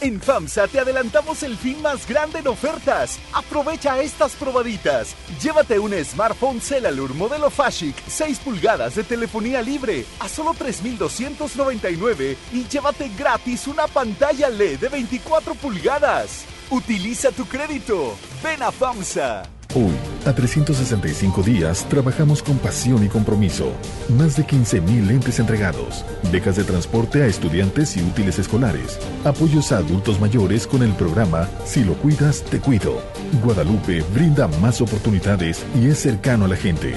En 0.00 0.18
FAMSA 0.18 0.66
te 0.66 0.80
adelantamos 0.80 1.42
el 1.42 1.58
fin 1.58 1.82
más 1.82 2.08
grande 2.08 2.38
en 2.38 2.48
ofertas. 2.48 3.18
Aprovecha 3.34 4.00
estas 4.00 4.32
probaditas. 4.32 5.14
Llévate 5.42 5.78
un 5.78 5.92
smartphone 6.02 6.58
Celalur 6.62 7.14
modelo 7.14 7.50
Fashic 7.50 7.94
6 8.08 8.38
pulgadas 8.38 8.94
de 8.94 9.04
telefonía 9.04 9.60
libre 9.60 10.06
a 10.20 10.28
solo 10.30 10.54
3.299 10.54 12.34
y 12.54 12.66
llévate 12.66 13.10
gratis 13.10 13.66
una 13.66 13.86
pantalla 13.88 14.48
LED 14.48 14.78
de 14.78 14.88
24 14.88 15.54
pulgadas. 15.56 16.46
Utiliza 16.70 17.32
tu 17.32 17.46
crédito. 17.46 18.16
Ven 18.44 18.62
a 18.62 18.70
FAMSA. 18.70 19.42
Hoy, 19.74 19.92
a 20.24 20.32
365 20.32 21.42
días, 21.42 21.84
trabajamos 21.88 22.44
con 22.44 22.58
pasión 22.58 23.04
y 23.04 23.08
compromiso. 23.08 23.72
Más 24.08 24.36
de 24.36 24.44
15.000 24.44 25.06
lentes 25.06 25.40
entregados, 25.40 26.04
becas 26.30 26.56
de 26.56 26.64
transporte 26.64 27.24
a 27.24 27.26
estudiantes 27.26 27.96
y 27.96 28.02
útiles 28.02 28.38
escolares, 28.38 29.00
apoyos 29.24 29.72
a 29.72 29.78
adultos 29.78 30.20
mayores 30.20 30.68
con 30.68 30.84
el 30.84 30.92
programa 30.92 31.48
Si 31.64 31.82
lo 31.82 31.94
cuidas, 31.94 32.42
te 32.44 32.60
cuido. 32.60 33.02
Guadalupe 33.42 34.02
brinda 34.14 34.46
más 34.60 34.80
oportunidades 34.80 35.64
y 35.80 35.88
es 35.88 35.98
cercano 35.98 36.44
a 36.44 36.48
la 36.48 36.56
gente. 36.56 36.96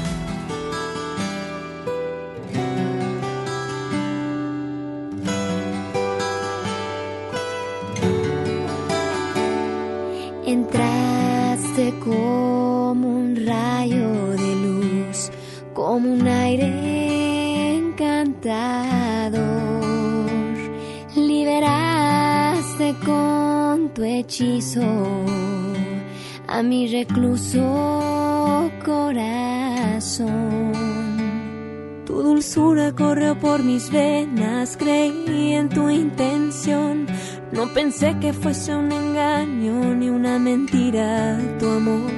pensé 37.81 38.15
que 38.21 38.31
fuese 38.31 38.75
un 38.75 38.91
engaño 38.91 39.95
ni 39.95 40.07
una 40.07 40.37
mentira 40.37 41.35
tu 41.57 41.67
amor. 41.67 42.11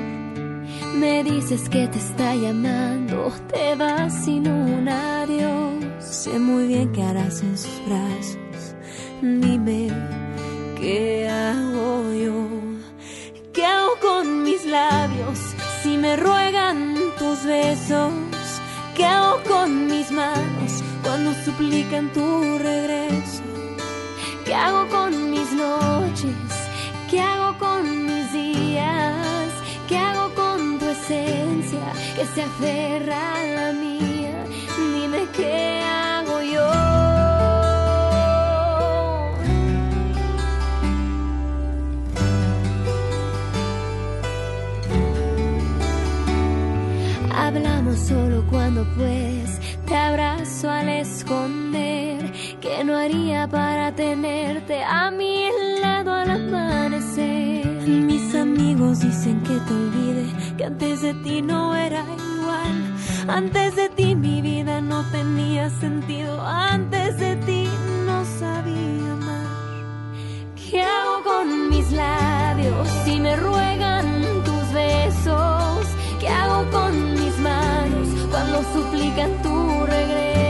Me 1.01 1.23
dices 1.23 1.69
que 1.69 1.87
te 1.87 1.99
está 1.99 2.35
llamando, 2.35 3.31
te 3.49 3.73
vas 3.75 4.11
sin 4.25 4.45
un 4.45 4.89
adiós. 4.89 5.85
Sé 5.99 6.37
muy 6.37 6.67
bien 6.67 6.91
que 6.91 7.01
harás 7.01 7.41
en 7.43 7.57
sus 7.57 7.77
brazos. 7.87 8.75
Dime, 9.21 9.87
¿qué 10.77 11.29
hago 11.29 12.13
yo? 12.25 12.39
¿Qué 13.53 13.65
hago 13.65 13.93
con 14.01 14.43
mis 14.43 14.65
labios 14.65 15.39
si 15.81 15.97
me 15.97 16.17
ruegan 16.17 16.77
tus 17.17 17.45
besos? 17.45 18.11
¿Qué 18.97 19.05
hago 19.05 19.41
con 19.47 19.87
mis 19.87 20.11
manos 20.11 20.83
cuando 21.03 21.33
suplican 21.45 22.11
tu 22.11 22.32
se 32.33 32.41
aferra 32.41 33.39
a 33.39 33.43
la 33.45 33.73
mía? 33.73 34.43
Dime 34.77 35.27
qué 35.35 35.83
hago 35.85 36.41
yo. 36.41 36.67
Hablamos 47.35 47.99
solo 47.99 48.43
cuando 48.49 48.83
puedes, 48.95 49.59
te 49.85 49.95
abrazo 49.95 50.71
al 50.71 50.89
esconder, 50.89 52.31
que 52.61 52.83
no 52.83 52.97
haría 52.97 53.47
para 53.47 53.93
tenerte 53.93 54.83
a 54.83 55.11
mi 55.11 55.49
lado 55.81 56.11
al 56.13 56.31
amanecer. 56.31 57.67
Mis 57.87 58.33
amigos 58.33 59.01
dicen 59.01 59.41
que 59.41 59.53
te 59.67 59.73
que 60.57 60.65
antes 60.65 61.01
de 61.01 61.13
ti 61.15 61.41
no 61.41 61.75
era 61.75 62.01
igual, 62.01 62.95
antes 63.27 63.75
de 63.75 63.89
ti 63.89 64.15
mi 64.15 64.41
vida 64.41 64.81
no 64.81 65.03
tenía 65.11 65.69
sentido, 65.69 66.39
antes 66.41 67.17
de 67.17 67.35
ti 67.37 67.67
no 68.05 68.23
sabía 68.39 69.13
amar. 69.13 69.47
¿Qué 70.55 70.81
hago 70.81 71.23
con 71.23 71.69
mis 71.69 71.91
labios 71.91 72.87
si 73.05 73.19
me 73.19 73.35
ruegan 73.35 74.43
tus 74.43 74.73
besos? 74.73 75.87
¿Qué 76.19 76.27
hago 76.27 76.69
con 76.71 77.13
mis 77.13 77.37
manos 77.39 78.07
cuando 78.29 78.63
suplican 78.73 79.41
tu 79.41 79.85
regreso? 79.85 80.42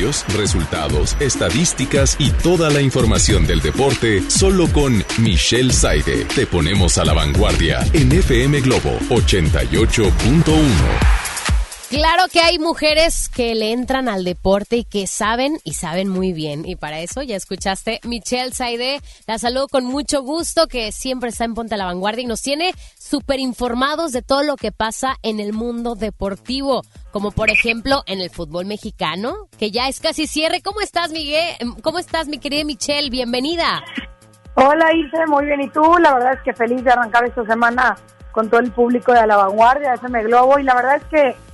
Resultados, 0.00 1.14
estadísticas 1.20 2.16
y 2.18 2.30
toda 2.30 2.70
la 2.70 2.80
información 2.80 3.46
del 3.46 3.60
deporte 3.60 4.22
solo 4.28 4.66
con 4.68 5.04
Michelle 5.18 5.72
Saide. 5.72 6.24
Te 6.24 6.46
ponemos 6.46 6.96
a 6.96 7.04
la 7.04 7.12
vanguardia 7.12 7.86
en 7.92 8.10
FM 8.10 8.62
Globo 8.62 8.98
88.1. 9.10 11.19
Claro 11.90 12.22
que 12.32 12.38
hay 12.38 12.60
mujeres 12.60 13.28
que 13.28 13.52
le 13.56 13.72
entran 13.72 14.08
al 14.08 14.22
deporte 14.22 14.76
y 14.76 14.84
que 14.84 15.08
saben 15.08 15.58
y 15.64 15.72
saben 15.72 16.08
muy 16.08 16.32
bien. 16.32 16.62
Y 16.64 16.76
para 16.76 17.00
eso 17.00 17.20
ya 17.22 17.34
escuchaste 17.34 17.98
Michelle 18.04 18.52
Saide. 18.52 19.00
La 19.26 19.38
saludo 19.38 19.66
con 19.66 19.84
mucho 19.86 20.22
gusto, 20.22 20.68
que 20.68 20.92
siempre 20.92 21.30
está 21.30 21.46
en 21.46 21.54
Ponte 21.54 21.74
a 21.74 21.78
la 21.78 21.86
Vanguardia 21.86 22.22
y 22.22 22.26
nos 22.26 22.42
tiene 22.42 22.74
súper 22.96 23.40
informados 23.40 24.12
de 24.12 24.22
todo 24.22 24.44
lo 24.44 24.54
que 24.54 24.70
pasa 24.70 25.16
en 25.24 25.40
el 25.40 25.52
mundo 25.52 25.96
deportivo. 25.96 26.82
Como 27.10 27.32
por 27.32 27.50
ejemplo 27.50 28.04
en 28.06 28.20
el 28.20 28.30
fútbol 28.30 28.66
mexicano, 28.66 29.48
que 29.58 29.72
ya 29.72 29.88
es 29.88 29.98
casi 29.98 30.28
cierre. 30.28 30.62
¿Cómo 30.62 30.80
estás, 30.82 31.10
Miguel? 31.10 31.56
¿Cómo 31.82 31.98
estás, 31.98 32.28
mi 32.28 32.38
querida 32.38 32.62
Michelle? 32.64 33.10
Bienvenida. 33.10 33.82
Hola 34.54 34.92
Ilse, 34.94 35.26
muy 35.26 35.44
bien. 35.44 35.60
¿Y 35.60 35.70
tú? 35.70 35.82
La 35.98 36.14
verdad 36.14 36.34
es 36.34 36.40
que 36.42 36.54
feliz 36.54 36.84
de 36.84 36.92
arrancar 36.92 37.24
esta 37.24 37.44
semana 37.46 37.96
con 38.30 38.48
todo 38.48 38.60
el 38.60 38.70
público 38.70 39.12
de 39.12 39.26
La 39.26 39.38
Vanguardia, 39.38 39.94
FM 39.94 40.22
Globo. 40.22 40.56
Y 40.60 40.62
la 40.62 40.76
verdad 40.76 40.94
es 40.94 41.04
que 41.06 41.49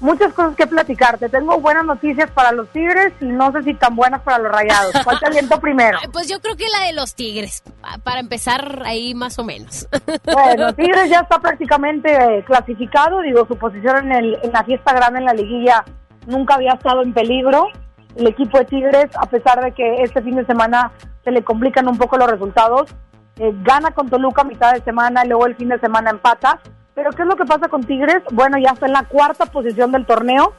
muchas 0.00 0.32
cosas 0.32 0.54
que 0.56 0.66
platicarte. 0.66 1.28
Tengo 1.28 1.58
buenas 1.60 1.84
noticias 1.84 2.30
para 2.30 2.52
los 2.52 2.68
Tigres 2.70 3.12
y 3.20 3.26
no 3.26 3.50
sé 3.52 3.62
si 3.62 3.74
tan 3.74 3.96
buenas 3.96 4.20
para 4.22 4.38
los 4.38 4.52
Rayados. 4.52 4.92
¿Cuál 5.04 5.18
te 5.18 5.26
aliento 5.26 5.60
primero? 5.60 5.98
Pues 6.12 6.28
yo 6.28 6.40
creo 6.40 6.56
que 6.56 6.64
la 6.78 6.86
de 6.86 6.92
los 6.92 7.14
Tigres, 7.14 7.62
pa- 7.80 7.98
para 8.02 8.20
empezar 8.20 8.82
ahí 8.84 9.14
más 9.14 9.38
o 9.38 9.44
menos. 9.44 9.88
Bueno, 10.32 10.72
Tigres 10.74 11.10
ya 11.10 11.20
está 11.20 11.38
prácticamente 11.38 12.12
eh, 12.14 12.44
clasificado. 12.44 13.20
Digo, 13.22 13.46
su 13.46 13.56
posición 13.56 14.06
en, 14.06 14.12
el, 14.12 14.38
en 14.42 14.52
la 14.52 14.62
fiesta 14.64 14.92
grande 14.92 15.18
en 15.20 15.24
la 15.24 15.32
liguilla 15.34 15.84
nunca 16.26 16.54
había 16.54 16.72
estado 16.72 17.02
en 17.02 17.12
peligro. 17.12 17.68
El 18.16 18.26
equipo 18.26 18.58
de 18.58 18.64
Tigres, 18.64 19.06
a 19.18 19.26
pesar 19.26 19.62
de 19.62 19.72
que 19.72 20.02
este 20.02 20.22
fin 20.22 20.36
de 20.36 20.44
semana 20.46 20.92
se 21.24 21.30
le 21.30 21.42
complican 21.44 21.88
un 21.88 21.96
poco 21.98 22.16
los 22.18 22.30
resultados, 22.30 22.90
eh, 23.36 23.52
gana 23.62 23.90
con 23.92 24.08
Toluca 24.08 24.42
a 24.42 24.44
mitad 24.44 24.72
de 24.74 24.80
semana 24.82 25.24
y 25.24 25.28
luego 25.28 25.46
el 25.46 25.56
fin 25.56 25.68
de 25.68 25.78
semana 25.78 26.10
empata. 26.10 26.60
Pero 26.98 27.12
¿qué 27.12 27.22
es 27.22 27.28
lo 27.28 27.36
que 27.36 27.44
pasa 27.44 27.68
con 27.68 27.84
Tigres? 27.84 28.24
Bueno, 28.32 28.58
ya 28.58 28.70
está 28.70 28.86
en 28.86 28.92
la 28.92 29.04
cuarta 29.04 29.46
posición 29.46 29.92
del 29.92 30.04
torneo. 30.04 30.52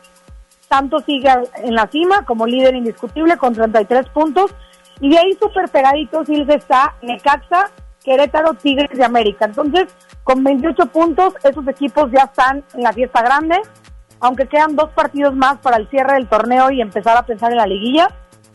Santos 0.70 1.04
sigue 1.06 1.30
en 1.56 1.76
la 1.76 1.88
cima 1.88 2.24
como 2.24 2.48
líder 2.48 2.76
indiscutible 2.76 3.36
con 3.36 3.54
33 3.54 4.08
puntos. 4.08 4.56
Y 5.02 5.10
de 5.10 5.18
ahí 5.18 5.34
súper 5.34 5.68
pegaditos 5.68 6.30
Ilse 6.30 6.56
está 6.56 6.96
Necaxa, 7.02 7.72
Querétaro, 8.06 8.54
Tigres 8.54 8.98
de 8.98 9.04
América. 9.04 9.44
Entonces, 9.44 9.88
con 10.24 10.42
28 10.42 10.86
puntos, 10.86 11.34
esos 11.44 11.68
equipos 11.68 12.10
ya 12.10 12.24
están 12.24 12.64
en 12.74 12.84
la 12.84 12.94
fiesta 12.94 13.22
grande. 13.22 13.60
Aunque 14.22 14.48
quedan 14.48 14.78
dos 14.78 14.92
partidos 14.92 15.36
más 15.36 15.58
para 15.58 15.76
el 15.76 15.90
cierre 15.90 16.14
del 16.14 16.30
torneo 16.30 16.72
y 16.72 16.80
empezar 16.80 17.18
a 17.18 17.24
pensar 17.24 17.52
en 17.52 17.58
la 17.58 17.68
liguilla, 17.68 18.08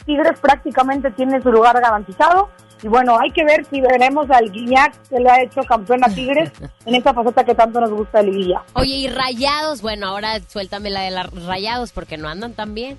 Tigres 0.07 0.41
prácticamente 0.41 1.11
tiene 1.11 1.43
su 1.43 1.53
lugar 1.53 1.79
garantizado. 1.83 2.49
Y 2.85 2.89
bueno, 2.89 3.19
hay 3.19 3.31
que 3.31 3.43
ver 3.47 3.65
si 3.65 3.81
veremos 3.81 4.31
al 4.31 4.51
Guiñac 4.51 4.93
que 5.09 5.19
le 5.19 5.31
ha 5.31 5.43
hecho 5.43 5.63
campeón 5.63 6.05
a 6.05 6.09
Tigres 6.09 6.53
en 6.85 6.95
esta 6.95 7.15
faceta 7.15 7.43
que 7.43 7.55
tanto 7.55 7.81
nos 7.81 7.91
gusta 7.91 8.19
de 8.19 8.25
liguilla. 8.25 8.63
Oye, 8.75 8.95
y 8.97 9.09
Rayados, 9.09 9.81
bueno, 9.81 10.09
ahora 10.09 10.39
suéltame 10.47 10.91
la 10.91 11.01
de 11.01 11.11
los 11.11 11.47
Rayados 11.47 11.93
porque 11.93 12.19
no 12.19 12.29
andan 12.29 12.53
tan 12.53 12.75
bien. 12.75 12.99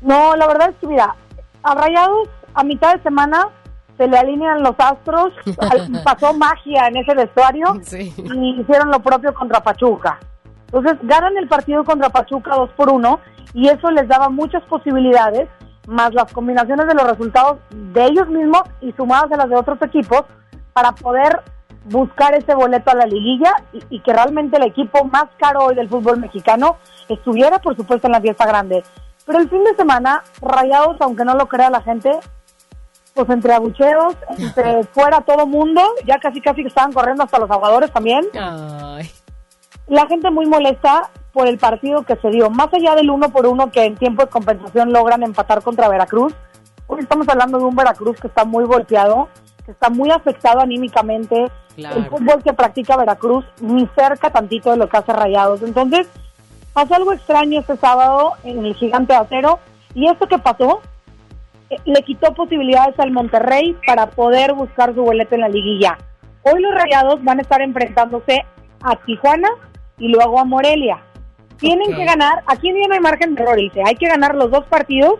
No, 0.00 0.34
la 0.34 0.48
verdad 0.48 0.70
es 0.70 0.76
que 0.80 0.88
mira, 0.88 1.14
a 1.62 1.74
Rayados 1.76 2.28
a 2.54 2.64
mitad 2.64 2.96
de 2.96 3.02
semana 3.04 3.50
se 3.96 4.08
le 4.08 4.18
alinean 4.18 4.64
los 4.64 4.74
astros, 4.78 5.32
pasó 6.04 6.34
magia 6.34 6.88
en 6.88 6.96
ese 6.96 7.14
vestuario 7.14 7.66
y 7.92 8.60
hicieron 8.60 8.90
lo 8.90 8.98
propio 8.98 9.32
contra 9.32 9.62
Pachuca. 9.62 10.18
Entonces 10.66 10.98
ganan 11.02 11.36
el 11.36 11.46
partido 11.46 11.84
contra 11.84 12.08
Pachuca 12.08 12.56
2 12.56 12.70
por 12.70 12.90
1 12.90 13.20
y 13.54 13.68
eso 13.68 13.92
les 13.92 14.08
daba 14.08 14.28
muchas 14.28 14.64
posibilidades, 14.64 15.48
más 15.86 16.14
las 16.14 16.32
combinaciones 16.32 16.86
de 16.86 16.94
los 16.94 17.08
resultados 17.08 17.58
de 17.70 18.04
ellos 18.04 18.28
mismos 18.28 18.62
y 18.80 18.92
sumadas 18.92 19.30
a 19.32 19.36
las 19.36 19.48
de 19.48 19.56
otros 19.56 19.80
equipos 19.82 20.24
para 20.72 20.92
poder 20.92 21.42
buscar 21.84 22.34
ese 22.34 22.54
boleto 22.54 22.90
a 22.90 22.94
la 22.94 23.06
liguilla 23.06 23.52
y, 23.72 23.82
y 23.90 24.00
que 24.00 24.12
realmente 24.12 24.56
el 24.56 24.64
equipo 24.64 25.04
más 25.04 25.26
caro 25.38 25.66
hoy 25.66 25.74
del 25.74 25.88
fútbol 25.88 26.18
mexicano 26.18 26.76
estuviera, 27.08 27.58
por 27.58 27.76
supuesto, 27.76 28.06
en 28.06 28.12
la 28.12 28.20
fiesta 28.20 28.46
grande. 28.46 28.82
Pero 29.26 29.38
el 29.38 29.48
fin 29.48 29.64
de 29.64 29.74
semana, 29.76 30.22
Rayados, 30.40 30.96
aunque 31.00 31.24
no 31.24 31.34
lo 31.34 31.46
crea 31.46 31.70
la 31.70 31.82
gente, 31.82 32.10
pues 33.14 33.28
entre 33.30 33.54
abucheos, 33.54 34.16
entre 34.38 34.84
fuera 34.92 35.20
todo 35.20 35.46
mundo, 35.46 35.82
ya 36.04 36.18
casi 36.18 36.40
casi 36.40 36.62
estaban 36.62 36.92
corriendo 36.92 37.22
hasta 37.22 37.38
los 37.38 37.50
aguadores 37.50 37.92
también. 37.92 38.24
La 39.86 40.06
gente 40.06 40.30
muy 40.30 40.46
molesta 40.46 41.10
por 41.34 41.48
el 41.48 41.58
partido 41.58 42.04
que 42.04 42.14
se 42.16 42.30
dio, 42.30 42.48
más 42.48 42.72
allá 42.72 42.94
del 42.94 43.10
uno 43.10 43.28
por 43.28 43.46
uno 43.46 43.70
que 43.70 43.84
en 43.84 43.96
tiempo 43.96 44.22
de 44.22 44.30
compensación 44.30 44.92
logran 44.92 45.24
empatar 45.24 45.62
contra 45.62 45.88
Veracruz. 45.88 46.32
Hoy 46.86 47.00
estamos 47.00 47.28
hablando 47.28 47.58
de 47.58 47.64
un 47.64 47.74
Veracruz 47.74 48.18
que 48.20 48.28
está 48.28 48.44
muy 48.44 48.64
golpeado, 48.64 49.28
que 49.66 49.72
está 49.72 49.90
muy 49.90 50.12
afectado 50.12 50.60
anímicamente, 50.60 51.50
el 51.76 52.08
fútbol 52.08 52.40
que 52.44 52.52
practica 52.52 52.96
Veracruz 52.96 53.44
ni 53.60 53.88
cerca 53.96 54.30
tantito 54.30 54.70
de 54.70 54.76
lo 54.76 54.88
que 54.88 54.96
hace 54.96 55.12
Rayados. 55.12 55.62
Entonces, 55.62 56.06
pasó 56.72 56.94
algo 56.94 57.12
extraño 57.12 57.58
este 57.58 57.76
sábado 57.78 58.34
en 58.44 58.64
el 58.64 58.74
Gigante 58.76 59.12
de 59.12 59.18
Acero 59.18 59.58
y 59.92 60.06
esto 60.06 60.28
que 60.28 60.38
pasó 60.38 60.82
eh, 61.68 61.76
le 61.84 62.02
quitó 62.02 62.32
posibilidades 62.32 62.98
al 63.00 63.10
Monterrey 63.10 63.76
para 63.84 64.10
poder 64.10 64.52
buscar 64.52 64.94
su 64.94 65.02
boleto 65.02 65.34
en 65.34 65.40
la 65.40 65.48
liguilla. 65.48 65.98
Hoy 66.42 66.62
los 66.62 66.72
Rayados 66.72 67.24
van 67.24 67.40
a 67.40 67.42
estar 67.42 67.60
enfrentándose 67.60 68.44
a 68.82 68.94
Tijuana 69.04 69.48
y 69.98 70.08
luego 70.08 70.38
a 70.38 70.44
Morelia. 70.44 71.02
Tienen 71.64 71.96
que 71.96 72.04
ganar, 72.04 72.42
aquí 72.46 72.70
no 72.72 72.94
hay 72.94 73.00
margen 73.00 73.34
de 73.34 73.42
error, 73.42 73.56
dice, 73.56 73.82
hay 73.84 73.94
que 73.96 74.06
ganar 74.06 74.34
los 74.34 74.50
dos 74.50 74.64
partidos 74.66 75.14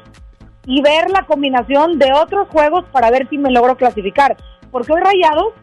y 0.67 0.83
ver 0.83 1.11
la 1.11 1.25
combinación 1.25 1.99
de 1.99 2.13
otros 2.13 2.49
juegos 2.49 2.85
para 2.93 3.11
ver 3.11 3.29
si 3.29 3.39
me 3.39 3.51
logro 3.51 3.77
clasificar. 3.77 4.37
Porque 4.71 4.93
hoy 4.93 5.01
Rayados, 5.01 5.55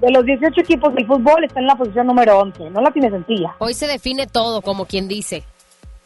de 0.00 0.10
los 0.10 0.24
18 0.24 0.60
equipos 0.60 0.94
del 0.94 1.06
fútbol, 1.06 1.44
está 1.44 1.60
en 1.60 1.66
la 1.66 1.74
posición 1.74 2.06
número 2.06 2.38
11. 2.38 2.70
No 2.70 2.80
la 2.80 2.90
tiene 2.90 3.10
sencilla. 3.10 3.54
Hoy 3.58 3.74
se 3.74 3.86
define 3.86 4.26
todo, 4.26 4.62
como 4.62 4.86
quien 4.86 5.08
dice. 5.08 5.42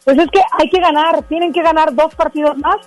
Pues 0.03 0.17
es 0.17 0.27
que 0.31 0.41
hay 0.59 0.69
que 0.69 0.79
ganar, 0.79 1.21
tienen 1.23 1.53
que 1.53 1.61
ganar 1.61 1.93
dos 1.93 2.13
partidos 2.15 2.57
más 2.57 2.77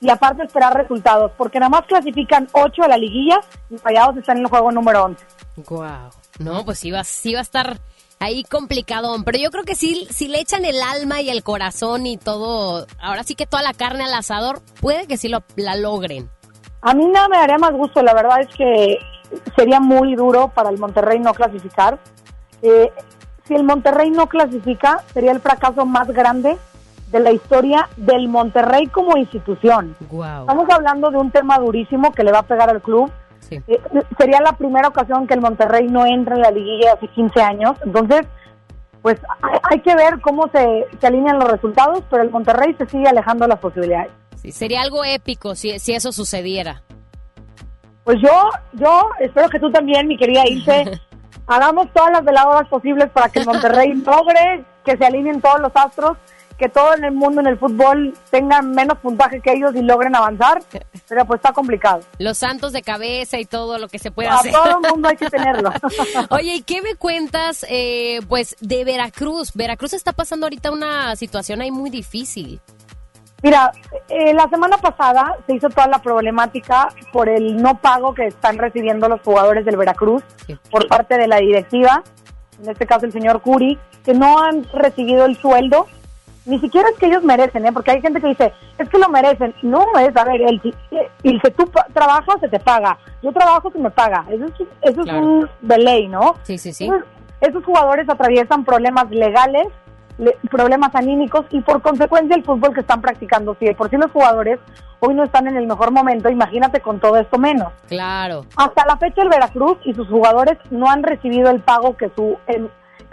y 0.00 0.10
aparte 0.10 0.42
esperar 0.42 0.74
resultados, 0.74 1.32
porque 1.38 1.58
nada 1.58 1.70
más 1.70 1.86
clasifican 1.86 2.48
8 2.52 2.82
a 2.82 2.88
la 2.88 2.98
liguilla 2.98 3.40
y 3.70 3.76
Rayados 3.76 4.16
están 4.16 4.38
en 4.38 4.44
el 4.44 4.50
juego 4.50 4.70
número 4.72 5.04
11. 5.04 5.24
Wow. 5.68 6.10
No, 6.38 6.64
pues 6.64 6.78
sí 6.78 6.90
va, 6.90 7.02
sí 7.04 7.32
va 7.32 7.38
a 7.38 7.42
estar 7.42 7.78
ahí 8.20 8.44
complicado, 8.44 9.14
pero 9.24 9.38
yo 9.38 9.50
creo 9.50 9.64
que 9.64 9.74
sí, 9.74 10.06
si 10.10 10.28
le 10.28 10.40
echan 10.40 10.64
el 10.64 10.80
alma 10.82 11.20
y 11.20 11.30
el 11.30 11.42
corazón 11.42 12.06
y 12.06 12.16
todo, 12.16 12.86
ahora 13.00 13.22
sí 13.22 13.34
que 13.34 13.46
toda 13.46 13.62
la 13.62 13.74
carne 13.74 14.04
al 14.04 14.14
asador, 14.14 14.60
puede 14.80 15.06
que 15.06 15.16
sí 15.16 15.28
lo, 15.28 15.42
la 15.56 15.76
logren. 15.76 16.30
A 16.82 16.94
mí 16.94 17.06
nada 17.06 17.28
me 17.28 17.38
daría 17.38 17.58
más 17.58 17.72
gusto, 17.72 18.02
la 18.02 18.14
verdad 18.14 18.40
es 18.40 18.48
que 18.54 18.98
sería 19.56 19.80
muy 19.80 20.14
duro 20.14 20.48
para 20.48 20.70
el 20.70 20.78
Monterrey 20.78 21.18
no 21.18 21.34
clasificar. 21.34 21.98
Eh, 22.62 22.92
si 23.44 23.54
el 23.54 23.64
Monterrey 23.64 24.10
no 24.10 24.28
clasifica, 24.28 25.02
sería 25.12 25.32
el 25.32 25.40
fracaso 25.40 25.84
más 25.84 26.08
grande 26.08 26.56
de 27.10 27.20
la 27.20 27.32
historia 27.32 27.88
del 27.96 28.28
Monterrey 28.28 28.88
como 28.88 29.16
institución. 29.16 29.96
Estamos 30.00 30.68
hablando 30.70 31.10
de 31.10 31.18
un 31.18 31.30
tema 31.30 31.58
durísimo 31.58 32.12
que 32.12 32.24
le 32.24 32.32
va 32.32 32.40
a 32.40 32.42
pegar 32.42 32.68
al 32.70 32.82
club 32.82 33.10
eh, 33.50 33.80
sería 34.18 34.40
la 34.40 34.52
primera 34.52 34.88
ocasión 34.88 35.26
que 35.26 35.34
el 35.34 35.40
Monterrey 35.40 35.86
no 35.88 36.06
entra 36.06 36.36
en 36.36 36.42
la 36.42 36.50
liguilla 36.50 36.94
hace 36.94 37.08
15 37.08 37.42
años. 37.42 37.72
Entonces, 37.84 38.26
pues 39.02 39.20
hay, 39.70 39.80
que 39.80 39.94
ver 39.94 40.20
cómo 40.20 40.50
se, 40.52 40.86
se, 41.00 41.06
alinean 41.06 41.38
los 41.38 41.50
resultados, 41.50 42.02
pero 42.10 42.22
el 42.22 42.30
Monterrey 42.30 42.74
se 42.76 42.86
sigue 42.86 43.06
alejando 43.08 43.44
de 43.44 43.50
las 43.50 43.60
posibilidades. 43.60 44.10
Sí, 44.34 44.50
sería 44.50 44.82
algo 44.82 45.04
épico 45.04 45.54
si, 45.54 45.78
si 45.78 45.94
eso 45.94 46.10
sucediera. 46.12 46.82
Pues 48.04 48.18
yo, 48.20 48.50
yo 48.72 49.08
espero 49.20 49.48
que 49.48 49.60
tú 49.60 49.70
también, 49.70 50.08
mi 50.08 50.16
querida 50.16 50.46
Ilse, 50.46 51.00
hagamos 51.46 51.92
todas 51.92 52.10
las 52.12 52.24
veladoras 52.24 52.68
posibles 52.68 53.10
para 53.10 53.28
que 53.28 53.40
el 53.40 53.46
Monterrey 53.46 53.92
logre 54.06 54.64
que 54.84 54.96
se 54.96 55.04
alineen 55.04 55.40
todos 55.40 55.60
los 55.60 55.72
astros 55.74 56.16
que 56.58 56.68
todo 56.68 56.94
en 56.94 57.04
el 57.04 57.12
mundo 57.12 57.40
en 57.40 57.48
el 57.48 57.58
fútbol 57.58 58.14
tengan 58.30 58.70
menos 58.70 58.98
puntaje 58.98 59.40
que 59.40 59.52
ellos 59.52 59.74
y 59.74 59.82
logren 59.82 60.14
avanzar, 60.16 60.62
pero 61.08 61.24
pues 61.26 61.38
está 61.38 61.52
complicado. 61.52 62.00
Los 62.18 62.38
santos 62.38 62.72
de 62.72 62.82
cabeza 62.82 63.38
y 63.38 63.44
todo 63.44 63.78
lo 63.78 63.88
que 63.88 63.98
se 63.98 64.10
puede 64.10 64.28
A 64.28 64.36
hacer. 64.36 64.54
A 64.54 64.62
todo 64.62 64.80
el 64.80 64.90
mundo 64.92 65.08
hay 65.08 65.16
que 65.16 65.28
tenerlo. 65.28 65.70
Oye, 66.30 66.54
¿y 66.54 66.62
qué 66.62 66.80
me 66.82 66.94
cuentas 66.94 67.66
eh, 67.68 68.20
pues 68.28 68.56
de 68.60 68.84
Veracruz? 68.84 69.52
Veracruz 69.54 69.92
está 69.92 70.12
pasando 70.12 70.46
ahorita 70.46 70.70
una 70.70 71.14
situación 71.16 71.60
ahí 71.60 71.70
muy 71.70 71.90
difícil. 71.90 72.60
Mira, 73.42 73.70
eh, 74.08 74.32
la 74.32 74.48
semana 74.48 74.78
pasada 74.78 75.36
se 75.46 75.54
hizo 75.54 75.68
toda 75.68 75.86
la 75.88 76.00
problemática 76.00 76.88
por 77.12 77.28
el 77.28 77.56
no 77.58 77.78
pago 77.78 78.14
que 78.14 78.26
están 78.26 78.56
recibiendo 78.56 79.08
los 79.08 79.20
jugadores 79.20 79.64
del 79.66 79.76
Veracruz 79.76 80.22
por 80.70 80.88
parte 80.88 81.18
de 81.18 81.28
la 81.28 81.36
directiva, 81.36 82.02
en 82.62 82.70
este 82.70 82.86
caso 82.86 83.04
el 83.04 83.12
señor 83.12 83.42
Curi, 83.42 83.78
que 84.04 84.14
no 84.14 84.40
han 84.40 84.64
recibido 84.72 85.26
el 85.26 85.36
sueldo 85.36 85.86
ni 86.46 86.60
siquiera 86.60 86.88
es 86.88 86.96
que 86.96 87.06
ellos 87.06 87.24
merecen, 87.24 87.66
¿eh? 87.66 87.72
porque 87.72 87.90
hay 87.90 88.00
gente 88.00 88.20
que 88.20 88.28
dice, 88.28 88.52
es 88.78 88.88
que 88.88 88.98
lo 88.98 89.08
merecen. 89.08 89.54
No, 89.62 89.84
es, 89.98 90.16
a 90.16 90.24
ver, 90.24 90.40
el, 90.42 90.74
el 91.24 91.42
que 91.42 91.50
tú 91.50 91.70
trabajas, 91.92 92.36
se 92.40 92.48
te 92.48 92.60
paga. 92.60 92.96
Yo 93.22 93.32
trabajo, 93.32 93.70
se 93.70 93.78
me 93.78 93.90
paga. 93.90 94.24
Eso 94.30 94.44
es, 94.44 94.52
eso 94.82 95.02
es 95.02 95.12
un 95.12 95.50
de 95.60 95.78
ley, 95.78 96.08
¿no? 96.08 96.36
Sí, 96.42 96.56
sí, 96.56 96.72
sí. 96.72 96.88
esos 97.40 97.64
jugadores 97.64 98.08
atraviesan 98.08 98.64
problemas 98.64 99.10
legales, 99.10 99.66
problemas 100.50 100.94
anímicos 100.94 101.44
y 101.50 101.60
por 101.60 101.82
consecuencia 101.82 102.36
el 102.36 102.44
fútbol 102.44 102.72
que 102.72 102.80
están 102.80 103.00
practicando. 103.00 103.56
Si 103.58 103.72
por 103.74 103.90
sí 103.90 103.96
los 103.96 104.10
jugadores 104.12 104.60
hoy 105.00 105.14
no 105.14 105.24
están 105.24 105.48
en 105.48 105.56
el 105.56 105.66
mejor 105.66 105.90
momento, 105.90 106.30
imagínate 106.30 106.80
con 106.80 107.00
todo 107.00 107.16
esto 107.16 107.38
menos. 107.38 107.72
Claro. 107.88 108.46
Hasta 108.56 108.86
la 108.86 108.96
fecha 108.96 109.22
el 109.22 109.28
Veracruz 109.28 109.78
y 109.84 109.94
sus 109.94 110.08
jugadores 110.08 110.58
no 110.70 110.88
han 110.88 111.02
recibido 111.02 111.50
el 111.50 111.60
pago 111.60 111.96
que 111.96 112.10
su 112.16 112.38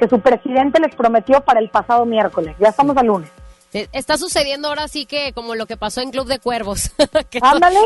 que 0.03 0.09
su 0.09 0.19
presidente 0.19 0.81
les 0.81 0.93
prometió 0.95 1.41
para 1.41 1.61
el 1.61 1.69
pasado 1.69 2.05
miércoles. 2.05 2.55
Ya 2.59 2.69
estamos 2.69 2.95
al 2.97 3.07
lunes. 3.07 3.29
Está 3.71 4.17
sucediendo 4.17 4.67
ahora 4.67 4.87
sí 4.87 5.05
que 5.05 5.33
como 5.33 5.55
lo 5.55 5.65
que 5.65 5.77
pasó 5.77 6.01
en 6.01 6.11
Club 6.11 6.27
de 6.27 6.39
Cuervos, 6.39 6.91
que, 7.31 7.39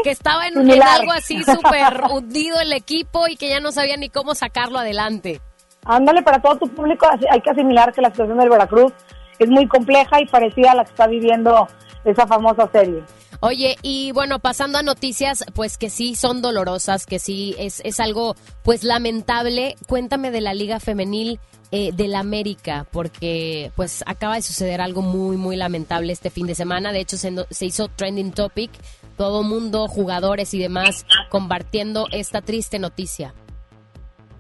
que 0.04 0.12
estaba 0.12 0.48
en, 0.48 0.58
algo 0.82 1.14
así 1.14 1.42
súper 1.44 2.02
hundido 2.12 2.60
el 2.60 2.74
equipo 2.74 3.28
y 3.28 3.38
que 3.38 3.50
ya 3.50 3.60
no 3.60 3.72
sabía 3.72 3.96
ni 3.96 4.10
cómo 4.10 4.36
sacarlo 4.36 4.80
adelante. 4.80 5.40
Ándale, 5.86 6.24
para 6.24 6.42
todo 6.42 6.58
tu 6.58 6.68
público 6.68 7.08
hay 7.30 7.40
que 7.40 7.52
asimilar 7.52 7.94
que 7.94 8.02
la 8.02 8.10
situación 8.10 8.38
del 8.38 8.50
Veracruz 8.50 8.92
es 9.40 9.48
muy 9.48 9.68
compleja 9.68 10.20
y 10.20 10.26
parecida 10.26 10.72
a 10.72 10.76
la 10.76 10.84
que 10.84 10.90
está 10.90 11.08
viviendo 11.08 11.70
esa 12.08 12.28
famosa 12.28 12.70
serie. 12.72 13.04
Oye, 13.40 13.76
y 13.84 14.12
bueno, 14.14 14.40
pasando 14.40 14.80
a 14.80 14.84
noticias, 14.84 15.46
pues 15.54 15.78
que 15.78 15.90
sí 15.90 16.16
son 16.16 16.42
dolorosas, 16.42 17.06
que 17.06 17.20
sí 17.20 17.56
es, 17.60 17.82
es 17.86 18.00
algo 18.00 18.36
pues 18.64 18.84
lamentable. 18.84 19.76
Cuéntame 19.88 20.32
de 20.32 20.42
la 20.42 20.54
Liga 20.54 20.80
Femenil 20.80 21.40
eh, 21.72 21.92
del 21.94 22.16
América, 22.16 22.88
porque 22.92 23.72
pues 23.76 24.04
acaba 24.08 24.36
de 24.36 24.42
suceder 24.42 24.82
algo 24.82 25.02
muy, 25.02 25.38
muy 25.38 25.56
lamentable 25.56 26.14
este 26.14 26.30
fin 26.30 26.48
de 26.48 26.56
semana. 26.56 26.92
De 26.92 27.00
hecho, 27.00 27.18
se, 27.18 27.34
se 27.52 27.66
hizo 27.66 27.90
trending 27.90 28.32
topic, 28.32 28.72
todo 29.18 29.44
mundo, 29.44 29.88
jugadores 29.88 30.54
y 30.54 30.60
demás, 30.60 31.06
compartiendo 31.30 32.08
esta 32.12 32.42
triste 32.42 32.80
noticia. 32.80 33.34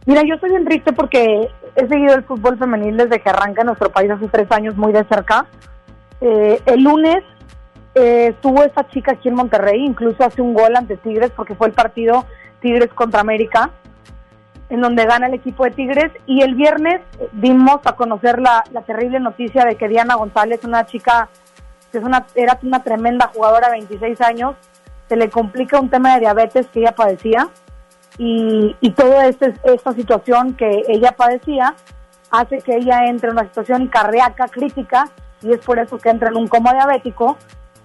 Mira, 0.07 0.22
yo 0.26 0.35
estoy 0.35 0.52
bien 0.52 0.64
triste 0.64 0.94
porque 0.94 1.49
he 1.76 1.88
seguido 1.88 2.15
el 2.15 2.23
fútbol 2.23 2.57
femenil 2.57 2.95
desde 2.95 3.22
que 3.22 3.30
arranca 3.30 3.61
en 3.61 3.68
nuestro 3.68 3.91
país 3.91 4.10
hace 4.10 4.27
tres 4.30 4.49
años 4.52 4.76
muy 4.77 4.94
de 4.94 5.03
cerca. 5.03 5.45
Eh, 6.22 6.61
el 6.65 6.81
lunes 6.81 7.23
eh, 7.98 8.28
estuvo 8.28 8.64
esta 8.64 8.88
chica 8.90 9.14
aquí 9.14 9.30
en 9.30 9.36
Monterrey, 9.36 9.84
incluso 9.84 10.24
hace 10.24 10.41
un 10.41 10.53
gol 10.53 10.76
ante 10.76 10.98
Tigres 10.98 11.32
porque 11.36 11.56
fue 11.56 11.68
el 11.68 11.74
partido 11.74 12.26
Tigres 12.61 12.94
contra 12.94 13.22
América 13.22 13.72
en 14.69 14.82
donde 14.82 15.06
gana 15.06 15.28
el 15.28 15.34
equipo 15.34 15.64
de 15.64 15.72
Tigres. 15.72 16.11
Y 16.26 16.41
el 16.41 16.56
viernes 16.56 17.02
dimos 17.32 17.80
a 17.86 17.94
conocer 17.94 18.40
la, 18.40 18.64
terrible 18.86 19.19
noticia 19.19 19.65
de 19.65 19.76
que 19.76 19.88
Diana 19.88 20.15
González, 20.15 20.64
una 20.64 20.86
chica 20.86 21.30
que 21.91 21.99
es 21.99 22.03
una, 22.03 22.26
era 22.36 22.60
una 22.64 22.84
tremenda 22.84 23.32
jugadora, 23.34 23.69
26 23.69 24.19
años, 24.22 24.56
se 25.07 25.15
le 25.15 25.30
complica 25.30 25.80
un 25.80 25.90
tema 25.90 26.15
de 26.15 26.22
diabetes 26.22 26.68
que 26.68 26.82
ella 26.82 26.94
padecía. 26.94 27.49
Y, 28.18 28.76
y 28.82 28.91
toda 28.91 29.28
este, 29.28 29.53
esta 29.64 29.94
situación 29.94 30.56
que 30.56 30.84
ella 30.88 31.14
padecía 31.14 31.76
hace 32.32 32.60
que 32.60 32.76
ella 32.76 33.06
entre 33.06 33.30
en 33.30 33.38
una 33.38 33.45
situación 33.45 33.88
cardíaca 33.88 34.48
crítica 34.48 35.10
y 35.41 35.53
es 35.53 35.60
por 35.60 35.80
eso 35.80 35.98
que 35.98 36.10
entra 36.10 36.30
en 36.30 36.36
un 36.36 36.48
coma 36.48 36.74
diabético 36.74 37.38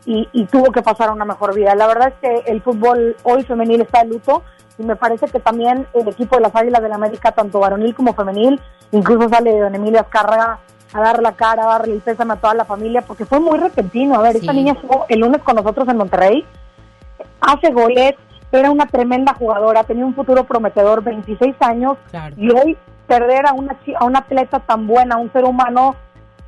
y, 0.04 0.28
y, 0.32 0.46
tuvo 0.46 0.72
que 0.72 0.82
pasar 0.82 1.08
a 1.08 1.12
una 1.12 1.24
mejor 1.24 1.54
vida. 1.54 1.74
La 1.74 1.86
verdad 1.86 2.08
es 2.08 2.14
que 2.20 2.50
el 2.50 2.60
fútbol 2.62 3.16
hoy 3.22 3.44
femenil 3.44 3.82
está 3.82 4.02
de 4.02 4.10
luto 4.10 4.42
y 4.78 4.82
me 4.82 4.96
parece 4.96 5.26
que 5.26 5.38
también 5.38 5.86
el 5.94 6.08
equipo 6.08 6.36
de 6.36 6.42
las 6.42 6.54
Águilas 6.54 6.80
del 6.80 6.90
la 6.90 6.96
América, 6.96 7.32
tanto 7.32 7.60
varonil 7.60 7.94
como 7.94 8.14
femenil, 8.14 8.60
incluso 8.90 9.28
sale 9.28 9.58
don 9.58 9.74
Emilio 9.74 10.00
Azcárraga 10.00 10.58
a 10.92 11.00
dar 11.00 11.22
la 11.22 11.32
cara, 11.32 11.64
a 11.64 11.78
darle 11.78 11.94
el 11.94 12.00
pésame 12.00 12.34
a 12.34 12.36
toda 12.36 12.54
la 12.54 12.64
familia, 12.64 13.02
porque 13.02 13.24
fue 13.24 13.40
muy 13.40 13.58
repentino. 13.58 14.16
A 14.16 14.22
ver, 14.22 14.36
esta 14.36 14.52
niña 14.52 14.72
estuvo 14.74 15.06
el 15.08 15.20
lunes 15.20 15.42
con 15.42 15.56
nosotros 15.56 15.88
en 15.88 15.96
Monterrey, 15.96 16.44
hace 17.40 17.70
goles, 17.72 18.14
era 18.50 18.70
una 18.70 18.86
tremenda 18.86 19.32
jugadora, 19.32 19.84
tenía 19.84 20.04
un 20.04 20.14
futuro 20.14 20.44
prometedor, 20.44 21.02
26 21.02 21.54
años, 21.60 21.96
y 22.36 22.50
hoy 22.50 22.76
perder 23.06 23.46
a 23.46 23.52
una, 23.52 23.76
a 23.98 24.04
una 24.04 24.18
atleta 24.20 24.60
tan 24.60 24.86
buena, 24.86 25.16
un 25.16 25.32
ser 25.32 25.44
humano 25.44 25.96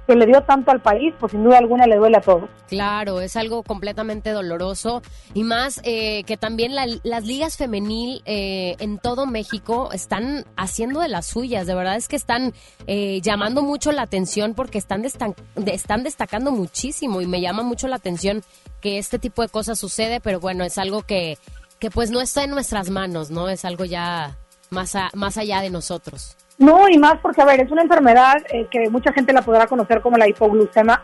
que 0.06 0.14
le 0.14 0.26
dio 0.26 0.42
tanto 0.42 0.70
al 0.70 0.80
país, 0.80 1.14
pues 1.18 1.32
sin 1.32 1.44
duda 1.44 1.58
alguna 1.58 1.86
le 1.86 1.96
duele 1.96 2.18
a 2.18 2.20
todos. 2.20 2.48
Claro, 2.68 3.20
es 3.20 3.36
algo 3.36 3.62
completamente 3.62 4.30
doloroso 4.30 5.02
y 5.32 5.44
más 5.44 5.80
eh, 5.84 6.24
que 6.24 6.36
también 6.36 6.74
las 6.74 7.24
ligas 7.24 7.56
femenil 7.56 8.22
eh, 8.24 8.76
en 8.78 8.98
todo 8.98 9.26
México 9.26 9.90
están 9.92 10.44
haciendo 10.56 11.00
de 11.00 11.08
las 11.08 11.26
suyas, 11.26 11.66
de 11.66 11.74
verdad 11.74 11.96
es 11.96 12.08
que 12.08 12.16
están 12.16 12.52
eh, 12.86 13.20
llamando 13.22 13.62
mucho 13.62 13.92
la 13.92 14.02
atención 14.02 14.54
porque 14.54 14.78
están, 14.78 15.04
están 15.04 16.02
destacando 16.02 16.50
muchísimo 16.50 17.20
y 17.20 17.26
me 17.26 17.40
llama 17.40 17.62
mucho 17.62 17.88
la 17.88 17.96
atención 17.96 18.42
que 18.80 18.98
este 18.98 19.18
tipo 19.18 19.42
de 19.42 19.48
cosas 19.48 19.78
sucede, 19.78 20.20
pero 20.20 20.40
bueno, 20.40 20.64
es 20.64 20.76
algo 20.78 21.02
que, 21.02 21.38
que 21.78 21.90
pues 21.90 22.10
no 22.10 22.20
está 22.20 22.44
en 22.44 22.50
nuestras 22.50 22.90
manos, 22.90 23.30
¿no? 23.30 23.48
Es 23.48 23.64
algo 23.64 23.84
ya 23.84 24.36
más, 24.70 24.94
más 25.14 25.38
allá 25.38 25.60
de 25.60 25.70
nosotros. 25.70 26.36
No, 26.58 26.88
y 26.88 26.98
más 26.98 27.16
porque, 27.20 27.42
a 27.42 27.44
ver, 27.44 27.60
es 27.60 27.70
una 27.70 27.82
enfermedad 27.82 28.36
eh, 28.50 28.66
que 28.70 28.88
mucha 28.88 29.12
gente 29.12 29.32
la 29.32 29.42
podrá 29.42 29.66
conocer 29.66 30.00
como 30.00 30.16
la 30.16 30.28
hipoglucemia. 30.28 31.02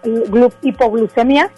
hipoglucemia. 0.63 1.51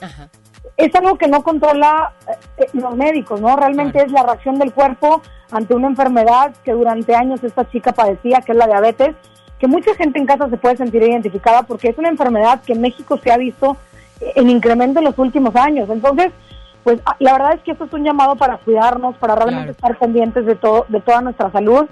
es 0.77 0.95
algo 0.95 1.19
que 1.19 1.29
no 1.29 1.43
controla 1.43 2.13
eh, 2.57 2.67
los 2.73 2.97
médicos, 2.97 3.41
¿no? 3.41 3.55
Realmente 3.57 4.03
es 4.03 4.11
la 4.11 4.23
reacción 4.23 4.59
del 4.59 4.73
cuerpo 4.73 5.21
ante 5.51 5.75
una 5.75 5.89
enfermedad 5.89 6.55
que 6.65 6.73
durante 6.73 7.15
años 7.15 7.45
esta 7.45 7.69
chica 7.69 7.93
padecía, 7.93 8.41
que 8.41 8.53
es 8.53 8.59
la 8.59 8.67
diabetes, 8.67 9.15
que 9.59 9.67
mucha 9.67 9.95
gente 9.95 10.19
en 10.19 10.27
casa 10.27 10.49
se 10.49 10.57
puede 10.57 10.77
sentir 10.77 11.03
identificada 11.03 11.63
porque 11.63 11.91
es 11.91 11.99
una 11.99 12.09
enfermedad 12.09 12.63
que 12.63 12.73
en 12.73 12.81
México 12.81 13.19
se 13.23 13.31
ha 13.31 13.37
visto 13.37 13.77
en 14.35 14.51
incremento 14.51 15.01
en 15.01 15.05
los 15.05 15.19
últimos 15.19 15.55
años. 15.55 15.89
Entonces, 15.91 16.33
pues 16.83 17.01
ah, 17.07 17.17
la 17.19 17.33
verdad 17.33 17.55
es 17.55 17.63
que 17.63 17.73
esto 17.73 17.85
es 17.85 17.93
un 17.93 18.05
llamado 18.05 18.37
para 18.37 18.57
cuidarnos, 18.59 19.17
para 19.17 19.35
realmente 19.35 19.73
estar 19.73 19.97
pendientes 19.99 20.47
de 20.47 20.57
todo, 20.57 20.87
de 20.89 21.01
toda 21.01 21.21
nuestra 21.21 21.51
salud. 21.53 21.87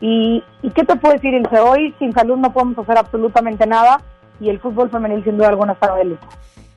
Y, 0.00 0.42
y 0.62 0.70
qué 0.70 0.84
te 0.84 0.96
puedo 0.96 1.14
decir, 1.14 1.32
Ilse, 1.32 1.58
hoy 1.60 1.94
sin 1.98 2.12
salud 2.12 2.36
no 2.36 2.52
podemos 2.52 2.78
hacer 2.78 2.98
absolutamente 2.98 3.66
nada 3.66 4.00
y 4.40 4.50
el 4.50 4.60
fútbol 4.60 4.90
femenil 4.90 5.24
sin 5.24 5.38
duda 5.38 5.48
alguna 5.48 5.72
está 5.72 5.94
de 5.94 6.04
luto. 6.04 6.26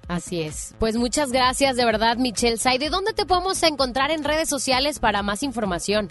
Así 0.08 0.41
es. 0.41 0.76
Pues 0.80 0.98
muchas 0.98 1.32
gracias 1.32 1.76
de 1.76 1.86
verdad, 1.86 2.18
Michelle 2.18 2.58
Saide. 2.58 2.90
¿Dónde 2.90 3.14
te 3.14 3.26
podemos 3.26 3.62
encontrar 3.62 4.10
en 4.10 4.24
redes 4.24 4.50
sociales 4.50 5.00
para 5.00 5.22
más 5.22 5.44
información? 5.44 6.08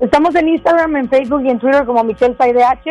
Estamos 0.00 0.34
en 0.34 0.48
Instagram, 0.48 0.96
en 0.96 1.08
Facebook 1.08 1.42
y 1.44 1.50
en 1.50 1.58
Twitter 1.58 1.84
como 1.84 2.02
Michelle 2.02 2.36
Saide 2.36 2.64
H. 2.64 2.90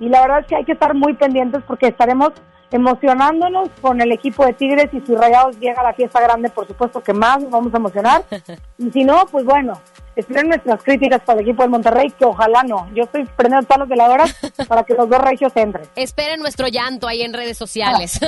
Y 0.00 0.08
la 0.08 0.20
verdad 0.20 0.40
es 0.40 0.46
que 0.46 0.56
hay 0.56 0.64
que 0.64 0.72
estar 0.72 0.94
muy 0.94 1.14
pendientes 1.14 1.62
porque 1.66 1.88
estaremos 1.88 2.32
emocionándonos 2.70 3.68
con 3.80 4.00
el 4.00 4.12
equipo 4.12 4.44
de 4.44 4.52
Tigres 4.52 4.88
y 4.92 5.00
si 5.00 5.14
Rayados 5.14 5.58
llega 5.58 5.80
a 5.80 5.84
la 5.84 5.94
fiesta 5.94 6.20
grande, 6.20 6.48
por 6.50 6.66
supuesto 6.66 7.02
que 7.02 7.12
más 7.12 7.40
nos 7.40 7.50
vamos 7.50 7.74
a 7.74 7.76
emocionar. 7.76 8.24
Y 8.80 8.92
si 8.92 9.02
no, 9.02 9.26
pues 9.28 9.44
bueno, 9.44 9.72
esperen 10.14 10.48
nuestras 10.48 10.80
críticas 10.84 11.20
para 11.22 11.40
el 11.40 11.46
equipo 11.46 11.62
del 11.62 11.70
Monterrey, 11.70 12.12
que 12.12 12.24
ojalá 12.24 12.62
no. 12.62 12.88
Yo 12.94 13.02
estoy 13.02 13.24
prendiendo 13.24 13.66
todas 13.66 13.80
las 13.80 13.88
veladoras 13.88 14.36
para 14.68 14.84
que 14.84 14.94
los 14.94 15.08
dos 15.08 15.20
regios 15.20 15.52
entren. 15.56 15.84
Esperen 15.96 16.40
nuestro 16.40 16.68
llanto 16.68 17.08
ahí 17.08 17.22
en 17.22 17.32
redes 17.32 17.58
sociales. 17.58 18.20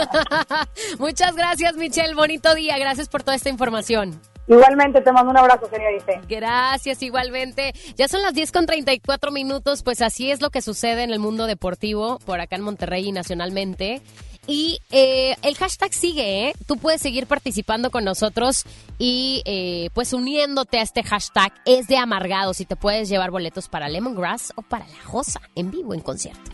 Muchas 0.99 1.37
gracias, 1.37 1.77
Michelle. 1.77 2.15
Bonito 2.15 2.53
día. 2.57 2.79
Gracias 2.79 3.09
por 3.09 3.23
toda 3.23 3.37
esta 3.37 3.49
información. 3.49 4.21
Igualmente, 4.51 5.01
te 5.01 5.13
mando 5.13 5.31
un 5.31 5.37
abrazo, 5.37 5.69
señorita. 5.71 6.21
Gracias, 6.29 7.03
igualmente. 7.03 7.73
Ya 7.97 8.09
son 8.09 8.23
las 8.23 8.35
10 8.35 8.51
con 8.51 8.67
34 8.67 9.31
minutos, 9.31 9.85
pues 9.85 10.03
así 10.03 10.33
es 10.33 10.41
lo 10.41 10.51
que 10.51 10.61
sucede 10.61 11.05
en 11.05 11.11
el 11.11 11.21
mundo 11.21 11.47
deportivo, 11.47 12.19
por 12.27 12.41
acá 12.41 12.57
en 12.57 12.63
Monterrey 12.63 13.09
y 13.09 13.13
nacionalmente. 13.13 14.03
Y 14.51 14.81
eh, 14.91 15.37
el 15.43 15.55
hashtag 15.55 15.95
sigue, 15.95 16.49
¿eh? 16.49 16.55
Tú 16.67 16.77
puedes 16.77 17.01
seguir 17.01 17.29
participando 17.29 17.93
con 17.93 18.03
nosotros 18.03 18.65
y 18.99 19.43
eh, 19.45 19.91
pues 19.95 20.13
uniéndote 20.13 20.81
a 20.81 20.83
este 20.83 21.05
hashtag 21.05 21.53
es 21.67 21.87
de 21.87 21.97
amargados 21.97 22.61
y 22.61 22.65
te 22.65 22.75
puedes 22.75 23.09
llevar 23.09 23.31
boletos 23.31 23.69
para 23.69 23.89
Lemongrass 23.89 24.53
o 24.57 24.63
para 24.63 24.89
La 24.89 25.05
Josa 25.05 25.41
en 25.55 25.71
vivo 25.71 25.95
en 25.95 26.01
concierto. 26.01 26.51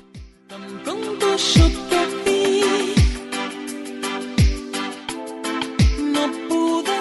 No 6.12 6.31
pude 6.44 6.97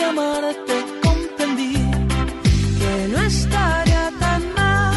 de 0.00 0.06
amarte 0.06 0.76
comprendí 1.02 1.74
que 2.80 2.92
no 3.12 3.18
estaría 3.32 4.04
tan 4.22 4.42
mal 4.58 4.96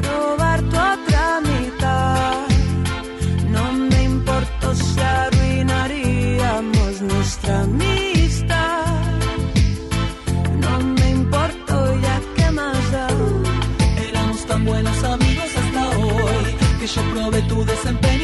probar 0.00 0.58
tu 0.70 0.76
otra 0.94 1.24
mitad. 1.50 2.46
No 3.54 3.64
me 3.90 4.00
importó 4.04 4.68
si 4.74 5.00
arruinaríamos 5.00 6.92
nuestra 7.10 7.54
amistad. 7.62 8.86
No 10.64 10.72
me 10.96 11.06
importó 11.10 11.76
ya 12.06 12.16
que 12.36 12.50
más 12.58 12.92
da. 12.92 13.08
Éramos 14.08 14.40
tan 14.46 14.64
buenos 14.64 14.98
amigos 15.14 15.50
hasta 15.60 15.82
hoy 15.98 16.50
que 16.78 16.86
yo 16.86 17.02
probé 17.12 17.42
tu 17.42 17.64
desempeño. 17.64 18.17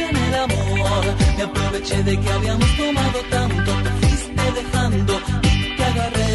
Me 1.36 1.42
aproveché 1.42 2.02
de 2.04 2.20
que 2.20 2.30
habíamos 2.30 2.76
tomado 2.76 3.18
tanto, 3.30 3.72
te 3.84 3.90
fuiste 4.00 4.52
dejando 4.60 5.20
y 5.42 5.76
te 5.76 5.84
agarré. 5.84 6.28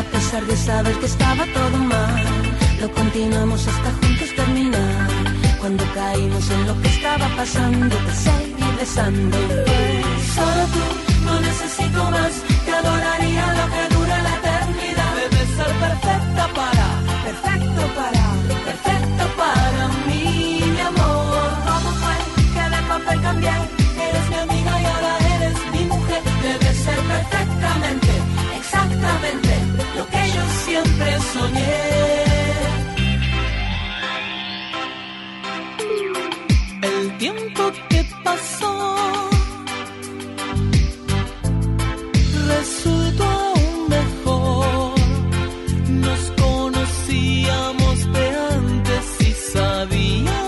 A 0.00 0.02
pesar 0.12 0.42
de 0.44 0.56
saber 0.56 0.94
que 1.00 1.06
estaba 1.06 1.44
todo 1.54 1.78
mal, 1.78 2.24
lo 2.80 2.90
continuamos 2.92 3.66
hasta 3.66 3.90
juntos 4.00 4.28
terminar. 4.36 5.08
Cuando 5.60 5.84
caímos 5.94 6.50
en 6.50 6.66
lo 6.66 6.80
que 6.82 6.88
estaba 6.88 7.26
pasando, 7.36 7.96
te 7.96 8.14
seguí 8.26 8.68
besando. 8.78 9.38
fue 9.38 10.04
Solo 10.34 10.64
tú, 10.74 10.84
no 11.24 11.40
necesito 11.40 12.10
más, 12.10 12.32
te 12.64 12.72
adoraría 12.72 13.46
lo 13.58 13.66
que 13.74 13.94
dura 13.94 14.22
la 14.26 14.34
eternidad. 14.40 15.10
Debes 15.20 15.48
ser 15.56 15.72
perfecta 15.84 16.44
para, 16.58 16.86
perfecto 17.24 17.82
para, 17.96 18.24
perfecto 18.66 18.97
siempre. 30.98 31.88
El 36.82 37.18
tiempo 37.18 37.72
que 37.88 38.04
pasó 38.24 39.30
resultó 42.48 43.24
aún 43.24 43.88
mejor. 43.88 44.94
Nos 45.88 46.20
conocíamos 46.42 48.12
de 48.12 48.28
antes 48.54 49.04
y 49.20 49.32
sabíamos 49.52 50.47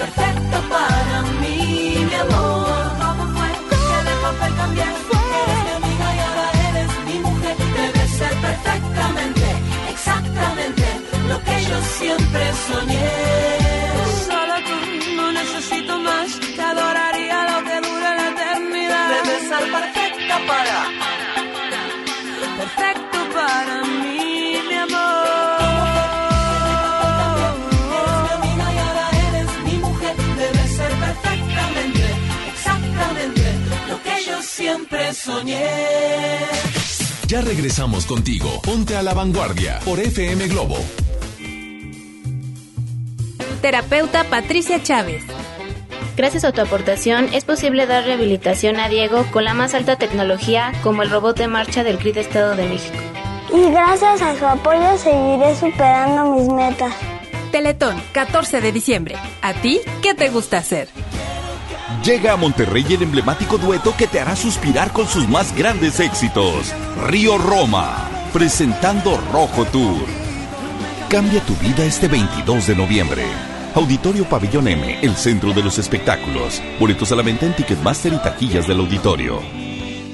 perfecto 0.00 0.56
para 0.70 1.16
mí, 1.40 2.06
mi 2.08 2.14
amor. 2.14 2.86
¿Cómo 3.02 3.22
fue 3.34 3.50
que 3.68 3.82
de 4.08 4.14
papel 4.24 4.52
cambié? 4.60 4.84
Eres 4.84 5.60
mi 5.66 5.72
amiga 5.78 6.06
y 6.16 6.20
ahora 6.26 6.46
eres 6.68 6.92
mi 7.06 7.16
mujer. 7.26 7.54
Debes 7.76 8.10
ser 8.20 8.34
perfectamente, 8.48 9.46
exactamente 9.92 10.86
lo 11.28 11.36
que 11.46 11.56
yo 11.68 11.78
siempre 11.98 12.42
soñé. 12.66 12.99
Soñé. 35.20 35.62
Ya 37.26 37.40
regresamos 37.42 38.06
contigo. 38.06 38.60
Ponte 38.62 38.96
a 38.96 39.02
la 39.02 39.14
vanguardia 39.14 39.78
por 39.84 40.00
FM 40.00 40.48
Globo. 40.48 40.76
Terapeuta 43.60 44.24
Patricia 44.24 44.82
Chávez. 44.82 45.22
Gracias 46.16 46.44
a 46.44 46.52
tu 46.52 46.60
aportación 46.60 47.28
es 47.32 47.44
posible 47.44 47.86
dar 47.86 48.04
rehabilitación 48.04 48.80
a 48.80 48.88
Diego 48.88 49.26
con 49.30 49.44
la 49.44 49.54
más 49.54 49.74
alta 49.74 49.96
tecnología 49.96 50.72
como 50.82 51.02
el 51.02 51.10
robot 51.10 51.38
de 51.38 51.48
marcha 51.48 51.84
del 51.84 51.98
CRIT 51.98 52.16
Estado 52.16 52.56
de 52.56 52.66
México. 52.68 52.96
Y 53.54 53.70
gracias 53.70 54.22
a 54.22 54.38
su 54.38 54.46
apoyo 54.46 54.96
seguiré 54.98 55.54
superando 55.54 56.34
mis 56.34 56.48
metas. 56.48 56.94
Teletón, 57.52 58.00
14 58.12 58.60
de 58.60 58.72
diciembre. 58.72 59.16
¿A 59.42 59.54
ti 59.54 59.80
qué 60.02 60.14
te 60.14 60.30
gusta 60.30 60.58
hacer? 60.58 60.88
Llega 62.04 62.32
a 62.32 62.36
Monterrey 62.36 62.86
el 62.88 63.02
emblemático 63.02 63.58
dueto 63.58 63.94
que 63.94 64.06
te 64.06 64.20
hará 64.20 64.34
suspirar 64.34 64.90
con 64.90 65.06
sus 65.06 65.28
más 65.28 65.54
grandes 65.54 66.00
éxitos. 66.00 66.72
Río 67.06 67.36
Roma, 67.36 68.08
presentando 68.32 69.20
Rojo 69.30 69.66
Tour. 69.66 70.06
Cambia 71.10 71.44
tu 71.44 71.54
vida 71.56 71.84
este 71.84 72.08
22 72.08 72.68
de 72.68 72.76
noviembre. 72.76 73.24
Auditorio 73.74 74.24
Pabellón 74.24 74.68
M, 74.68 74.98
el 75.02 75.14
centro 75.14 75.52
de 75.52 75.62
los 75.62 75.78
espectáculos. 75.78 76.62
Boletos 76.78 77.12
a 77.12 77.16
la 77.16 77.22
venta 77.22 77.44
en 77.44 77.54
Ticketmaster 77.54 78.14
y 78.14 78.18
taquillas 78.18 78.66
del 78.66 78.80
auditorio. 78.80 79.69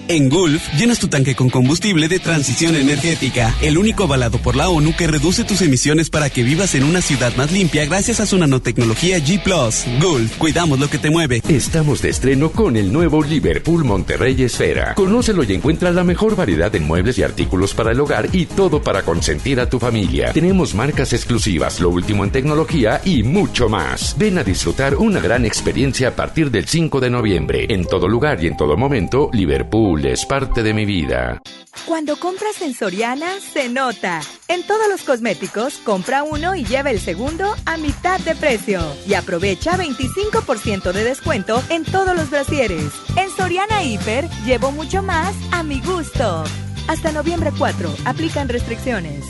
En 0.09 0.29
Gulf, 0.29 0.73
llenas 0.79 1.01
tu 1.01 1.09
tanque 1.09 1.35
con 1.35 1.51
combustible 1.51 2.07
de 2.07 2.21
transición 2.21 2.77
energética, 2.77 3.53
el 3.61 3.77
único 3.77 4.05
avalado 4.05 4.39
por 4.39 4.55
la 4.55 4.69
ONU 4.69 4.95
que 4.95 5.09
reduce 5.09 5.43
tus 5.43 5.63
emisiones 5.63 6.11
para 6.11 6.31
que 6.31 6.45
vivas 6.45 6.77
en 6.77 6.85
una 6.85 7.01
ciudad 7.01 7.35
más 7.35 7.51
limpia 7.51 7.85
gracias 7.87 8.21
a 8.21 8.27
su 8.27 8.39
nanotecnología 8.39 9.19
G⁇ 9.19 9.43
Gulf, 10.01 10.37
cuidamos 10.39 10.79
lo 10.79 10.89
que 10.89 10.99
te 10.99 11.11
mueve. 11.11 11.43
Estamos 11.49 12.03
de 12.03 12.11
estreno 12.11 12.53
con 12.53 12.77
el 12.77 12.93
nuevo 12.93 13.21
Liverpool 13.21 13.83
Monterrey 13.83 14.41
Esfera. 14.45 14.95
Conócelo 14.95 15.43
y 15.43 15.55
encuentra 15.55 15.91
la 15.91 16.05
mejor 16.05 16.37
variedad 16.37 16.73
en 16.77 16.85
muebles 16.85 17.19
y 17.19 17.25
artículos 17.25 17.75
para 17.75 17.91
el 17.91 17.99
hogar 17.99 18.29
y 18.33 18.47
todo 18.47 18.81
para 18.81 19.03
consentir 19.03 19.59
a 19.59 19.69
tu 19.69 19.81
familia. 19.81 20.33
Tenemos 20.33 20.73
marcas 20.73 21.13
exclusivas, 21.15 21.81
lo 21.81 21.91
último 21.91 22.23
en 22.23 22.31
tecnología 22.31 23.01
y 23.05 23.25
mucho 23.25 23.69
más. 23.69 24.15
Ven 24.17 24.39
a 24.39 24.45
disfrutar 24.45 24.95
una 24.95 25.19
gran 25.19 25.45
experiencia 25.45 26.09
a 26.09 26.15
partir 26.15 26.53
del 26.53 26.69
5 26.69 27.01
de 27.01 27.11
noviembre. 27.11 27.67
En 27.69 27.85
todo 27.85 28.07
lugar 28.07 28.43
y 28.45 28.47
en 28.47 28.57
todo 28.57 28.77
momento, 28.77 29.31
Liverpool 29.33 29.96
es 30.05 30.27
parte 30.27 30.63
de 30.63 30.75
mi 30.75 30.85
vida. 30.85 31.41
Cuando 31.87 32.17
compras 32.17 32.61
en 32.63 32.75
Soriana, 32.75 33.41
se 33.41 33.69
nota. 33.69 34.21
En 34.49 34.67
todos 34.67 34.89
los 34.91 35.03
cosméticos, 35.03 35.79
compra 35.79 36.25
uno 36.25 36.55
y 36.55 36.65
lleva 36.65 36.91
el 36.91 37.01
segundo 37.01 37.55
a 37.65 37.77
mitad 37.77 38.19
de 38.21 38.35
precio. 38.35 38.81
Y 39.07 39.15
aprovecha 39.15 39.79
25% 39.79 40.93
de 40.93 41.05
descuento 41.05 41.63
en 41.71 41.85
todos 41.85 42.17
los 42.17 42.29
brasieres. 42.31 42.93
En 43.17 43.31
Soriana 43.31 43.85
Hiper, 43.85 44.29
llevo 44.45 44.73
mucho 44.73 45.03
más 45.03 45.35
a 45.53 45.63
mi 45.63 45.81
gusto. 45.81 46.45
Hasta 46.89 47.13
noviembre 47.13 47.53
4, 47.57 47.95
aplican 48.05 48.49
restricciones. 48.49 49.25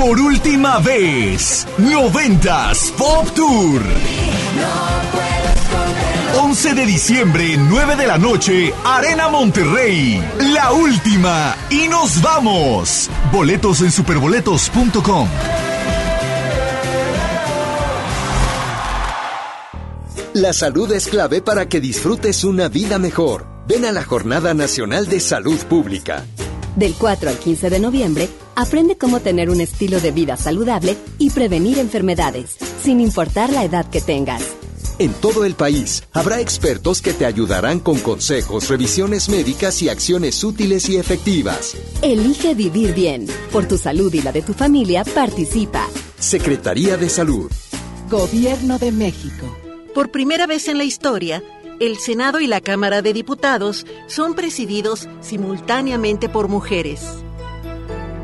Por 0.00 0.20
última 0.20 0.78
vez, 0.78 1.66
90s 1.76 2.92
Pop 2.92 3.28
Tour. 3.34 3.82
11 6.40 6.74
de 6.74 6.86
diciembre, 6.86 7.56
9 7.58 7.96
de 7.96 8.06
la 8.06 8.16
noche, 8.16 8.72
Arena 8.84 9.28
Monterrey. 9.28 10.22
La 10.54 10.72
última. 10.72 11.56
Y 11.68 11.88
nos 11.88 12.22
vamos. 12.22 13.10
Boletos 13.32 13.80
en 13.80 13.90
superboletos.com. 13.90 15.28
La 20.34 20.52
salud 20.52 20.92
es 20.92 21.08
clave 21.08 21.42
para 21.42 21.68
que 21.68 21.80
disfrutes 21.80 22.44
una 22.44 22.68
vida 22.68 23.00
mejor. 23.00 23.48
Ven 23.66 23.84
a 23.84 23.90
la 23.90 24.04
Jornada 24.04 24.54
Nacional 24.54 25.08
de 25.08 25.18
Salud 25.18 25.58
Pública. 25.68 26.24
Del 26.76 26.94
4 26.94 27.30
al 27.30 27.38
15 27.38 27.70
de 27.70 27.80
noviembre, 27.80 28.28
aprende 28.58 28.98
cómo 28.98 29.20
tener 29.20 29.50
un 29.50 29.60
estilo 29.60 30.00
de 30.00 30.10
vida 30.10 30.36
saludable 30.36 30.96
y 31.18 31.30
prevenir 31.30 31.78
enfermedades, 31.78 32.56
sin 32.82 33.00
importar 33.00 33.50
la 33.50 33.62
edad 33.62 33.88
que 33.88 34.00
tengas. 34.00 34.42
En 34.98 35.12
todo 35.12 35.44
el 35.44 35.54
país 35.54 36.02
habrá 36.12 36.40
expertos 36.40 37.00
que 37.00 37.12
te 37.12 37.24
ayudarán 37.24 37.78
con 37.78 38.00
consejos, 38.00 38.68
revisiones 38.68 39.28
médicas 39.28 39.80
y 39.82 39.88
acciones 39.88 40.42
útiles 40.42 40.88
y 40.88 40.96
efectivas. 40.96 41.76
Elige 42.02 42.56
vivir 42.56 42.94
bien. 42.94 43.28
Por 43.52 43.68
tu 43.68 43.78
salud 43.78 44.12
y 44.12 44.22
la 44.22 44.32
de 44.32 44.42
tu 44.42 44.54
familia, 44.54 45.04
participa. 45.04 45.86
Secretaría 46.18 46.96
de 46.96 47.08
Salud. 47.08 47.52
Gobierno 48.10 48.80
de 48.80 48.90
México. 48.90 49.56
Por 49.94 50.10
primera 50.10 50.48
vez 50.48 50.66
en 50.66 50.78
la 50.78 50.84
historia, 50.84 51.44
el 51.78 51.96
Senado 51.98 52.40
y 52.40 52.48
la 52.48 52.60
Cámara 52.60 53.02
de 53.02 53.12
Diputados 53.12 53.86
son 54.08 54.34
presididos 54.34 55.08
simultáneamente 55.20 56.28
por 56.28 56.48
mujeres. 56.48 57.02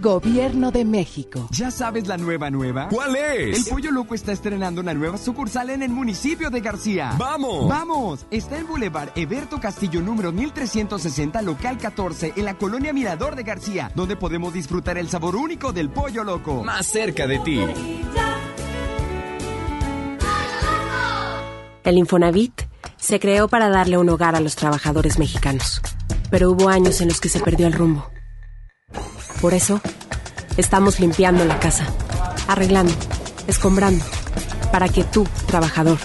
Gobierno 0.00 0.70
de 0.70 0.84
México. 0.84 1.48
¿Ya 1.50 1.72
sabes 1.72 2.06
la 2.06 2.16
nueva 2.16 2.50
nueva? 2.50 2.88
¿Cuál 2.88 3.16
es? 3.16 3.58
El 3.58 3.64
Pollo 3.64 3.90
Loco 3.90 4.14
está 4.14 4.30
estrenando 4.30 4.80
una 4.80 4.94
nueva 4.94 5.18
sucursal 5.18 5.70
en 5.70 5.82
el 5.82 5.90
municipio 5.90 6.50
de 6.50 6.60
García. 6.60 7.14
¡Vamos! 7.18 7.68
¡Vamos! 7.68 8.26
Está 8.30 8.58
en 8.58 8.68
Boulevard 8.68 9.10
Eberto 9.16 9.58
Castillo 9.58 10.00
número 10.00 10.30
1360, 10.30 11.42
local 11.42 11.78
14, 11.78 12.34
en 12.36 12.44
la 12.44 12.54
colonia 12.54 12.92
Mirador 12.92 13.34
de 13.34 13.42
García, 13.42 13.90
donde 13.96 14.14
podemos 14.14 14.52
disfrutar 14.52 14.98
el 14.98 15.08
sabor 15.08 15.34
único 15.34 15.72
del 15.72 15.90
Pollo 15.90 16.22
Loco. 16.22 16.62
Más 16.62 16.86
cerca 16.86 17.26
de 17.26 17.40
ti. 17.40 17.60
El 21.82 21.98
Infonavit 21.98 22.62
se 22.96 23.18
creó 23.18 23.48
para 23.48 23.68
darle 23.68 23.98
un 23.98 24.08
hogar 24.10 24.36
a 24.36 24.40
los 24.40 24.54
trabajadores 24.54 25.18
mexicanos, 25.18 25.80
pero 26.30 26.52
hubo 26.52 26.68
años 26.68 27.00
en 27.00 27.08
los 27.08 27.20
que 27.20 27.28
se 27.28 27.40
perdió 27.40 27.66
el 27.66 27.72
rumbo. 27.72 28.08
Por 29.40 29.54
eso, 29.54 29.80
estamos 30.56 30.98
limpiando 30.98 31.44
la 31.44 31.60
casa, 31.60 31.86
arreglando, 32.48 32.92
escombrando, 33.46 34.04
para 34.72 34.88
que 34.88 35.04
tú, 35.04 35.26
trabajador, 35.46 35.98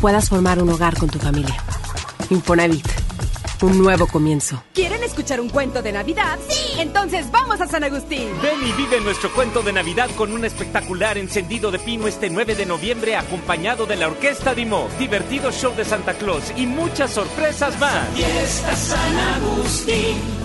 puedas 0.00 0.30
formar 0.30 0.62
un 0.62 0.70
hogar 0.70 0.96
con 0.96 1.10
tu 1.10 1.18
familia. 1.18 1.56
Infonavit, 2.30 2.86
un 3.60 3.76
nuevo 3.76 4.06
comienzo. 4.06 4.64
¿Quieren 4.72 5.04
escuchar 5.04 5.38
un 5.38 5.50
cuento 5.50 5.82
de 5.82 5.92
Navidad? 5.92 6.38
¡Sí! 6.48 6.80
Entonces 6.80 7.30
vamos 7.30 7.60
a 7.60 7.68
San 7.68 7.84
Agustín. 7.84 8.30
Ven 8.40 8.66
y 8.66 8.72
vive 8.72 9.00
nuestro 9.02 9.30
cuento 9.34 9.60
de 9.62 9.74
Navidad 9.74 10.08
con 10.16 10.32
un 10.32 10.46
espectacular 10.46 11.18
encendido 11.18 11.70
de 11.70 11.78
pino 11.78 12.08
este 12.08 12.30
9 12.30 12.54
de 12.54 12.64
noviembre 12.64 13.16
acompañado 13.16 13.84
de 13.84 13.96
la 13.96 14.08
Orquesta 14.08 14.54
Dimo, 14.54 14.88
divertido 14.98 15.52
show 15.52 15.74
de 15.76 15.84
Santa 15.84 16.14
Claus 16.14 16.44
y 16.56 16.66
muchas 16.66 17.10
sorpresas 17.10 17.78
más. 17.78 18.08
Fiesta 18.14 18.74
San 18.74 19.18
Agustín. 19.18 20.41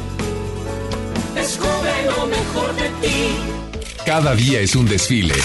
Descubre 1.38 1.92
lo 2.06 2.26
mejor 2.26 2.76
de 2.76 2.90
ti. 3.08 3.36
Cada 4.06 4.36
día 4.36 4.60
es 4.60 4.76
un 4.76 4.88
desfile. 4.88 5.36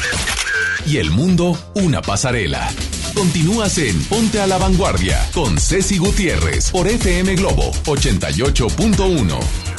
Y 0.87 0.97
el 0.97 1.11
mundo 1.11 1.59
una 1.75 2.01
pasarela. 2.01 2.71
Continúas 3.15 3.77
en 3.77 4.03
Ponte 4.05 4.41
a 4.41 4.47
la 4.47 4.57
Vanguardia 4.57 5.29
con 5.35 5.59
Ceci 5.59 5.99
Gutiérrez 5.99 6.71
por 6.71 6.89
FM 6.89 7.37
Globo 7.37 7.73
88.1. 7.85 9.72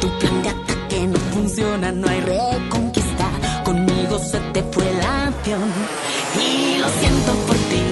Tu 0.00 0.08
plan 0.20 0.42
de 0.42 0.48
ataque 0.48 1.06
no 1.08 1.18
funciona, 1.32 1.90
no 1.90 2.08
hay 2.08 2.20
reconquista. 2.20 3.28
Conmigo 3.64 4.16
se 4.18 4.38
te 4.52 4.62
fue 4.62 4.88
el 4.88 5.00
avión. 5.00 5.72
Y 6.38 6.78
lo 6.78 6.88
siento 6.88 7.32
por 7.48 7.56
ti, 7.56 7.82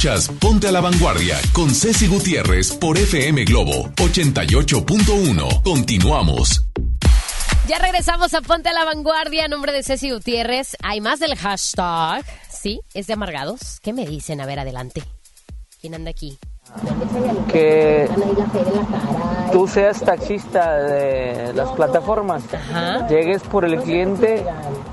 Escuchas 0.00 0.30
Ponte 0.40 0.66
a 0.66 0.72
la 0.72 0.80
Vanguardia 0.80 1.36
con 1.52 1.68
Ceci 1.68 2.06
Gutiérrez 2.06 2.72
por 2.72 2.96
FM 2.96 3.44
Globo 3.44 3.90
88.1. 3.96 5.62
Continuamos. 5.62 6.64
Ya 7.68 7.78
regresamos 7.78 8.32
a 8.32 8.40
Ponte 8.40 8.70
a 8.70 8.72
la 8.72 8.86
Vanguardia, 8.86 9.46
nombre 9.48 9.72
de 9.72 9.82
Ceci 9.82 10.10
Gutiérrez. 10.10 10.74
Hay 10.82 11.02
más 11.02 11.20
del 11.20 11.36
hashtag. 11.36 12.24
Sí, 12.48 12.80
es 12.94 13.08
de 13.08 13.12
amargados. 13.12 13.78
¿Qué 13.82 13.92
me 13.92 14.06
dicen? 14.06 14.40
A 14.40 14.46
ver, 14.46 14.60
adelante. 14.60 15.02
¿Quién 15.82 15.94
anda 15.94 16.10
aquí? 16.10 16.38
que 17.52 18.08
tú 19.52 19.66
seas 19.66 20.00
taxista 20.00 20.78
de 20.78 21.52
las 21.52 21.70
plataformas, 21.70 22.44
llegues 23.08 23.42
por 23.42 23.64
el 23.64 23.80
cliente 23.80 24.44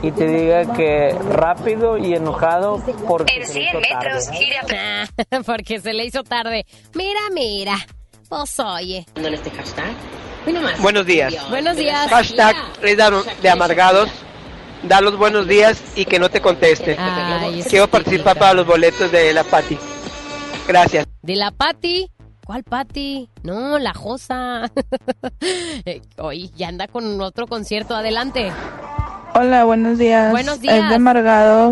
y 0.01 0.11
te 0.11 0.27
diga 0.27 0.73
que 0.73 1.15
rápido 1.29 1.97
y 1.97 2.13
enojado 2.13 2.81
porque 3.07 3.45
se 3.45 3.59
le 3.59 3.65
hizo 3.65 3.79
tarde. 3.81 5.43
Porque 5.45 5.79
se 5.79 5.93
le 5.93 6.05
hizo 6.05 6.23
tarde. 6.23 6.65
Mira, 6.93 7.19
mira. 7.33 7.75
Pues 8.29 8.59
oye. 8.59 9.05
este 9.15 9.51
hashtag? 9.51 9.93
Buenos 10.79 11.05
días. 11.05 11.49
Buenos 11.49 11.75
días. 11.75 12.09
Hashtag 12.09 12.55
es 12.81 12.97
de, 13.41 13.49
amargados. 13.49 14.09
Da 14.83 15.01
los 15.01 15.17
buenos 15.17 15.47
días 15.47 15.81
y 15.95 16.05
que 16.05 16.19
no 16.19 16.29
te 16.29 16.39
conteste. 16.39 16.95
Ay, 16.97 17.59
ese 17.59 17.69
Quiero 17.69 17.87
participar 17.87 18.37
para 18.37 18.53
los 18.53 18.65
boletos 18.65 19.11
de 19.11 19.33
la 19.33 19.43
Pati. 19.43 19.77
Gracias. 20.67 21.07
De 21.21 21.35
la 21.35 21.51
Pati. 21.51 22.09
¿Cuál 22.45 22.63
Pati? 22.63 23.29
No, 23.43 23.77
la 23.79 23.93
Josa. 23.93 24.71
Eh, 25.85 26.01
Hoy 26.17 26.51
ya 26.55 26.67
anda 26.67 26.87
con 26.87 27.19
otro 27.21 27.47
concierto. 27.47 27.95
Adelante. 27.95 28.51
Hola, 29.39 29.65
buenos 29.65 29.99
días. 29.99 30.31
Buenos 30.31 30.59
días. 30.61 30.79
Es 30.79 30.89
de 30.89 30.95
amargado 30.95 31.71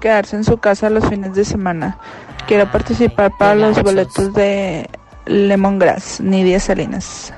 quedarse 0.00 0.34
en 0.34 0.42
su 0.42 0.58
casa 0.58 0.90
los 0.90 1.08
fines 1.08 1.36
de 1.36 1.44
semana. 1.44 2.00
Quiero 2.48 2.68
participar 2.72 3.30
para 3.38 3.54
los 3.54 3.80
boletos 3.80 4.34
de 4.34 4.90
Lemongrass, 5.24 6.20
Nidia 6.20 6.58
Salinas. 6.58 7.32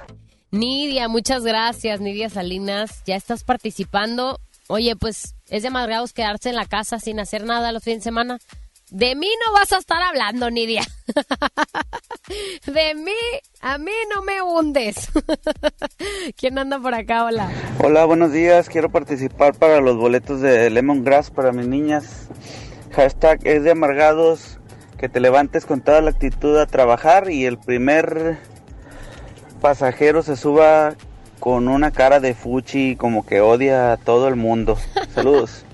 Nidia, 0.51 1.09
muchas 1.09 1.43
gracias, 1.43 2.01
Nidia 2.01 2.31
Salinas. 2.31 3.03
Ya 3.05 3.17
estás 3.17 3.45
participando. 3.45 4.41
Oye, 4.69 4.97
pues 4.97 5.35
es 5.51 5.61
de 5.61 5.69
amargados 5.69 6.15
quedarse 6.15 6.49
en 6.49 6.57
la 6.57 6.65
casa 6.65 6.99
sin 6.99 7.21
hacer 7.21 7.45
nada 7.45 7.71
los 7.71 7.85
fines 7.85 7.99
de 7.99 8.05
semana. 8.05 8.39
De 8.91 9.15
mí 9.15 9.29
no 9.45 9.53
vas 9.53 9.73
a 9.73 9.79
estar 9.79 10.01
hablando, 10.01 10.51
Nidia. 10.51 10.83
De 12.67 12.95
mí, 12.95 13.13
a 13.61 13.77
mí 13.77 13.93
no 14.15 14.23
me 14.23 14.41
hundes. 14.41 15.11
¿Quién 16.37 16.59
anda 16.59 16.79
por 16.79 16.95
acá? 16.95 17.25
Hola. 17.25 17.51
Hola, 17.83 18.07
buenos 18.07 18.33
días. 18.33 18.69
Quiero 18.69 18.91
participar 18.91 19.55
para 19.55 19.81
los 19.81 19.97
boletos 19.97 20.41
de 20.41 20.71
Lemongrass 20.71 21.31
para 21.31 21.53
mis 21.53 21.67
niñas. 21.67 22.29
Hashtag 22.93 23.47
es 23.47 23.63
de 23.63 23.73
amargados. 23.73 24.59
Que 24.97 25.09
te 25.09 25.21
levantes 25.21 25.65
con 25.65 25.81
toda 25.81 26.01
la 26.01 26.11
actitud 26.11 26.59
a 26.59 26.67
trabajar 26.67 27.31
y 27.31 27.45
el 27.45 27.57
primer 27.59 28.39
pasajero 29.61 30.23
se 30.23 30.37
suba 30.37 30.97
con 31.39 31.69
una 31.69 31.93
cara 31.93 32.19
de 32.19 32.35
fuchi 32.35 32.97
como 32.97 33.25
que 33.25 33.41
odia 33.41 33.93
a 33.93 33.97
todo 33.97 34.29
el 34.29 34.37
mundo. 34.37 34.77
Saludos. 35.15 35.65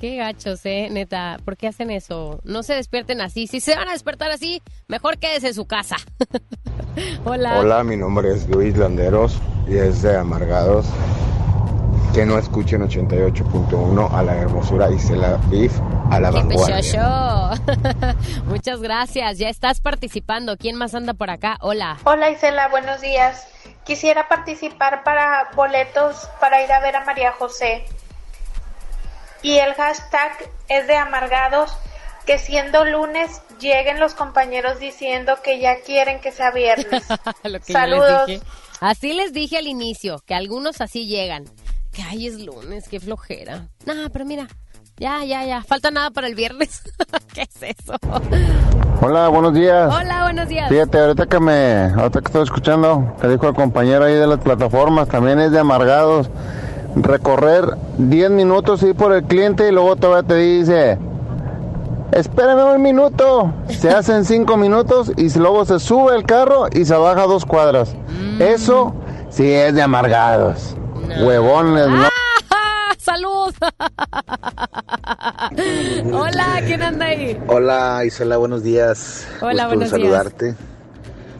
Qué 0.00 0.14
gachos, 0.14 0.64
eh, 0.64 0.88
neta. 0.92 1.38
¿Por 1.44 1.56
qué 1.56 1.66
hacen 1.66 1.90
eso? 1.90 2.40
No 2.44 2.62
se 2.62 2.74
despierten 2.74 3.20
así. 3.20 3.48
Si 3.48 3.60
se 3.60 3.74
van 3.74 3.88
a 3.88 3.92
despertar 3.92 4.30
así, 4.30 4.62
mejor 4.86 5.18
quédese 5.18 5.48
en 5.48 5.54
su 5.54 5.66
casa. 5.66 5.96
Hola. 7.24 7.58
Hola, 7.58 7.82
mi 7.82 7.96
nombre 7.96 8.32
es 8.32 8.48
Luis 8.48 8.76
Landeros 8.76 9.38
y 9.66 9.76
es 9.76 10.02
de 10.02 10.16
Amargados. 10.16 10.86
Que 12.14 12.24
no 12.24 12.38
escuchen 12.38 12.82
88.1 12.82 14.12
a 14.12 14.22
la 14.22 14.36
hermosura 14.36 14.88
Isela 14.90 15.36
Beef 15.50 15.72
a 16.10 16.20
la 16.20 16.30
¡Qué 16.30 16.36
vanguardia. 16.36 17.50
Muchas 18.46 18.80
gracias. 18.80 19.38
Ya 19.38 19.48
estás 19.48 19.80
participando. 19.80 20.56
¿Quién 20.56 20.76
más 20.76 20.94
anda 20.94 21.14
por 21.14 21.30
acá? 21.30 21.58
Hola. 21.60 21.98
Hola 22.04 22.30
Isela, 22.30 22.68
buenos 22.68 23.00
días. 23.00 23.48
Quisiera 23.84 24.28
participar 24.28 25.02
para 25.02 25.48
boletos 25.56 26.28
para 26.40 26.62
ir 26.62 26.70
a 26.70 26.80
ver 26.80 26.94
a 26.94 27.04
María 27.04 27.32
José. 27.32 27.84
Y 29.42 29.58
el 29.58 29.74
hashtag 29.74 30.32
es 30.68 30.86
de 30.86 30.96
amargados, 30.96 31.72
que 32.26 32.38
siendo 32.38 32.84
lunes 32.84 33.40
lleguen 33.60 34.00
los 34.00 34.14
compañeros 34.14 34.78
diciendo 34.78 35.38
que 35.42 35.60
ya 35.60 35.80
quieren 35.80 36.20
que 36.20 36.32
sea 36.32 36.50
viernes. 36.50 37.04
Lo 37.44 37.60
que 37.60 37.72
yo 37.72 37.78
les 37.78 37.90
Saludos. 37.90 38.26
dije. 38.26 38.42
Así 38.80 39.12
les 39.12 39.32
dije 39.32 39.58
al 39.58 39.66
inicio, 39.66 40.22
que 40.26 40.34
algunos 40.34 40.80
así 40.80 41.06
llegan. 41.06 41.44
Que 41.92 42.02
ay, 42.02 42.26
es 42.26 42.40
lunes, 42.40 42.88
qué 42.88 43.00
flojera. 43.00 43.68
Nah, 43.86 44.08
pero 44.12 44.24
mira, 44.24 44.46
ya, 44.98 45.24
ya, 45.24 45.44
ya. 45.44 45.62
Falta 45.62 45.90
nada 45.90 46.10
para 46.10 46.26
el 46.26 46.34
viernes. 46.34 46.82
¿Qué 47.34 47.42
es 47.42 47.62
eso? 47.78 47.94
Hola, 49.00 49.28
buenos 49.28 49.54
días. 49.54 49.92
Hola, 49.92 50.24
buenos 50.24 50.48
días. 50.48 50.68
Fíjate, 50.68 50.98
ahorita 50.98 51.26
que 51.26 51.40
me, 51.40 51.92
ahorita 51.96 52.20
que 52.20 52.26
estoy 52.26 52.42
escuchando, 52.42 53.16
que 53.20 53.28
dijo 53.28 53.48
el 53.48 53.54
compañero 53.54 54.04
ahí 54.04 54.14
de 54.14 54.26
las 54.26 54.40
plataformas, 54.40 55.08
también 55.08 55.40
es 55.40 55.50
de 55.52 55.60
amargados. 55.60 56.28
Recorrer 56.96 57.76
10 57.98 58.30
minutos 58.30 58.82
ir 58.82 58.94
por 58.94 59.12
el 59.12 59.24
cliente 59.24 59.68
y 59.68 59.72
luego 59.72 59.96
todavía 59.96 60.26
te 60.26 60.34
dice, 60.36 60.98
espérame 62.12 62.74
un 62.74 62.82
minuto. 62.82 63.52
Se 63.68 63.90
hacen 63.90 64.24
5 64.24 64.56
minutos 64.56 65.12
y 65.16 65.36
luego 65.38 65.64
se 65.64 65.78
sube 65.78 66.16
el 66.16 66.24
carro 66.24 66.66
y 66.72 66.84
se 66.84 66.94
baja 66.94 67.26
dos 67.26 67.44
cuadras. 67.44 67.94
Eso 68.38 68.94
sí 69.30 69.50
es 69.50 69.74
de 69.74 69.82
amargados. 69.82 70.76
Huevones, 71.22 71.88
¿no? 71.88 72.08
¡Ah! 72.50 72.94
¡Salud! 72.98 73.54
Hola, 76.12 76.60
¿quién 76.66 76.82
anda 76.82 77.06
ahí? 77.06 77.40
Hola 77.46 78.02
Isela, 78.04 78.36
buenos 78.36 78.62
días. 78.62 79.26
Hola, 79.40 79.64
Gusto 79.64 79.68
buenos 79.68 79.90
saludarte. 79.90 80.54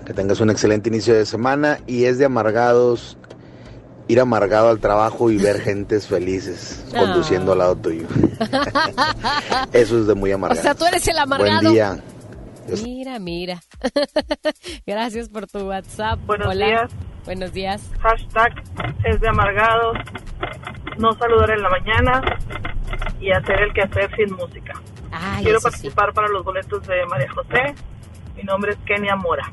Que 0.06 0.14
tengas 0.14 0.40
un 0.40 0.50
excelente 0.50 0.88
inicio 0.88 1.14
de 1.14 1.26
semana 1.26 1.78
y 1.86 2.04
es 2.04 2.18
de 2.18 2.24
amargados 2.24 3.18
ir 4.08 4.20
amargado 4.20 4.70
al 4.70 4.80
trabajo 4.80 5.30
y 5.30 5.36
ver 5.36 5.60
gentes 5.60 6.06
felices 6.08 6.84
Ah. 6.94 6.98
conduciendo 7.00 7.52
al 7.52 7.58
lado 7.58 7.76
tuyo. 7.76 8.06
Eso 9.72 9.98
es 10.00 10.06
de 10.06 10.14
muy 10.14 10.32
O 10.32 10.36
amargado. 10.36 10.62
sea, 10.62 10.74
tú 10.74 10.84
eres 10.86 11.06
el 11.08 11.18
amargado. 11.18 11.60
Buen 11.62 11.72
día. 11.74 11.98
Mira, 12.84 13.18
mira. 13.18 13.60
Gracias 14.86 15.28
por 15.28 15.46
tu 15.46 15.60
WhatsApp. 15.68 16.18
Buenos 16.26 16.48
Hola. 16.48 16.66
días. 16.66 16.90
Buenos 17.24 17.52
días. 17.52 17.82
Hashtag 18.00 18.52
es 19.04 19.20
de 19.20 19.28
amargados. 19.28 19.96
No 20.98 21.12
saludar 21.14 21.50
en 21.50 21.62
la 21.62 21.68
mañana 21.70 22.22
y 23.20 23.30
hacer 23.30 23.60
el 23.62 23.72
quehacer 23.72 24.10
sin 24.16 24.34
música. 24.34 24.72
Ay, 25.12 25.44
Quiero 25.44 25.60
sí. 25.60 25.64
participar 25.64 26.12
para 26.12 26.28
los 26.28 26.44
boletos 26.44 26.86
de 26.86 27.06
María 27.06 27.30
José. 27.32 27.74
Mi 28.36 28.42
nombre 28.42 28.72
es 28.72 28.78
Kenia 28.86 29.16
Mora. 29.16 29.50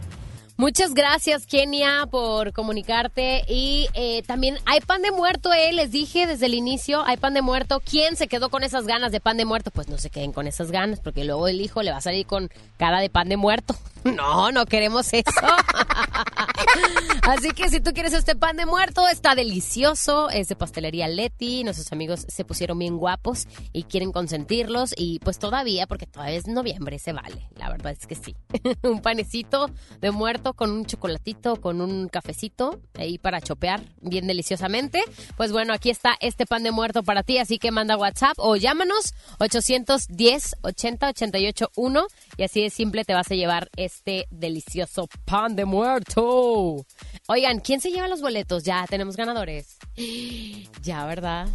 Muchas 0.57 0.93
gracias, 0.93 1.45
Kenia, 1.45 2.07
por 2.09 2.53
comunicarte. 2.53 3.43
Y 3.49 3.89
eh, 3.93 4.23
también 4.25 4.57
hay 4.65 4.79
pan 4.79 5.01
de 5.01 5.11
muerto, 5.11 5.51
eh, 5.51 5.73
les 5.73 5.91
dije 5.91 6.27
desde 6.27 6.45
el 6.45 6.53
inicio, 6.53 7.03
hay 7.05 7.17
pan 7.17 7.33
de 7.33 7.41
muerto. 7.41 7.81
¿Quién 7.81 8.15
se 8.15 8.27
quedó 8.27 8.49
con 8.49 8.63
esas 8.63 8.87
ganas 8.87 9.11
de 9.11 9.19
pan 9.19 9.35
de 9.35 9.43
muerto? 9.43 9.69
Pues 9.71 9.89
no 9.89 9.97
se 9.97 10.09
queden 10.09 10.31
con 10.31 10.47
esas 10.47 10.71
ganas, 10.71 11.01
porque 11.01 11.25
luego 11.25 11.49
el 11.49 11.59
hijo 11.59 11.83
le 11.83 11.91
va 11.91 11.97
a 11.97 12.01
salir 12.01 12.25
con 12.25 12.49
cara 12.77 13.01
de 13.01 13.09
pan 13.09 13.27
de 13.27 13.35
muerto. 13.35 13.75
No, 14.05 14.51
no 14.51 14.65
queremos 14.67 15.11
eso. 15.13 15.31
Así 17.23 17.49
que 17.51 17.69
si 17.69 17.79
tú 17.79 17.91
quieres 17.91 18.13
este 18.13 18.35
pan 18.35 18.55
de 18.55 18.67
muerto, 18.67 19.07
está 19.07 19.33
delicioso. 19.33 20.29
Es 20.29 20.47
de 20.47 20.55
pastelería 20.55 21.07
Leti. 21.07 21.63
Nuestros 21.63 21.91
amigos 21.91 22.25
se 22.27 22.45
pusieron 22.45 22.77
bien 22.77 22.97
guapos 22.97 23.47
y 23.73 23.83
quieren 23.83 24.11
consentirlos. 24.11 24.93
Y 24.95 25.17
pues 25.19 25.39
todavía, 25.39 25.87
porque 25.87 26.05
todavía 26.05 26.35
es 26.35 26.45
noviembre, 26.45 26.99
se 26.99 27.13
vale. 27.13 27.49
La 27.55 27.69
verdad 27.69 27.93
es 27.93 28.05
que 28.05 28.13
sí. 28.13 28.35
un 28.83 29.01
panecito 29.01 29.71
de 30.01 30.11
muerto 30.11 30.53
con 30.53 30.69
un 30.69 30.85
chocolatito, 30.85 31.55
con 31.55 31.81
un 31.81 32.07
cafecito 32.07 32.79
ahí 32.93 33.17
para 33.17 33.41
chopear 33.41 33.81
bien 34.01 34.27
deliciosamente. 34.27 35.03
Pues 35.35 35.51
bueno, 35.51 35.73
aquí 35.73 35.89
está 35.89 36.15
este 36.19 36.45
pan 36.45 36.61
de 36.61 36.71
muerto 36.71 37.01
para 37.01 37.23
ti. 37.23 37.39
Así 37.39 37.57
que 37.57 37.71
manda 37.71 37.97
WhatsApp 37.97 38.35
o 38.37 38.55
llámanos 38.55 39.15
810 39.39 40.57
80 40.61 41.09
88 41.09 41.71
1 41.75 42.07
y 42.37 42.43
así 42.43 42.61
de 42.61 42.69
simple 42.69 43.05
te 43.05 43.13
vas 43.13 43.31
a 43.31 43.35
llevar 43.35 43.69
este 43.75 44.27
delicioso 44.29 45.07
pan 45.25 45.55
de 45.55 45.65
muerto. 45.65 46.85
Oigan, 47.27 47.59
¿quién 47.59 47.81
se 47.81 47.91
lleva 47.91 48.07
los 48.07 48.21
boletos? 48.21 48.63
Ya 48.63 48.85
tenemos 48.87 49.15
ganadores. 49.15 49.77
Ya, 50.81 51.03
¿verdad? 51.05 51.47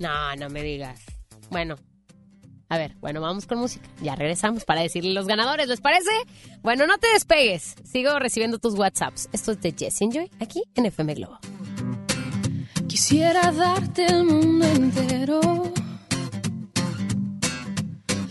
No, 0.00 0.34
no 0.34 0.48
me 0.48 0.62
digas. 0.62 1.00
Bueno, 1.50 1.76
a 2.72 2.78
ver, 2.78 2.96
bueno, 3.00 3.20
vamos 3.20 3.46
con 3.46 3.58
música. 3.58 3.86
Ya 4.00 4.16
regresamos 4.16 4.64
para 4.64 4.80
decirle 4.80 5.12
los 5.12 5.26
ganadores, 5.26 5.68
¿les 5.68 5.82
parece? 5.82 6.10
Bueno, 6.62 6.86
no 6.86 6.96
te 6.96 7.06
despegues. 7.12 7.74
Sigo 7.84 8.18
recibiendo 8.18 8.58
tus 8.58 8.74
WhatsApps. 8.74 9.28
Esto 9.32 9.52
es 9.52 9.60
de 9.60 9.74
Jess 9.78 10.00
Enjoy 10.00 10.30
aquí 10.40 10.64
en 10.74 10.86
FM 10.86 11.14
Globo. 11.14 11.38
Quisiera 12.88 13.52
darte 13.52 14.06
el 14.06 14.24
mundo 14.24 14.66
entero. 14.66 15.72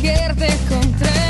Protegerte 0.00 0.46
contra 0.68 1.08
el 1.08 1.27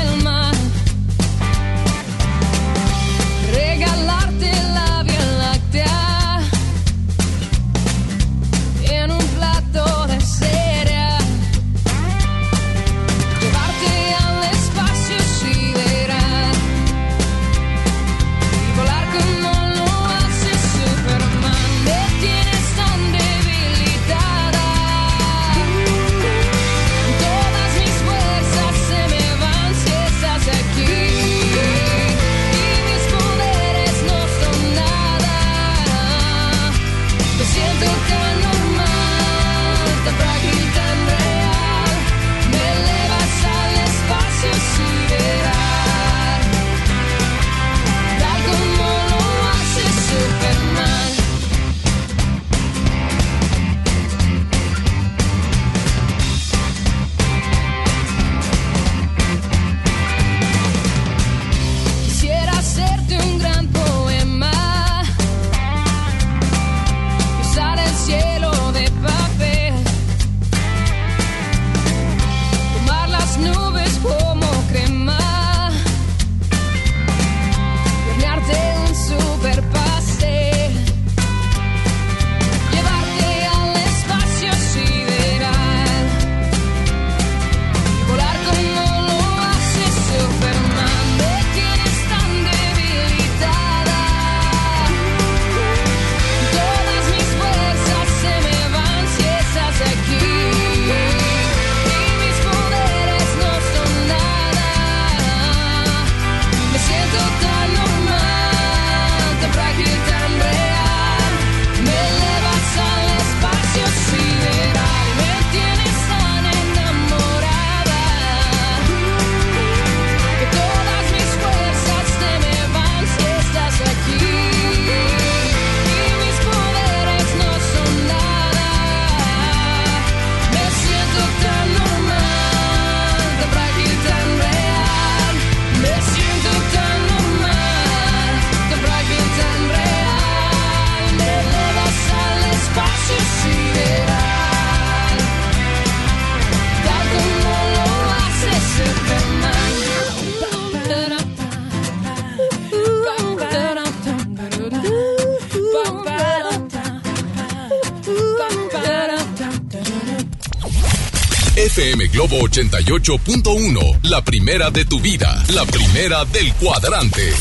88.1, 162.49 164.09
la 164.09 164.23
primera 164.23 164.71
de 164.71 164.83
tu 164.85 164.99
vida, 164.99 165.43
la 165.53 165.65
primera 165.65 166.25
del 166.25 166.51
cuadrante. 166.55 167.31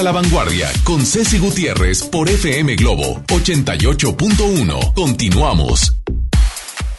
A 0.00 0.02
la 0.02 0.12
Vanguardia 0.12 0.70
con 0.82 1.04
Ceci 1.04 1.38
Gutiérrez 1.38 2.04
por 2.04 2.26
FM 2.26 2.74
Globo 2.76 3.20
88.1. 3.26 4.94
Continuamos. 4.94 5.94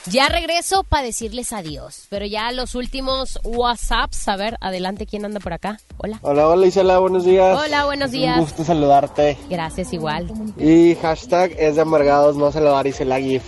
Ya 0.06 0.30
regreso 0.30 0.84
para 0.84 1.04
decirles 1.04 1.52
adiós, 1.52 2.06
pero 2.10 2.28
ya 2.28 2.52
los 2.52 2.76
últimos 2.76 3.40
WhatsApps, 3.44 4.28
a 4.28 4.36
ver, 4.36 4.56
adelante, 4.62 5.08
¿quién 5.08 5.26
anda 5.26 5.40
por 5.40 5.54
acá? 5.54 5.80
Hola. 5.98 6.20
Hola, 6.22 6.48
hola 6.48 6.68
Isela, 6.68 7.00
buenos 7.00 7.26
días. 7.26 7.60
Hola, 7.60 7.86
buenos 7.86 8.08
Es 8.08 8.12
días. 8.12 8.38
Un 8.38 8.44
gusto 8.44 8.64
saludarte. 8.64 9.36
Gracias, 9.50 9.94
igual. 9.94 10.32
Y 10.60 10.94
hashtag 11.02 11.54
es 11.58 11.76
de 11.78 11.82
amargados 11.82 12.36
no 12.36 12.52
saludar 12.52 12.86
Isela 12.86 13.20
GIF. 13.20 13.44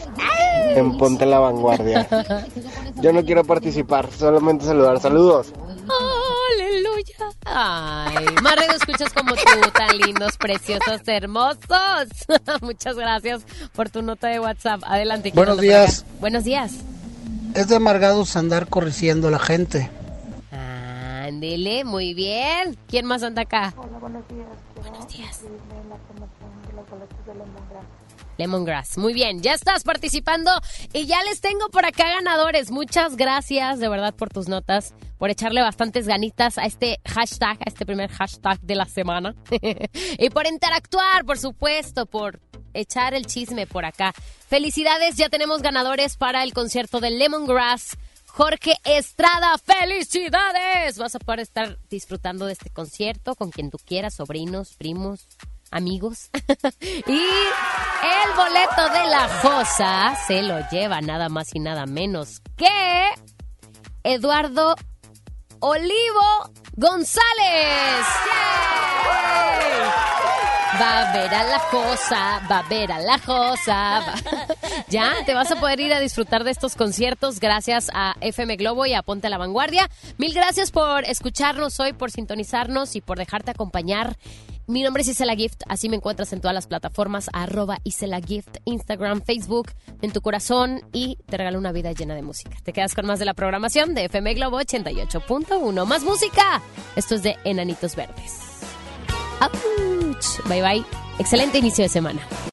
En 0.70 0.98
Ponte 0.98 1.28
la 1.28 1.38
Vanguardia. 1.38 2.08
Yo 3.04 3.14
no 3.14 3.24
quiero 3.24 3.44
participar, 3.44 4.10
solamente 4.18 4.66
saludar. 4.66 5.00
Saludos. 5.00 5.54
Ay, 7.56 8.26
más 8.42 8.56
radio 8.56 8.72
escuchas 8.72 9.14
como 9.14 9.36
tú, 9.36 9.72
tan 9.74 9.96
lindos, 9.98 10.38
preciosos, 10.38 11.02
hermosos. 11.06 12.08
Muchas 12.62 12.96
gracias 12.96 13.44
por 13.74 13.92
tu 13.92 14.02
nota 14.02 14.28
de 14.28 14.40
WhatsApp. 14.40 14.82
Adelante. 14.86 15.32
¿quién 15.32 15.36
Buenos 15.36 15.62
días. 15.62 16.04
Buenos 16.20 16.44
días. 16.46 16.72
Es 17.54 17.68
de 17.68 17.76
amargados 17.76 18.36
andar 18.36 18.68
corrigiendo 18.68 19.28
a 19.28 19.32
la 19.32 19.40
gente. 19.40 19.92
Ándele, 20.52 21.84
muy 21.84 22.16
bien. 22.16 22.76
¿Quién 22.88 23.06
más 23.06 23.22
anda 23.22 23.44
acá? 23.44 23.74
Hola, 23.78 24.00
buenos 24.00 24.28
días. 24.28 24.48
Buenos 24.76 25.08
días. 25.08 25.42
La 25.90 25.96
promoción 25.96 26.50
de 26.68 26.74
los 26.74 26.90
boletos 26.90 27.26
de 27.28 27.34
Lemongrass. 27.34 28.03
Lemongrass. 28.38 28.98
Muy 28.98 29.14
bien, 29.14 29.42
ya 29.42 29.54
estás 29.54 29.84
participando 29.84 30.52
y 30.94 31.06
ya 31.06 31.24
les 31.24 31.42
tengo 31.42 31.70
por 31.70 31.86
acá 31.86 32.10
ganadores. 32.10 32.72
Muchas 32.72 33.16
gracias 33.16 33.80
de 33.80 33.90
verdad 33.90 34.14
por 34.14 34.30
tus 34.30 34.48
notas, 34.48 34.94
por 35.18 35.30
echarle 35.30 35.62
bastantes 35.62 36.08
ganitas 36.08 36.58
a 36.58 36.66
este 36.66 37.00
hashtag, 37.06 37.58
a 37.60 37.66
este 37.66 37.86
primer 37.86 38.12
hashtag 38.12 38.60
de 38.62 38.76
la 38.76 38.86
semana. 38.86 39.36
y 40.18 40.30
por 40.30 40.48
interactuar, 40.48 41.26
por 41.26 41.38
supuesto, 41.38 42.06
por 42.06 42.40
echar 42.74 43.14
el 43.14 43.26
chisme 43.26 43.68
por 43.68 43.86
acá. 43.86 44.14
Felicidades, 44.48 45.16
ya 45.16 45.30
tenemos 45.30 45.62
ganadores 45.62 46.18
para 46.18 46.44
el 46.44 46.54
concierto 46.54 47.00
de 47.00 47.12
Lemongrass. 47.12 47.98
Jorge 48.26 48.78
Estrada, 48.84 49.56
felicidades. 49.60 50.98
Vas 50.98 51.14
a 51.14 51.20
poder 51.20 51.42
estar 51.42 51.78
disfrutando 51.88 52.48
de 52.48 52.54
este 52.54 52.72
concierto 52.72 53.36
con 53.36 53.52
quien 53.52 53.70
tú 53.70 53.78
quieras, 53.86 54.16
sobrinos, 54.16 54.74
primos, 54.74 55.28
amigos. 55.74 56.30
y 56.82 57.12
el 57.14 58.34
boleto 58.36 58.90
de 58.94 59.08
la 59.10 59.28
Josa 59.42 60.16
se 60.28 60.42
lo 60.42 60.60
lleva 60.70 61.02
nada 61.02 61.30
más 61.30 61.54
y 61.54 61.60
nada 61.60 61.86
menos 61.86 62.42
que 62.56 63.12
Eduardo 64.04 64.76
Olivo 65.60 66.50
González. 66.76 68.06
¡Yay! 68.26 69.74
Va 70.82 71.02
a 71.02 71.14
ver 71.14 71.34
a 71.34 71.44
la 71.44 71.60
Josa, 71.60 72.42
va 72.52 72.60
a 72.60 72.68
ver 72.68 72.92
a 72.92 73.00
la 73.00 73.20
Josa. 73.20 74.02
ya, 74.90 75.14
te 75.24 75.36
vas 75.36 75.52
a 75.52 75.60
poder 75.60 75.80
ir 75.80 75.94
a 75.94 76.00
disfrutar 76.00 76.44
de 76.44 76.50
estos 76.50 76.76
conciertos 76.76 77.40
gracias 77.40 77.92
a 77.94 78.16
FM 78.22 78.56
Globo 78.56 78.86
y 78.88 78.94
a 78.94 79.04
Ponte 79.04 79.28
a 79.28 79.30
la 79.30 79.38
Vanguardia. 79.38 79.88
Mil 80.18 80.34
gracias 80.34 80.72
por 80.72 81.06
escucharnos 81.06 81.80
hoy, 81.80 81.94
por 81.94 82.10
sintonizarnos 82.10 82.96
y 82.96 83.02
por 83.02 83.20
dejarte 83.20 83.52
acompañar. 83.52 84.18
Mi 84.66 84.82
nombre 84.82 85.02
es 85.02 85.10
Isela 85.10 85.36
Gift, 85.36 85.62
así 85.68 85.90
me 85.90 85.98
encuentras 85.98 86.32
en 86.32 86.40
todas 86.40 86.56
las 86.56 86.68
plataformas, 86.68 87.30
arroba 87.34 87.80
Isela 87.84 88.22
Gift, 88.22 88.58
Instagram, 88.64 89.22
Facebook, 89.22 89.72
en 90.02 90.12
tu 90.12 90.22
corazón 90.22 90.82
y 90.94 91.18
te 91.26 91.38
regalo 91.38 91.60
una 91.60 91.74
vida 91.74 91.92
llena 91.92 92.16
de 92.16 92.22
música. 92.22 92.58
Te 92.64 92.72
quedas 92.72 92.96
con 92.96 93.06
más 93.06 93.20
de 93.20 93.26
la 93.26 93.34
programación 93.34 93.94
de 93.94 94.06
FM 94.06 94.34
Globo 94.36 94.60
88.1. 94.60 95.86
Más 95.86 96.04
música. 96.04 96.62
Esto 96.96 97.16
es 97.16 97.24
de 97.24 97.36
Enanitos 97.44 97.96
Verdes. 97.96 98.40
Bye 100.48 100.62
bye. 100.62 100.86
Excelente 101.20 101.58
inicio 101.58 101.84
de 101.84 101.90
semana. 101.90 102.22